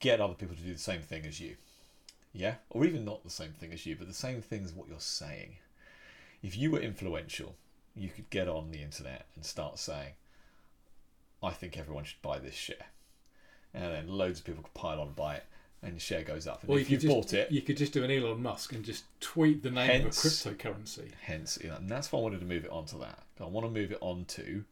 get 0.00 0.20
other 0.20 0.34
people 0.34 0.54
to 0.54 0.62
do 0.62 0.72
the 0.72 0.78
same 0.78 1.00
thing 1.00 1.24
as 1.26 1.40
you. 1.40 1.56
Yeah, 2.36 2.56
or 2.70 2.84
even 2.84 3.04
not 3.04 3.22
the 3.22 3.30
same 3.30 3.52
thing 3.52 3.72
as 3.72 3.86
you, 3.86 3.94
but 3.96 4.08
the 4.08 4.12
same 4.12 4.42
thing 4.42 4.64
as 4.64 4.72
what 4.72 4.88
you're 4.88 4.98
saying. 4.98 5.56
If 6.42 6.56
you 6.56 6.70
were 6.72 6.80
influential, 6.80 7.54
you 7.94 8.08
could 8.08 8.28
get 8.28 8.48
on 8.48 8.72
the 8.72 8.82
internet 8.82 9.26
and 9.36 9.46
start 9.46 9.78
saying, 9.78 10.14
"I 11.42 11.50
think 11.52 11.78
everyone 11.78 12.02
should 12.04 12.20
buy 12.22 12.40
this 12.40 12.54
share," 12.54 12.86
and 13.72 13.84
then 13.84 14.08
loads 14.08 14.40
of 14.40 14.46
people 14.46 14.64
could 14.64 14.74
pile 14.74 15.00
on 15.00 15.06
and 15.06 15.16
buy 15.16 15.36
it, 15.36 15.44
and 15.80 15.94
the 15.94 16.00
share 16.00 16.24
goes 16.24 16.48
up. 16.48 16.62
And 16.62 16.70
Or 16.70 16.78
if 16.80 16.90
you 16.90 16.94
you've 16.94 17.02
could 17.02 17.08
just, 17.08 17.14
bought 17.14 17.32
it, 17.38 17.52
you 17.52 17.62
could 17.62 17.76
just 17.76 17.92
do 17.92 18.02
an 18.02 18.10
Elon 18.10 18.42
Musk 18.42 18.72
and 18.72 18.84
just 18.84 19.04
tweet 19.20 19.62
the 19.62 19.70
name 19.70 20.02
Hence- 20.02 20.24
of 20.44 20.52
a 20.52 20.54
cryptocurrency. 20.56 21.12
Hence, 21.22 21.56
you 21.62 21.72
and 21.72 21.88
that's 21.88 22.10
why 22.10 22.18
I 22.18 22.22
wanted 22.22 22.40
to 22.40 22.46
move 22.46 22.64
it 22.64 22.70
on 22.72 22.84
to 22.86 22.98
that. 22.98 23.22
I 23.38 23.44
want 23.44 23.64
to 23.64 23.70
move 23.70 23.92
it 23.92 23.98
on 24.00 24.24
to 24.24 24.64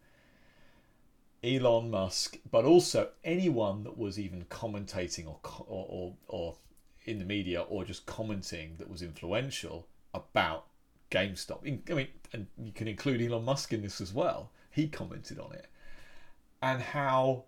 Elon 1.45 1.91
Musk, 1.91 2.39
but 2.51 2.65
also 2.65 3.11
anyone 3.23 3.85
that 3.85 3.97
was 3.97 4.19
even 4.19 4.47
commentating 4.47 5.27
or 5.29 5.39
or, 5.69 5.87
or, 5.89 6.15
or 6.27 6.57
in 7.05 7.19
the 7.19 7.25
media 7.25 7.63
or 7.63 7.85
just 7.85 8.07
commenting 8.07 8.77
that 8.79 8.91
was 8.91 9.03
influential 9.03 9.87
about 10.15 10.67
GameStop. 11.11 11.61
I 11.91 11.95
mean, 11.95 12.09
and 12.33 12.47
you 12.63 12.73
can 12.73 12.89
include 12.89 13.21
Elon 13.21 13.45
Musk 13.45 13.73
in 13.73 13.83
this 13.83 14.01
as 14.01 14.13
well. 14.13 14.51
He 14.71 14.89
commented 14.89 15.39
on 15.39 15.53
it, 15.53 15.67
and 16.63 16.81
how 16.81 17.45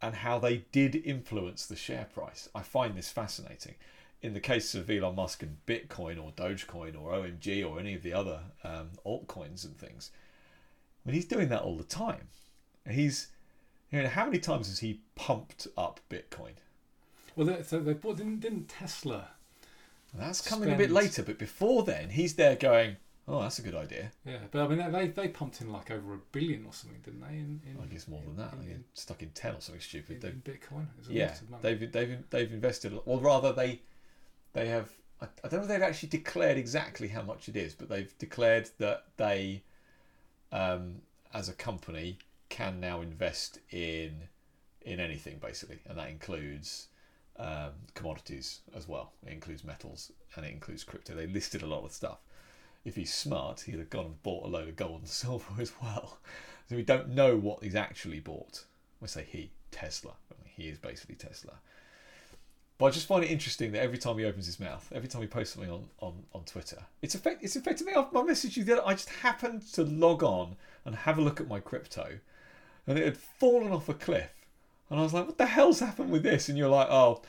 and 0.00 0.16
how 0.16 0.38
they 0.38 0.64
did 0.72 0.96
influence 0.96 1.66
the 1.66 1.76
share 1.76 2.06
price. 2.12 2.48
I 2.54 2.62
find 2.62 2.96
this 2.96 3.10
fascinating. 3.10 3.76
In 4.20 4.34
the 4.34 4.40
case 4.40 4.74
of 4.74 4.90
Elon 4.90 5.16
Musk 5.16 5.42
and 5.42 5.58
Bitcoin 5.66 6.22
or 6.22 6.32
Dogecoin 6.32 7.00
or 7.00 7.12
OMG 7.12 7.68
or 7.68 7.80
any 7.80 7.94
of 7.94 8.02
the 8.02 8.12
other 8.12 8.40
um, 8.62 8.90
altcoins 9.04 9.64
and 9.64 9.76
things, 9.76 10.10
I 11.04 11.08
mean, 11.08 11.14
he's 11.14 11.24
doing 11.24 11.48
that 11.48 11.62
all 11.62 11.76
the 11.76 11.84
time. 11.84 12.28
He's, 12.88 13.28
you 13.90 14.02
know, 14.02 14.08
how 14.08 14.24
many 14.24 14.38
times 14.38 14.68
has 14.68 14.80
he 14.80 15.00
pumped 15.14 15.66
up 15.76 16.00
Bitcoin? 16.10 16.54
Well, 17.36 17.46
they, 17.46 17.62
so 17.62 17.80
they 17.80 17.94
bought 17.94 18.18
didn't, 18.18 18.40
didn't 18.40 18.68
Tesla? 18.68 19.28
That's 20.14 20.46
coming 20.46 20.70
a 20.72 20.76
bit 20.76 20.90
later, 20.90 21.22
but 21.22 21.38
before 21.38 21.84
then, 21.84 22.10
he's 22.10 22.34
there 22.34 22.54
going, 22.54 22.96
"Oh, 23.26 23.40
that's 23.40 23.58
a 23.58 23.62
good 23.62 23.74
idea." 23.74 24.12
Yeah, 24.26 24.38
but 24.50 24.62
I 24.62 24.68
mean 24.68 24.92
they 24.92 25.08
they 25.08 25.28
pumped 25.28 25.62
in 25.62 25.72
like 25.72 25.90
over 25.90 26.14
a 26.14 26.18
billion 26.32 26.66
or 26.66 26.72
something, 26.72 27.00
didn't 27.02 27.22
they? 27.22 27.34
In, 27.34 27.60
in, 27.66 27.78
I 27.82 27.86
guess 27.86 28.06
more 28.06 28.20
than 28.26 28.36
that. 28.36 28.52
in, 28.54 28.70
in, 28.70 28.84
stuck 28.92 29.22
in 29.22 29.30
ten 29.30 29.54
or 29.54 29.60
something 29.60 29.76
in, 29.76 29.80
stupid. 29.80 30.20
They've 30.20 30.32
in 30.32 30.42
Bitcoin. 30.42 30.86
A 31.08 31.12
yeah, 31.12 31.26
lot 31.26 31.40
of 31.40 31.50
money. 31.50 31.62
they've 31.62 31.92
they've 31.92 32.18
they've 32.30 32.52
invested, 32.52 32.98
or 33.06 33.20
rather, 33.20 33.52
they 33.52 33.80
they 34.52 34.68
have. 34.68 34.90
I 35.20 35.26
I 35.42 35.48
don't 35.48 35.60
know 35.60 35.62
if 35.62 35.68
they've 35.68 35.82
actually 35.82 36.10
declared 36.10 36.58
exactly 36.58 37.08
how 37.08 37.22
much 37.22 37.48
it 37.48 37.56
is, 37.56 37.74
but 37.74 37.88
they've 37.88 38.16
declared 38.18 38.68
that 38.78 39.04
they, 39.16 39.62
um, 40.50 40.96
as 41.32 41.48
a 41.48 41.54
company, 41.54 42.18
can 42.50 42.80
now 42.80 43.00
invest 43.00 43.60
in 43.70 44.28
in 44.82 45.00
anything 45.00 45.38
basically, 45.40 45.78
and 45.88 45.96
that 45.96 46.10
includes 46.10 46.88
um, 47.36 47.72
commodities 47.94 48.60
as 48.74 48.88
well. 48.88 49.12
It 49.26 49.32
includes 49.32 49.64
metals 49.64 50.12
and 50.36 50.44
it 50.44 50.52
includes 50.52 50.84
crypto. 50.84 51.14
They 51.14 51.26
listed 51.26 51.62
a 51.62 51.66
lot 51.66 51.84
of 51.84 51.92
stuff. 51.92 52.18
If 52.84 52.96
he's 52.96 53.14
smart, 53.14 53.60
he'd 53.60 53.78
have 53.78 53.90
gone 53.90 54.06
and 54.06 54.22
bought 54.22 54.44
a 54.44 54.48
load 54.48 54.68
of 54.68 54.76
gold 54.76 55.00
and 55.00 55.08
silver 55.08 55.60
as 55.60 55.72
well. 55.82 56.18
So 56.68 56.76
we 56.76 56.82
don't 56.82 57.10
know 57.10 57.36
what 57.36 57.62
he's 57.62 57.74
actually 57.74 58.20
bought. 58.20 58.64
I 59.02 59.06
say 59.06 59.26
he, 59.28 59.50
Tesla. 59.70 60.12
I 60.30 60.34
mean, 60.42 60.50
he 60.54 60.68
is 60.68 60.78
basically 60.78 61.16
Tesla. 61.16 61.54
But 62.78 62.86
I 62.86 62.90
just 62.90 63.06
find 63.06 63.22
it 63.22 63.30
interesting 63.30 63.72
that 63.72 63.82
every 63.82 63.98
time 63.98 64.18
he 64.18 64.24
opens 64.24 64.46
his 64.46 64.58
mouth, 64.58 64.90
every 64.92 65.08
time 65.08 65.22
he 65.22 65.28
posts 65.28 65.54
something 65.54 65.70
on, 65.70 65.84
on, 66.00 66.24
on 66.32 66.42
Twitter, 66.44 66.78
it's 67.00 67.14
affect 67.14 67.44
it's 67.44 67.54
affected 67.54 67.86
me. 67.86 67.92
My 68.12 68.22
message 68.22 68.56
you 68.56 68.64
other, 68.64 68.82
I 68.84 68.94
just 68.94 69.08
happened 69.08 69.62
to 69.74 69.84
log 69.84 70.22
on 70.22 70.56
and 70.84 70.94
have 70.96 71.18
a 71.18 71.22
look 71.22 71.40
at 71.40 71.46
my 71.46 71.60
crypto, 71.60 72.18
and 72.86 72.98
it 72.98 73.04
had 73.04 73.16
fallen 73.16 73.72
off 73.72 73.88
a 73.88 73.94
cliff, 73.94 74.41
and 74.92 75.00
I 75.00 75.02
was 75.02 75.12
like, 75.12 75.26
"What 75.26 75.38
the 75.38 75.46
hell's 75.46 75.80
happened 75.80 76.10
with 76.10 76.22
this?" 76.22 76.48
And 76.48 76.56
you're 76.56 76.68
like, 76.68 76.88
"Oh, 76.90 77.22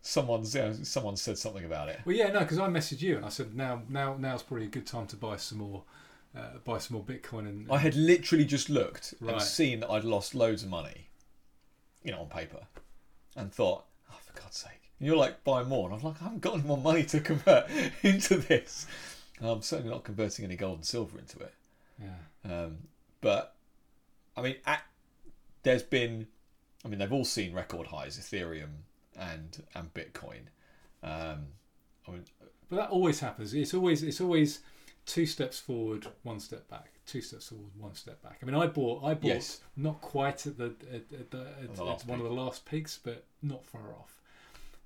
someone's 0.00 0.54
you 0.54 0.62
know, 0.62 0.72
someone 0.82 1.16
said 1.16 1.38
something 1.38 1.64
about 1.64 1.88
it." 1.88 2.00
Well, 2.04 2.16
yeah, 2.16 2.30
no, 2.32 2.40
because 2.40 2.58
I 2.58 2.66
messaged 2.68 3.02
you 3.02 3.16
and 3.16 3.24
I 3.24 3.28
said 3.28 3.54
now 3.54 3.82
now 3.88 4.16
now's 4.18 4.42
probably 4.42 4.66
a 4.66 4.70
good 4.70 4.86
time 4.86 5.06
to 5.08 5.16
buy 5.16 5.36
some 5.36 5.58
more 5.58 5.84
uh, 6.36 6.58
buy 6.64 6.78
some 6.78 6.96
more 6.96 7.04
Bitcoin 7.04 7.40
and 7.48 7.70
I 7.70 7.78
had 7.78 7.94
literally 7.94 8.44
just 8.44 8.68
looked 8.70 9.14
Right. 9.20 9.34
and 9.34 9.42
seen 9.42 9.80
that 9.80 9.90
I'd 9.90 10.04
lost 10.04 10.34
loads 10.34 10.62
of 10.62 10.70
money, 10.70 11.08
you 12.02 12.10
know, 12.10 12.20
on 12.22 12.28
paper, 12.28 12.60
and 13.36 13.52
thought, 13.52 13.84
"Oh, 14.10 14.16
for 14.24 14.40
God's 14.40 14.56
sake!" 14.56 14.90
And 14.98 15.06
you're 15.06 15.16
like, 15.16 15.44
"Buy 15.44 15.62
more," 15.62 15.88
and 15.90 15.98
I'm 15.98 16.02
like, 16.04 16.20
"I 16.20 16.24
haven't 16.24 16.40
got 16.40 16.54
any 16.54 16.62
more 16.64 16.78
money 16.78 17.04
to 17.04 17.20
convert 17.20 17.68
into 18.02 18.38
this." 18.38 18.86
And 19.38 19.48
I'm 19.50 19.62
certainly 19.62 19.90
not 19.92 20.04
converting 20.04 20.44
any 20.44 20.56
gold 20.56 20.76
and 20.76 20.84
silver 20.86 21.18
into 21.18 21.38
it. 21.40 21.54
yeah. 22.00 22.14
Um, 22.64 22.78
but 23.20 23.54
I 24.36 24.42
mean, 24.42 24.56
at, 24.66 24.82
there's 25.64 25.82
been, 25.82 26.26
I 26.84 26.88
mean, 26.88 26.98
they've 26.98 27.12
all 27.12 27.24
seen 27.24 27.52
record 27.52 27.86
highs, 27.88 28.18
Ethereum 28.18 28.70
and 29.16 29.62
and 29.74 29.92
Bitcoin. 29.94 30.42
Um, 31.02 31.48
I 32.06 32.10
mean, 32.12 32.24
But 32.68 32.76
that 32.76 32.90
always 32.90 33.20
happens. 33.20 33.54
It's 33.54 33.74
always 33.74 34.02
it's 34.02 34.20
always 34.20 34.60
two 35.06 35.26
steps 35.26 35.58
forward, 35.58 36.06
one 36.22 36.40
step 36.40 36.68
back. 36.68 36.90
Two 37.06 37.20
steps 37.20 37.48
forward, 37.48 37.70
one 37.78 37.94
step 37.94 38.22
back. 38.22 38.38
I 38.42 38.46
mean, 38.46 38.54
I 38.54 38.66
bought 38.66 39.04
I 39.04 39.14
bought 39.14 39.28
Yes. 39.28 39.60
not 39.76 40.00
quite 40.00 40.46
at 40.46 40.58
the 40.58 40.74
at, 40.92 40.94
at, 40.94 41.30
the, 41.30 41.40
at, 41.62 41.74
the 41.74 41.84
at 41.86 42.06
one 42.06 42.20
of 42.20 42.24
the 42.24 42.32
last 42.32 42.64
peaks, 42.64 42.98
but 43.02 43.24
not 43.42 43.64
far 43.64 43.92
off. 43.98 44.20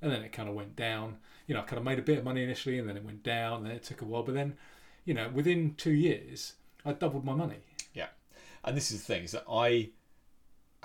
And 0.02 0.12
then 0.12 0.22
it 0.22 0.32
kind 0.32 0.48
of 0.48 0.54
went 0.54 0.76
down. 0.76 1.18
You 1.46 1.54
know, 1.54 1.60
I 1.60 1.64
kind 1.64 1.78
of 1.78 1.84
made 1.84 1.98
a 1.98 2.02
bit 2.02 2.18
of 2.18 2.24
money 2.24 2.42
initially, 2.42 2.78
and 2.78 2.88
then 2.88 2.96
it 2.96 3.04
went 3.04 3.22
down. 3.22 3.58
And 3.58 3.66
then 3.66 3.72
it 3.72 3.82
took 3.84 4.02
a 4.02 4.04
while, 4.04 4.22
but 4.22 4.34
then, 4.34 4.56
you 5.04 5.14
know, 5.14 5.28
within 5.32 5.74
two 5.76 5.92
years, 5.92 6.54
I 6.84 6.92
doubled 6.92 7.24
my 7.24 7.34
money. 7.34 7.60
Yeah, 7.94 8.08
and 8.64 8.76
this 8.76 8.90
is 8.90 9.00
the 9.00 9.06
thing 9.14 9.24
is 9.24 9.32
that 9.32 9.44
I 9.50 9.90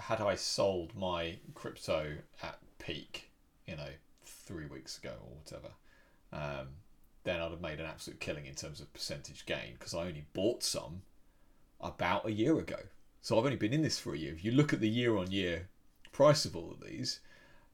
had 0.02 0.22
I 0.22 0.36
sold 0.36 0.95
my 0.95 1.38
crypto 1.54 2.18
at 2.41 2.58
peak, 2.80 3.30
you 3.66 3.76
know, 3.76 3.89
three 4.26 4.66
weeks 4.66 4.97
ago 4.97 5.14
or 5.22 5.38
whatever, 5.38 5.74
um, 6.34 6.68
then 7.24 7.39
I'd 7.39 7.52
have 7.52 7.62
made 7.62 7.80
an 7.80 7.86
absolute 7.86 8.20
killing 8.20 8.45
in 8.45 8.56
terms 8.56 8.80
of 8.80 8.91
percentage 8.93 9.45
gain 9.45 9.74
because 9.74 9.93
I 9.93 10.08
only 10.08 10.26
bought 10.34 10.64
some 10.64 11.04
about 11.80 12.26
a 12.26 12.32
year 12.32 12.58
ago. 12.58 12.78
So 13.22 13.38
I've 13.38 13.45
only 13.45 13.58
been 13.58 13.74
in 13.74 13.84
this 13.84 13.99
for 13.99 14.14
a 14.14 14.18
year. 14.18 14.34
If 14.34 14.43
you 14.43 14.52
look 14.52 14.74
at 14.74 14.80
the 14.80 14.89
year 14.89 15.16
on 15.16 15.32
year 15.32 15.70
price 16.12 16.45
of 16.45 16.56
all 16.56 16.72
of 16.72 16.86
these, 16.86 17.20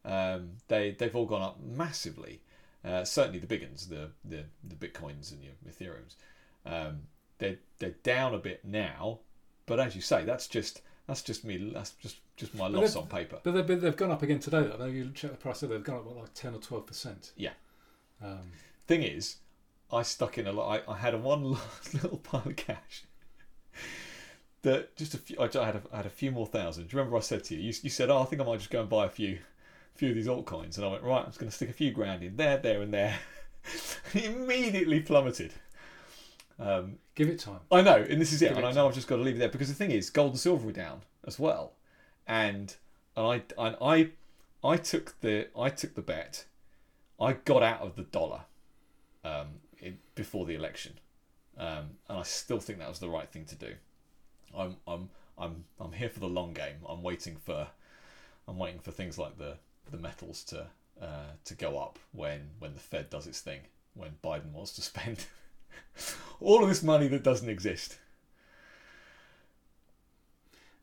um, 0.04 0.52
they 0.68 0.92
they've 0.92 1.16
all 1.16 1.26
gone 1.26 1.42
up 1.42 1.60
massively. 1.64 2.42
Uh, 2.84 3.04
certainly 3.04 3.40
the 3.40 3.48
big 3.48 3.64
ones, 3.64 3.88
the, 3.88 4.12
the 4.24 4.46
the 4.64 4.76
bitcoins 4.76 5.32
and 5.32 5.44
your 5.44 5.54
Ethereums, 5.68 6.16
um, 6.66 7.00
they're 7.40 7.58
they're 7.80 7.96
down 8.04 8.34
a 8.34 8.40
bit 8.40 8.64
now, 8.64 9.20
but 9.66 9.80
as 9.80 9.96
you 9.96 10.02
say, 10.02 10.24
that's 10.24 10.48
just 10.48 10.82
that's 11.08 11.22
just 11.22 11.46
me. 11.46 11.72
That's 11.74 11.92
just 11.92 12.18
just 12.36 12.54
my 12.54 12.70
But 12.70 12.82
loss 12.82 12.96
on 12.96 13.08
paper. 13.08 13.40
But 13.42 13.52
they've, 13.52 13.82
they've 13.82 13.96
gone 13.96 14.12
up 14.12 14.22
again 14.22 14.40
today. 14.40 14.62
Though. 14.64 14.74
I 14.74 14.78
know 14.78 14.86
you 14.86 15.12
check 15.14 15.32
the 15.32 15.38
price. 15.38 15.62
They've 15.62 15.84
gone 15.84 15.98
up 15.98 16.06
what, 16.06 16.18
like 16.18 16.34
ten 16.34 16.54
or 16.54 16.60
twelve 16.60 16.86
percent. 16.86 17.32
Yeah. 17.38 17.52
Um, 18.22 18.52
Thing 18.88 19.04
is, 19.04 19.38
I 19.92 20.02
stuck 20.04 20.38
in 20.38 20.48
a 20.48 20.52
lot. 20.52 20.84
I, 20.88 20.92
I 20.92 20.98
had 20.98 21.14
a 21.14 21.18
one 21.18 21.44
last 21.52 21.94
little 22.02 22.18
pile 22.18 22.44
of 22.46 22.56
cash. 22.56 23.04
That 24.64 24.96
just 24.98 25.14
a 25.14 25.20
few. 25.20 25.38
I 25.40 25.44
had 25.44 25.76
a, 25.76 25.82
I 25.94 25.98
had 25.98 26.08
a 26.08 26.10
few 26.10 26.32
more 26.32 26.48
thousand. 26.48 26.88
Do 26.88 26.96
you 26.96 26.98
remember 26.98 27.16
I 27.16 27.22
said 27.22 27.44
to 27.46 27.56
you? 27.56 27.62
You, 27.62 27.74
you 27.84 27.90
said, 27.92 28.10
"Oh, 28.10 28.24
I 28.24 28.26
think 28.26 28.42
I 28.42 28.46
might 28.46 28.58
just 28.58 28.72
go 28.72 28.82
and 28.82 28.90
buy 28.90 29.06
a 29.06 29.10
few, 29.10 29.38
few 29.94 30.10
of 30.10 30.16
these 30.16 30.26
altcoins." 30.26 30.78
And 30.78 30.84
I 30.84 30.90
went, 30.90 31.04
"Right, 31.04 31.20
I'm 31.20 31.28
just 31.28 31.38
going 31.38 31.50
to 31.50 31.56
stick 31.56 31.70
a 31.70 31.74
few 31.74 31.92
grand 31.92 32.24
in 32.24 32.38
there, 32.38 32.58
there, 32.58 32.82
and 32.82 32.92
there." 32.92 33.20
it 34.16 34.26
immediately 34.26 35.00
plummeted. 35.00 35.54
Um, 36.60 36.98
give 37.16 37.30
it 37.30 37.40
time. 37.40 37.60
I 37.72 37.82
know, 37.82 37.98
and 37.98 38.20
this 38.20 38.34
is 38.34 38.42
it. 38.42 38.50
Give 38.50 38.58
And 38.58 38.66
it 38.66 38.70
I 38.70 38.72
know 38.74 38.88
I've 38.88 38.96
just 38.96 39.08
got 39.08 39.18
to 39.18 39.22
leave 39.22 39.36
it 39.36 39.40
there 39.40 39.50
because 39.50 39.68
the 39.68 39.76
thing 39.76 39.92
is, 39.92 40.10
gold 40.10 40.32
and 40.32 40.40
silver 40.40 40.66
were 40.66 40.72
down 40.72 41.02
as 41.26 41.38
well, 41.38 41.74
and 42.26 42.76
I 43.16 43.44
and 43.58 43.76
I 43.82 44.10
I 44.64 44.78
took 44.78 45.20
the 45.22 45.48
I 45.58 45.70
took 45.70 45.96
the 45.96 46.02
bet. 46.02 46.46
I 47.20 47.34
got 47.34 47.64
out 47.64 47.82
of 47.82 47.96
the 47.96 48.04
dollar 48.04 48.42
um, 49.24 49.48
in, 49.80 49.98
before 50.16 50.46
the 50.46 50.56
election, 50.56 50.94
um, 51.58 51.92
and 52.08 52.20
I 52.20 52.24
still 52.24 52.60
think 52.60 52.80
that 52.80 52.90
was 52.90 53.00
the 53.00 53.10
right 53.10 53.30
thing 53.30 53.46
to 53.46 53.56
do. 53.56 53.74
I'm 54.56 54.78
I'm 54.88 55.10
I'm 55.38 55.66
I'm 55.80 55.92
here 55.92 56.10
for 56.10 56.20
the 56.20 56.28
long 56.28 56.54
game. 56.54 56.78
I'm 56.88 57.04
waiting 57.04 57.36
for 57.36 57.68
I'm 58.48 58.58
waiting 58.58 58.80
for 58.80 58.92
things 58.92 59.18
like 59.18 59.38
the 59.38 59.58
the 59.92 59.98
metals 59.98 60.44
to 60.46 60.68
uh, 61.02 61.32
to 61.46 61.56
go 61.56 61.78
up 61.78 62.00
when 62.14 62.50
when 62.60 62.74
the 62.74 62.80
Fed 62.80 63.10
does 63.10 63.28
its 63.28 63.42
thing. 63.42 63.62
When 63.94 64.12
Biden 64.24 64.52
wants 64.54 64.74
to 64.74 64.82
spend 64.92 65.26
all 66.40 66.64
of 66.64 66.70
this 66.70 66.84
money 66.84 67.08
that 67.08 67.24
doesn't 67.24 67.50
exist. 67.50 67.98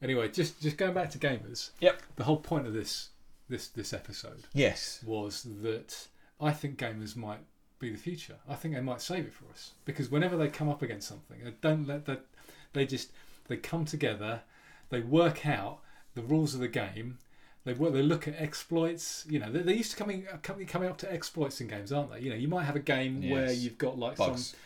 Anyway, 0.02 0.28
just 0.28 0.60
just 0.60 0.76
going 0.76 0.94
back 0.94 1.10
to 1.10 1.18
gamers. 1.18 1.70
Yep. 1.80 2.02
The 2.16 2.24
whole 2.24 2.36
point 2.36 2.66
of 2.66 2.72
this 2.74 3.10
this 3.48 3.68
this 3.68 3.92
episode 3.92 4.44
Yes. 4.52 5.00
was 5.06 5.46
that 5.62 6.08
I 6.40 6.52
think 6.52 6.78
gamers 6.78 7.16
might 7.16 7.40
be 7.78 7.90
the 7.90 7.98
future. 7.98 8.36
I 8.48 8.54
think 8.54 8.74
they 8.74 8.80
might 8.80 9.00
save 9.00 9.24
it 9.26 9.32
for 9.34 9.46
us 9.50 9.72
because 9.84 10.10
whenever 10.10 10.36
they 10.36 10.48
come 10.48 10.68
up 10.68 10.82
against 10.82 11.08
something, 11.08 11.38
they 11.42 11.54
don't 11.60 11.86
let 11.86 12.04
that. 12.06 12.26
They 12.72 12.86
just 12.86 13.12
they 13.48 13.56
come 13.56 13.84
together, 13.84 14.42
they 14.90 15.00
work 15.00 15.46
out 15.46 15.78
the 16.14 16.22
rules 16.22 16.54
of 16.54 16.60
the 16.60 16.68
game. 16.68 17.18
They 17.64 17.72
work, 17.72 17.94
they 17.94 18.02
look 18.02 18.28
at 18.28 18.34
exploits. 18.38 19.24
You 19.26 19.38
know, 19.38 19.50
they, 19.50 19.60
they 19.60 19.74
used 19.74 19.92
to 19.92 19.96
coming 19.96 20.26
coming 20.42 20.66
coming 20.66 20.88
up 20.90 20.98
to 20.98 21.10
exploits 21.12 21.62
in 21.62 21.68
games, 21.68 21.92
aren't 21.92 22.12
they? 22.12 22.20
You 22.20 22.28
know, 22.30 22.36
you 22.36 22.48
might 22.48 22.64
have 22.64 22.76
a 22.76 22.80
game 22.80 23.30
where 23.30 23.50
you've 23.50 23.78
got 23.78 23.98
like 23.98 24.16
Bugs. 24.16 24.48
some. 24.48 24.58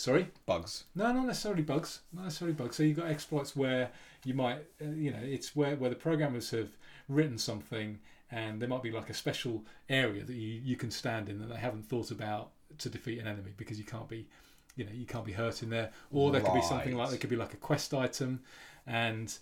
Sorry. 0.00 0.28
Bugs. 0.46 0.84
No, 0.94 1.12
not 1.12 1.26
necessarily 1.26 1.62
bugs. 1.62 2.00
Not 2.14 2.24
necessarily 2.24 2.54
bugs. 2.54 2.76
So 2.76 2.84
you've 2.84 2.96
got 2.96 3.08
exploits 3.08 3.54
where 3.54 3.90
you 4.24 4.32
might, 4.32 4.60
uh, 4.80 4.88
you 4.94 5.10
know, 5.10 5.20
it's 5.22 5.54
where, 5.54 5.76
where 5.76 5.90
the 5.90 5.96
programmers 5.96 6.50
have 6.52 6.70
written 7.10 7.36
something 7.36 7.98
and 8.30 8.62
there 8.62 8.68
might 8.68 8.82
be 8.82 8.90
like 8.90 9.10
a 9.10 9.14
special 9.14 9.62
area 9.90 10.24
that 10.24 10.32
you, 10.32 10.62
you 10.64 10.74
can 10.74 10.90
stand 10.90 11.28
in 11.28 11.38
that 11.40 11.50
they 11.50 11.56
haven't 11.56 11.86
thought 11.86 12.10
about 12.10 12.52
to 12.78 12.88
defeat 12.88 13.18
an 13.18 13.26
enemy 13.26 13.50
because 13.58 13.78
you 13.78 13.84
can't 13.84 14.08
be, 14.08 14.26
you 14.74 14.86
know, 14.86 14.90
you 14.90 15.04
can't 15.04 15.26
be 15.26 15.32
hurt 15.32 15.62
in 15.62 15.68
there. 15.68 15.90
Or 16.10 16.30
there 16.30 16.40
could 16.40 16.54
be 16.54 16.62
something 16.62 16.96
like 16.96 17.10
there 17.10 17.18
could 17.18 17.28
be 17.28 17.36
like 17.36 17.52
a 17.52 17.58
quest 17.58 17.92
item, 17.92 18.40
and 18.86 19.36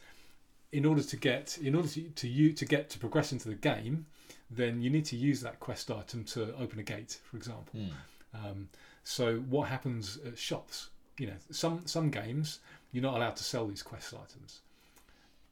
in 0.73 0.85
order 0.85 1.03
to 1.03 1.17
get 1.17 1.59
in 1.63 1.77
order 1.77 1.89
to 1.89 2.03
to 2.03 2.27
you 2.27 2.53
to 2.55 2.65
get 2.65 2.91
to 2.91 2.99
progress 2.99 3.31
into 3.31 3.49
the 3.49 3.55
game, 3.55 4.07
then 4.51 4.81
you 4.81 4.91
need 4.91 5.05
to 5.05 5.17
use 5.17 5.41
that 5.43 5.61
quest 5.61 5.91
item 5.91 6.25
to 6.25 6.55
open 6.57 6.79
a 6.79 6.83
gate, 6.83 7.21
for 7.31 7.37
example. 7.37 7.79
Hmm. 7.79 8.47
Um, 8.47 8.69
so 9.09 9.37
what 9.49 9.71
happens 9.71 10.19
at 10.27 10.37
shops? 10.37 10.91
You 11.19 11.29
know, 11.29 11.37
some 11.51 11.87
some 11.87 12.11
games 12.11 12.61
you're 12.93 13.03
not 13.03 13.17
allowed 13.17 13.37
to 13.37 13.43
sell 13.43 13.67
these 13.67 13.83
quest 13.83 14.13
items. 14.13 14.61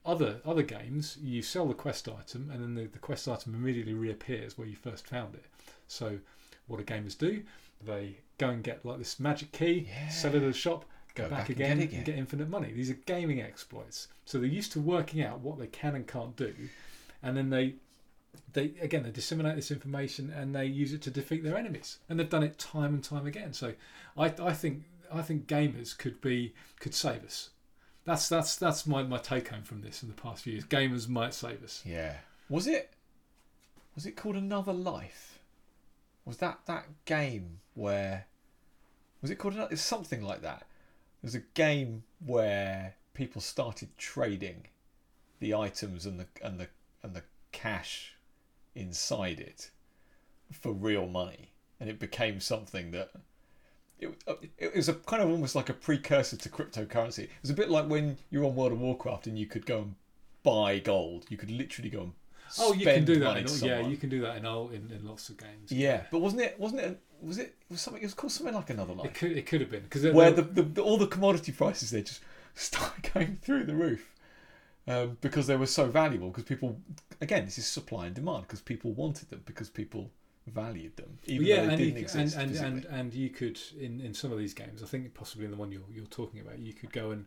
Other 0.05 0.41
other 0.45 0.61
games 0.61 1.17
you 1.19 1.41
sell 1.41 1.65
the 1.65 1.73
quest 1.73 2.07
item 2.07 2.51
and 2.53 2.61
then 2.61 2.75
the, 2.75 2.85
the 2.87 2.99
quest 2.99 3.27
item 3.27 3.55
immediately 3.55 3.95
reappears 3.95 4.59
where 4.59 4.67
you 4.67 4.75
first 4.75 5.07
found 5.07 5.33
it. 5.33 5.45
So 5.87 6.19
what 6.67 6.77
do 6.77 6.83
gamers 6.83 7.17
do? 7.17 7.41
They 7.83 8.17
go 8.37 8.49
and 8.49 8.63
get 8.63 8.85
like 8.85 8.99
this 8.99 9.19
magic 9.19 9.51
key, 9.53 9.89
sell 10.11 10.35
it 10.35 10.43
at 10.43 10.49
a 10.49 10.53
shop, 10.53 10.85
go, 11.15 11.23
Go 11.23 11.29
back, 11.31 11.39
back 11.39 11.49
and 11.49 11.57
again, 11.57 11.77
get 11.77 11.79
it 11.79 11.81
and 11.81 11.93
again. 11.93 12.03
get 12.03 12.15
infinite 12.15 12.49
money. 12.49 12.71
These 12.73 12.91
are 12.91 12.99
gaming 13.07 13.41
exploits. 13.41 14.07
So 14.25 14.37
they're 14.37 14.47
used 14.47 14.71
to 14.73 14.79
working 14.79 15.23
out 15.23 15.39
what 15.39 15.57
they 15.57 15.67
can 15.67 15.95
and 15.95 16.05
can't 16.07 16.35
do, 16.35 16.53
and 17.23 17.35
then 17.35 17.49
they 17.49 17.73
they 18.53 18.73
again 18.81 19.03
they 19.03 19.11
disseminate 19.11 19.55
this 19.55 19.71
information 19.71 20.31
and 20.35 20.55
they 20.55 20.65
use 20.65 20.93
it 20.93 21.01
to 21.01 21.11
defeat 21.11 21.43
their 21.43 21.57
enemies 21.57 21.99
and 22.09 22.19
they've 22.19 22.29
done 22.29 22.43
it 22.43 22.57
time 22.57 22.93
and 22.93 23.03
time 23.03 23.25
again 23.25 23.53
so 23.53 23.73
i, 24.17 24.25
I 24.39 24.53
think 24.53 24.83
i 25.13 25.21
think 25.21 25.47
gamers 25.47 25.97
could 25.97 26.19
be 26.21 26.53
could 26.79 26.93
save 26.93 27.23
us 27.23 27.49
that's 28.05 28.29
that's 28.29 28.55
that's 28.55 28.87
my, 28.87 29.03
my 29.03 29.17
take 29.17 29.49
home 29.49 29.63
from 29.63 29.81
this 29.81 30.01
in 30.01 30.07
the 30.09 30.15
past 30.15 30.43
few 30.43 30.53
years 30.53 30.65
gamers 30.65 31.07
might 31.09 31.33
save 31.33 31.63
us 31.63 31.83
Yeah. 31.85 32.13
Was 32.49 32.65
it? 32.67 32.93
Was 33.93 34.05
it 34.05 34.15
called 34.15 34.35
Another 34.37 34.71
Life? 34.71 35.39
Was 36.23 36.37
that 36.37 36.59
that 36.65 36.85
game 37.03 37.59
where? 37.73 38.27
Was 39.21 39.31
it 39.31 39.35
called? 39.35 39.55
Another, 39.55 39.75
something 39.75 40.21
like 40.21 40.41
that. 40.43 40.63
There's 41.21 41.35
a 41.35 41.43
game 41.55 42.03
where 42.25 42.95
people 43.13 43.41
started 43.41 43.89
trading 43.97 44.67
the 45.39 45.53
items 45.53 46.05
and 46.05 46.19
the 46.19 46.27
and 46.41 46.59
the 46.59 46.67
and 47.03 47.13
the 47.13 47.23
cash 47.51 48.15
inside 48.77 49.39
it 49.39 49.71
for 50.51 50.71
real 50.71 51.07
money, 51.07 51.51
and 51.79 51.89
it 51.89 51.99
became 51.99 52.39
something 52.39 52.91
that. 52.91 53.11
It, 53.99 54.15
it 54.59 54.75
was 54.75 54.87
a 54.87 54.93
kind 54.93 55.23
of 55.23 55.29
almost 55.29 55.55
like 55.55 55.69
a 55.69 55.73
precursor 55.73 56.37
to 56.37 56.49
cryptocurrency. 56.49 57.23
It 57.23 57.29
was 57.41 57.49
a 57.49 57.55
bit 57.55 57.71
like 57.71 57.89
when 57.89 58.19
you're 58.29 58.45
on 58.45 58.55
World 58.55 58.73
of 58.73 58.79
Warcraft 58.79 59.25
and 59.25 59.39
you 59.39 59.47
could 59.47 59.65
go 59.65 59.79
and 59.79 59.95
buy 60.43 60.77
gold. 60.77 61.25
You 61.29 61.37
could 61.37 61.49
literally 61.49 61.89
go 61.89 62.01
and 62.01 62.11
oh 62.59 62.73
you 62.73 62.85
can 62.85 63.05
do 63.05 63.19
that 63.19 63.37
in, 63.37 63.47
all- 63.47 63.67
yeah 63.67 63.79
you 63.79 63.97
can 63.97 64.09
do 64.09 64.21
that 64.21 64.37
in 64.37 64.45
all 64.45 64.69
in, 64.69 64.89
in 64.91 65.05
lots 65.05 65.29
of 65.29 65.37
games 65.37 65.71
Yeah, 65.71 66.03
but 66.11 66.19
wasn't 66.19 66.43
it? 66.43 66.59
Wasn't 66.59 66.81
it? 66.81 66.99
Was 67.21 67.37
it? 67.37 67.55
Was 67.69 67.81
something? 67.81 68.01
It 68.01 68.05
was 68.05 68.13
called 68.13 68.31
something 68.31 68.55
like 68.55 68.69
another 68.69 68.93
it 69.03 69.13
could 69.13 69.31
it 69.31 69.45
could 69.45 69.61
have 69.61 69.71
been 69.71 69.83
because 69.83 70.05
where 70.13 70.31
the, 70.31 70.43
the, 70.43 70.61
the 70.61 70.81
all 70.81 70.97
the 70.97 71.07
commodity 71.07 71.51
prices 71.57 71.91
they 71.91 72.01
just 72.03 72.21
started 72.55 73.11
going 73.13 73.39
through 73.41 73.63
the 73.65 73.75
roof 73.75 74.13
um, 74.87 75.17
because 75.21 75.47
they 75.47 75.55
were 75.55 75.65
so 75.67 75.87
valuable. 75.87 76.29
Because 76.29 76.43
people, 76.43 76.79
again, 77.21 77.45
this 77.45 77.57
is 77.57 77.65
supply 77.67 78.05
and 78.07 78.15
demand. 78.15 78.43
Because 78.43 78.61
people 78.61 78.91
wanted 78.93 79.29
them. 79.29 79.41
Because 79.45 79.69
people 79.69 80.09
valued 80.47 80.95
them, 80.95 81.17
even 81.25 81.45
yeah, 81.45 81.55
though 81.57 81.61
they 81.63 81.67
and 81.73 81.77
didn't 81.77 81.95
you, 81.97 82.01
exist. 82.03 82.37
and, 82.37 82.55
and, 82.55 82.65
and 82.65 82.85
and 82.85 83.13
you 83.13 83.29
could 83.29 83.59
in, 83.79 83.99
in 83.99 84.13
some 84.13 84.31
of 84.31 84.37
these 84.37 84.53
games, 84.53 84.81
I 84.81 84.85
think 84.85 85.13
possibly 85.13 85.45
in 85.45 85.51
the 85.51 85.57
one 85.57 85.71
you're 85.73 85.81
you're 85.93 86.05
talking 86.05 86.39
about, 86.39 86.59
you 86.59 86.73
could 86.73 86.93
go 86.93 87.11
and 87.11 87.25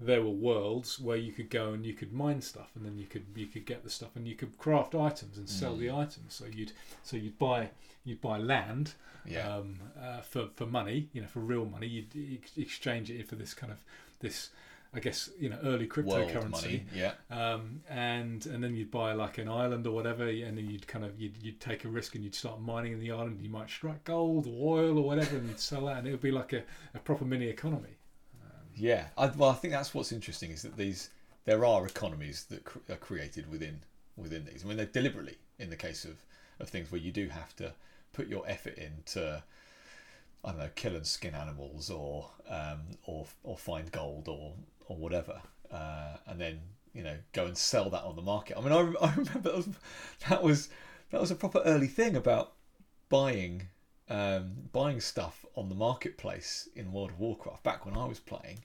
there 0.00 0.20
were 0.22 0.30
worlds 0.30 0.98
where 1.00 1.16
you 1.16 1.32
could 1.32 1.48
go 1.48 1.72
and 1.72 1.86
you 1.86 1.94
could 1.94 2.12
mine 2.12 2.40
stuff, 2.42 2.70
and 2.74 2.84
then 2.84 2.98
you 2.98 3.06
could 3.06 3.24
you 3.36 3.46
could 3.46 3.66
get 3.66 3.84
the 3.84 3.90
stuff, 3.90 4.10
and 4.16 4.26
you 4.26 4.34
could 4.34 4.58
craft 4.58 4.94
items 4.96 5.38
and 5.38 5.48
sell 5.48 5.76
Mm. 5.76 5.78
the 5.78 5.90
items. 5.92 6.34
So 6.34 6.44
you'd 6.46 6.72
so 7.04 7.16
you'd 7.16 7.38
buy 7.38 7.70
you'd 8.04 8.20
buy 8.20 8.38
land 8.38 8.94
yeah, 9.24 9.56
um, 9.56 9.78
uh, 10.00 10.20
for 10.22 10.48
for 10.56 10.66
money, 10.66 11.08
you 11.12 11.20
know, 11.22 11.28
for 11.28 11.38
real 11.40 11.66
money. 11.66 11.86
You'd 11.86 12.40
ex- 12.42 12.56
exchange 12.58 13.10
it 13.10 13.28
for 13.28 13.36
this 13.36 13.54
kind 13.54 13.72
of 13.72 13.78
this, 14.20 14.50
I 14.96 14.98
guess, 15.00 15.28
you 15.38 15.50
know, 15.50 15.58
early 15.62 15.86
cryptocurrency. 15.86 16.84
Yeah, 16.94 17.12
um, 17.30 17.82
and 17.90 18.44
and 18.46 18.64
then 18.64 18.74
you'd 18.74 18.90
buy 18.90 19.12
like 19.12 19.36
an 19.36 19.46
island 19.46 19.86
or 19.86 19.90
whatever, 19.90 20.26
and 20.26 20.56
then 20.56 20.70
you'd 20.70 20.86
kind 20.86 21.04
of 21.04 21.20
you'd, 21.20 21.36
you'd 21.42 21.60
take 21.60 21.84
a 21.84 21.88
risk 21.88 22.14
and 22.14 22.24
you'd 22.24 22.34
start 22.34 22.62
mining 22.62 22.92
in 22.92 23.00
the 23.00 23.10
island. 23.12 23.42
You 23.42 23.50
might 23.50 23.68
strike 23.68 24.04
gold 24.04 24.46
or 24.46 24.78
oil 24.78 24.98
or 24.98 25.04
whatever, 25.04 25.36
and 25.36 25.46
you'd 25.48 25.60
sell 25.60 25.84
that, 25.84 25.98
and 25.98 26.08
it 26.08 26.12
would 26.12 26.22
be 26.22 26.30
like 26.30 26.54
a, 26.54 26.62
a 26.94 26.98
proper 26.98 27.26
mini 27.26 27.46
economy. 27.46 27.98
yeah. 28.74 29.08
I, 29.18 29.26
well, 29.26 29.50
I 29.50 29.54
think 29.54 29.74
that's 29.74 29.92
what's 29.92 30.12
interesting 30.12 30.50
is 30.50 30.62
that 30.62 30.78
these 30.78 31.10
there 31.44 31.62
are 31.64 31.86
economies 31.86 32.44
that 32.44 32.64
cr- 32.64 32.78
are 32.90 32.96
created 32.96 33.50
within 33.50 33.80
within 34.16 34.46
these. 34.46 34.64
I 34.64 34.68
mean, 34.68 34.78
they're 34.78 34.86
deliberately 34.86 35.36
in 35.58 35.68
the 35.68 35.76
case 35.76 36.06
of 36.06 36.24
of 36.58 36.70
things 36.70 36.90
where 36.90 37.00
you 37.02 37.12
do 37.12 37.28
have 37.28 37.54
to 37.56 37.74
put 38.14 38.28
your 38.28 38.48
effort 38.48 38.78
into 38.78 39.42
I 40.46 40.50
don't 40.50 40.58
know, 40.58 40.70
kill 40.74 40.94
and 40.94 41.06
skin 41.06 41.34
animals, 41.34 41.90
or 41.90 42.30
um, 42.48 42.80
or 43.04 43.26
or 43.42 43.58
find 43.58 43.90
gold, 43.90 44.28
or 44.28 44.52
or 44.88 44.96
whatever, 44.96 45.40
uh, 45.70 46.16
and 46.26 46.40
then 46.40 46.60
you 46.92 47.02
know 47.02 47.16
go 47.32 47.46
and 47.46 47.56
sell 47.56 47.90
that 47.90 48.02
on 48.02 48.16
the 48.16 48.22
market. 48.22 48.56
I 48.56 48.60
mean, 48.60 48.72
I, 48.72 48.78
I 49.06 49.10
remember 49.14 49.50
that 49.50 49.56
was, 49.56 49.68
that 50.28 50.42
was 50.42 50.68
that 51.10 51.20
was 51.20 51.30
a 51.30 51.36
proper 51.36 51.62
early 51.64 51.88
thing 51.88 52.16
about 52.16 52.52
buying 53.08 53.68
um, 54.08 54.52
buying 54.72 55.00
stuff 55.00 55.44
on 55.54 55.68
the 55.68 55.74
marketplace 55.74 56.68
in 56.74 56.92
World 56.92 57.10
of 57.10 57.18
Warcraft 57.18 57.62
back 57.62 57.84
when 57.86 57.96
I 57.96 58.06
was 58.06 58.20
playing. 58.20 58.64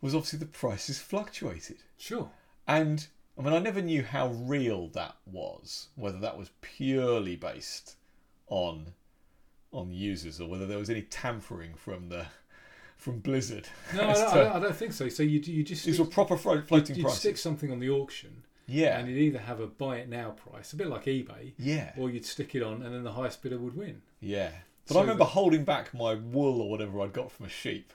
Was 0.00 0.14
obviously 0.14 0.38
the 0.38 0.46
prices 0.46 1.00
fluctuated. 1.00 1.78
Sure. 1.96 2.30
And 2.66 3.06
I 3.36 3.42
mean, 3.42 3.52
I 3.52 3.58
never 3.58 3.82
knew 3.82 4.02
how 4.02 4.28
real 4.28 4.88
that 4.88 5.16
was, 5.26 5.88
whether 5.96 6.18
that 6.18 6.38
was 6.38 6.50
purely 6.60 7.36
based 7.36 7.96
on 8.48 8.92
on 9.70 9.92
users 9.92 10.40
or 10.40 10.48
whether 10.48 10.66
there 10.66 10.78
was 10.78 10.88
any 10.88 11.02
tampering 11.02 11.74
from 11.74 12.08
the 12.08 12.26
from 12.98 13.20
Blizzard. 13.20 13.66
No, 13.94 14.02
I 14.08 14.12
don't, 14.12 14.28
I 14.28 14.34
to- 14.44 14.54
I 14.56 14.60
don't 14.60 14.76
think 14.76 14.92
so. 14.92 15.08
So 15.08 15.22
you 15.22 15.40
you 15.40 15.62
just 15.62 15.84
These 15.86 15.94
stick, 15.94 16.04
were 16.06 16.10
proper 16.12 16.36
floating 16.36 16.96
you'd 16.96 17.02
prices. 17.04 17.20
stick 17.20 17.36
something 17.38 17.72
on 17.72 17.78
the 17.80 17.88
auction, 17.88 18.42
yeah, 18.66 18.98
and 18.98 19.08
you'd 19.08 19.18
either 19.18 19.38
have 19.38 19.60
a 19.60 19.66
buy 19.66 19.96
it 19.96 20.08
now 20.10 20.30
price, 20.32 20.72
a 20.72 20.76
bit 20.76 20.88
like 20.88 21.04
eBay, 21.06 21.52
yeah, 21.58 21.92
or 21.96 22.10
you'd 22.10 22.26
stick 22.26 22.54
it 22.54 22.62
on, 22.62 22.82
and 22.82 22.94
then 22.94 23.04
the 23.04 23.12
highest 23.12 23.42
bidder 23.42 23.58
would 23.58 23.76
win. 23.76 24.02
yeah. 24.20 24.50
But 24.86 24.94
So 24.94 24.98
I 25.00 25.02
remember 25.02 25.24
that- 25.24 25.30
holding 25.30 25.64
back 25.64 25.92
my 25.94 26.14
wool 26.14 26.60
or 26.62 26.70
whatever 26.70 27.00
I'd 27.02 27.12
got 27.12 27.30
from 27.30 27.46
a 27.46 27.48
sheep 27.50 27.92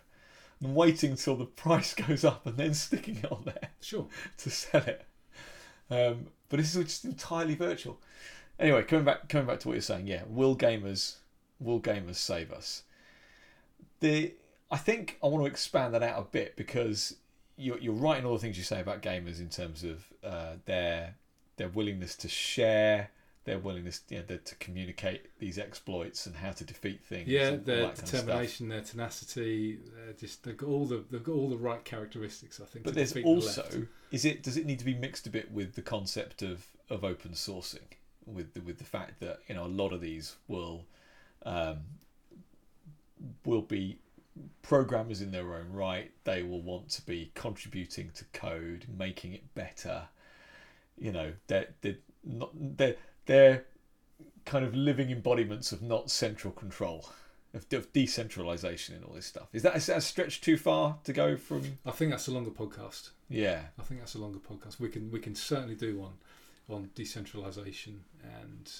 and 0.61 0.75
waiting 0.75 1.15
till 1.15 1.35
the 1.35 1.45
price 1.63 1.93
goes 1.95 2.23
up 2.23 2.45
and 2.45 2.55
then 2.55 2.73
sticking 2.73 3.15
it 3.17 3.31
on 3.31 3.41
there. 3.45 3.69
Sure. 3.81 4.07
to 4.37 4.49
sell 4.51 4.83
it. 4.83 5.05
Um, 5.89 6.27
but 6.49 6.57
this 6.59 6.75
is 6.75 6.83
just 6.85 7.05
entirely 7.05 7.55
virtual. 7.55 7.99
Anyway, 8.59 8.83
coming 8.83 9.05
back 9.05 9.27
coming 9.27 9.47
back 9.47 9.59
to 9.61 9.67
what 9.67 9.73
you're 9.73 9.81
saying, 9.81 10.05
yeah, 10.07 10.21
will 10.27 10.55
gamers 10.55 11.15
will 11.59 11.81
gamers 11.81 12.15
save 12.15 12.51
us? 12.51 12.83
The 13.99 14.33
I 14.73 14.77
think 14.77 15.19
I 15.23 15.27
want 15.27 15.43
to 15.43 15.47
expand 15.47 15.93
that 15.93 16.01
out 16.01 16.19
a 16.19 16.23
bit 16.23 16.55
because 16.55 17.15
you're 17.57 17.77
you're 17.77 17.93
right 17.93 18.17
in 18.17 18.25
all 18.25 18.33
the 18.33 18.39
things 18.39 18.57
you 18.57 18.63
say 18.63 18.81
about 18.81 19.03
gamers 19.03 19.39
in 19.39 19.49
terms 19.49 19.83
of 19.83 20.03
uh, 20.23 20.55
their 20.65 21.13
their 21.57 21.69
willingness 21.69 22.15
to 22.15 22.27
share, 22.27 23.11
their 23.45 23.59
willingness 23.59 24.01
you 24.09 24.17
know, 24.17 24.37
to 24.43 24.55
communicate 24.55 25.27
these 25.37 25.59
exploits 25.59 26.25
and 26.25 26.35
how 26.35 26.49
to 26.53 26.63
defeat 26.63 27.03
things. 27.03 27.27
Yeah, 27.27 27.51
their 27.51 27.57
that 27.57 27.67
kind 27.67 27.83
of 27.91 27.97
stuff. 27.97 28.21
determination, 28.21 28.69
their 28.69 28.81
tenacity, 28.81 29.77
they're 29.95 30.13
just 30.13 30.43
they've 30.43 30.57
got 30.57 30.69
all 30.69 30.87
the 30.87 31.03
they've 31.11 31.23
got 31.23 31.35
all 31.35 31.49
the 31.49 31.57
right 31.57 31.85
characteristics. 31.85 32.59
I 32.59 32.65
think. 32.65 32.83
But 32.83 32.91
to 32.91 32.95
there's 32.95 33.11
defeat 33.11 33.25
the 33.25 33.29
also 33.29 33.85
is 34.09 34.25
it 34.25 34.41
does 34.41 34.57
it 34.57 34.65
need 34.65 34.79
to 34.79 34.85
be 34.85 34.95
mixed 34.95 35.27
a 35.27 35.29
bit 35.29 35.51
with 35.51 35.75
the 35.75 35.83
concept 35.83 36.41
of, 36.41 36.65
of 36.89 37.03
open 37.03 37.33
sourcing 37.33 37.93
with 38.25 38.55
the, 38.55 38.61
with 38.61 38.79
the 38.79 38.85
fact 38.85 39.19
that 39.19 39.37
you 39.47 39.53
know 39.53 39.65
a 39.65 39.67
lot 39.67 39.93
of 39.93 40.01
these 40.01 40.35
will 40.47 40.85
um, 41.45 41.77
will 43.45 43.61
be 43.61 43.99
programmers 44.61 45.21
in 45.21 45.31
their 45.31 45.53
own 45.55 45.71
right. 45.71 46.11
They 46.23 46.43
will 46.43 46.61
want 46.61 46.89
to 46.89 47.01
be 47.05 47.31
contributing 47.35 48.11
to 48.15 48.25
code, 48.33 48.85
making 48.97 49.33
it 49.33 49.53
better. 49.53 50.03
You 50.97 51.11
know, 51.11 51.33
they're 51.47 51.67
they're 51.81 51.97
not 52.23 52.51
they're 52.53 52.95
they're 53.25 53.65
kind 54.45 54.65
of 54.65 54.75
living 54.75 55.09
embodiments 55.09 55.71
of 55.71 55.81
not 55.81 56.09
central 56.09 56.53
control. 56.53 57.09
of, 57.53 57.65
of 57.71 57.93
decentralization 57.93 58.95
and 58.95 59.05
all 59.05 59.13
this 59.13 59.27
stuff. 59.27 59.47
Is 59.53 59.61
that, 59.61 59.75
is 59.75 59.85
that 59.85 59.97
a 59.97 60.01
stretch 60.01 60.41
too 60.41 60.57
far 60.57 60.97
to 61.03 61.13
go 61.13 61.37
from? 61.37 61.77
I 61.85 61.91
think 61.91 62.11
that's 62.11 62.27
a 62.27 62.31
longer 62.31 62.49
podcast. 62.49 63.11
Yeah, 63.29 63.61
I 63.79 63.83
think 63.83 63.99
that's 63.99 64.15
a 64.15 64.19
longer 64.19 64.39
podcast. 64.39 64.79
We 64.79 64.89
can 64.89 65.11
we 65.11 65.19
can 65.19 65.35
certainly 65.35 65.75
do 65.75 65.97
one 65.97 66.13
on 66.69 66.89
decentralization 66.95 68.03
and 68.23 68.71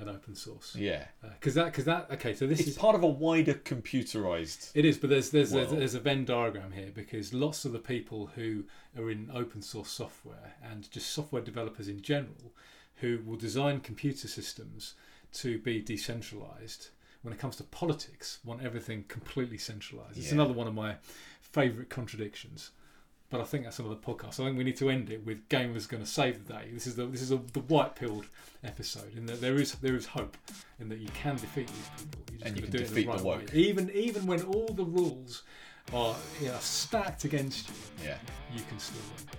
and 0.00 0.08
open 0.08 0.34
source 0.34 0.74
yeah. 0.74 1.04
Uh, 1.22 1.28
because 1.38 1.54
that 1.54 1.66
because 1.66 1.84
that 1.84 2.08
okay. 2.10 2.34
So 2.34 2.46
this 2.46 2.60
It's 2.60 2.70
is 2.70 2.78
part 2.78 2.94
of 2.94 3.02
a 3.02 3.06
wider 3.06 3.54
computerized. 3.54 4.70
It 4.74 4.84
is, 4.84 4.98
but 4.98 5.10
there's 5.10 5.30
there's 5.30 5.52
a, 5.52 5.66
there's 5.66 5.94
a 5.94 6.00
Venn 6.00 6.24
diagram 6.24 6.72
here 6.72 6.90
because 6.92 7.34
lots 7.34 7.64
of 7.64 7.72
the 7.72 7.78
people 7.78 8.30
who 8.34 8.64
are 8.98 9.10
in 9.10 9.30
open 9.32 9.62
source 9.62 9.90
software 9.90 10.54
and 10.62 10.90
just 10.90 11.10
software 11.10 11.42
developers 11.42 11.86
in 11.88 12.00
general, 12.02 12.52
who 12.96 13.20
will 13.24 13.36
design 13.36 13.80
computer 13.80 14.26
systems 14.26 14.94
to 15.32 15.58
be 15.58 15.80
decentralized, 15.80 16.88
when 17.22 17.32
it 17.32 17.38
comes 17.38 17.56
to 17.56 17.64
politics, 17.64 18.38
want 18.44 18.62
everything 18.62 19.04
completely 19.06 19.58
centralized. 19.58 20.16
It's 20.18 20.28
Yeah. 20.28 20.34
another 20.34 20.54
one 20.54 20.66
of 20.66 20.74
my 20.74 20.96
favourite 21.40 21.90
contradictions. 21.90 22.70
But 23.30 23.40
I 23.40 23.44
think 23.44 23.62
that's 23.64 23.78
another 23.78 23.94
podcast. 23.94 24.40
I 24.40 24.44
think 24.46 24.58
we 24.58 24.64
need 24.64 24.76
to 24.78 24.90
end 24.90 25.08
it 25.08 25.24
with 25.24 25.48
gamers 25.48 25.88
going 25.88 26.02
to 26.02 26.08
save 26.08 26.44
the 26.46 26.52
day. 26.54 26.68
This 26.72 26.86
is 26.88 26.96
the 26.96 27.06
this 27.06 27.22
is 27.22 27.30
a, 27.30 27.36
the 27.52 27.60
white 27.60 27.94
pilled 27.94 28.26
episode, 28.64 29.16
in 29.16 29.26
that 29.26 29.40
there 29.40 29.54
is 29.54 29.72
there 29.76 29.94
is 29.94 30.04
hope, 30.06 30.36
in 30.80 30.88
that 30.88 30.98
you 30.98 31.08
can 31.14 31.36
defeat 31.36 31.68
these 31.68 31.88
people. 31.96 32.20
You 32.32 32.38
just 32.38 32.46
And 32.46 32.56
you 32.56 32.62
can 32.64 32.72
do 32.72 32.78
defeat 32.78 32.94
the 32.94 33.02
the 33.02 33.08
right 33.08 33.20
way. 33.22 33.36
woke. 33.44 33.54
Even 33.54 33.90
even 33.92 34.26
when 34.26 34.42
all 34.42 34.66
the 34.68 34.84
rules 34.84 35.44
are 35.94 36.16
you 36.40 36.48
know, 36.48 36.56
stacked 36.60 37.24
against 37.24 37.68
you, 37.68 37.74
Yeah, 38.04 38.16
you 38.54 38.62
can 38.68 38.78
still 38.80 39.00
win. 39.16 39.36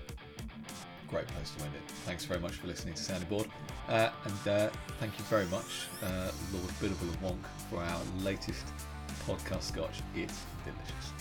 great 1.10 1.28
place 1.28 1.52
to 1.58 1.64
end 1.66 1.76
it. 1.76 1.92
Thanks 2.06 2.24
very 2.24 2.40
much 2.40 2.54
for 2.54 2.68
listening 2.68 2.94
to 2.94 3.04
Sounding 3.04 3.28
Board. 3.28 3.48
Uh, 3.90 4.10
and 4.24 4.48
uh, 4.48 4.70
thank 5.02 5.18
you 5.20 5.26
very 5.26 5.46
much, 5.48 5.88
uh, 6.02 6.32
Lord 6.54 6.70
Biddable 6.80 7.10
of 7.10 7.22
Wonk, 7.22 7.44
for 7.70 7.84
our 7.84 8.02
latest 8.24 8.66
podcast 9.28 9.64
scotch. 9.64 10.00
It's 10.16 10.40
delicious. 10.64 11.21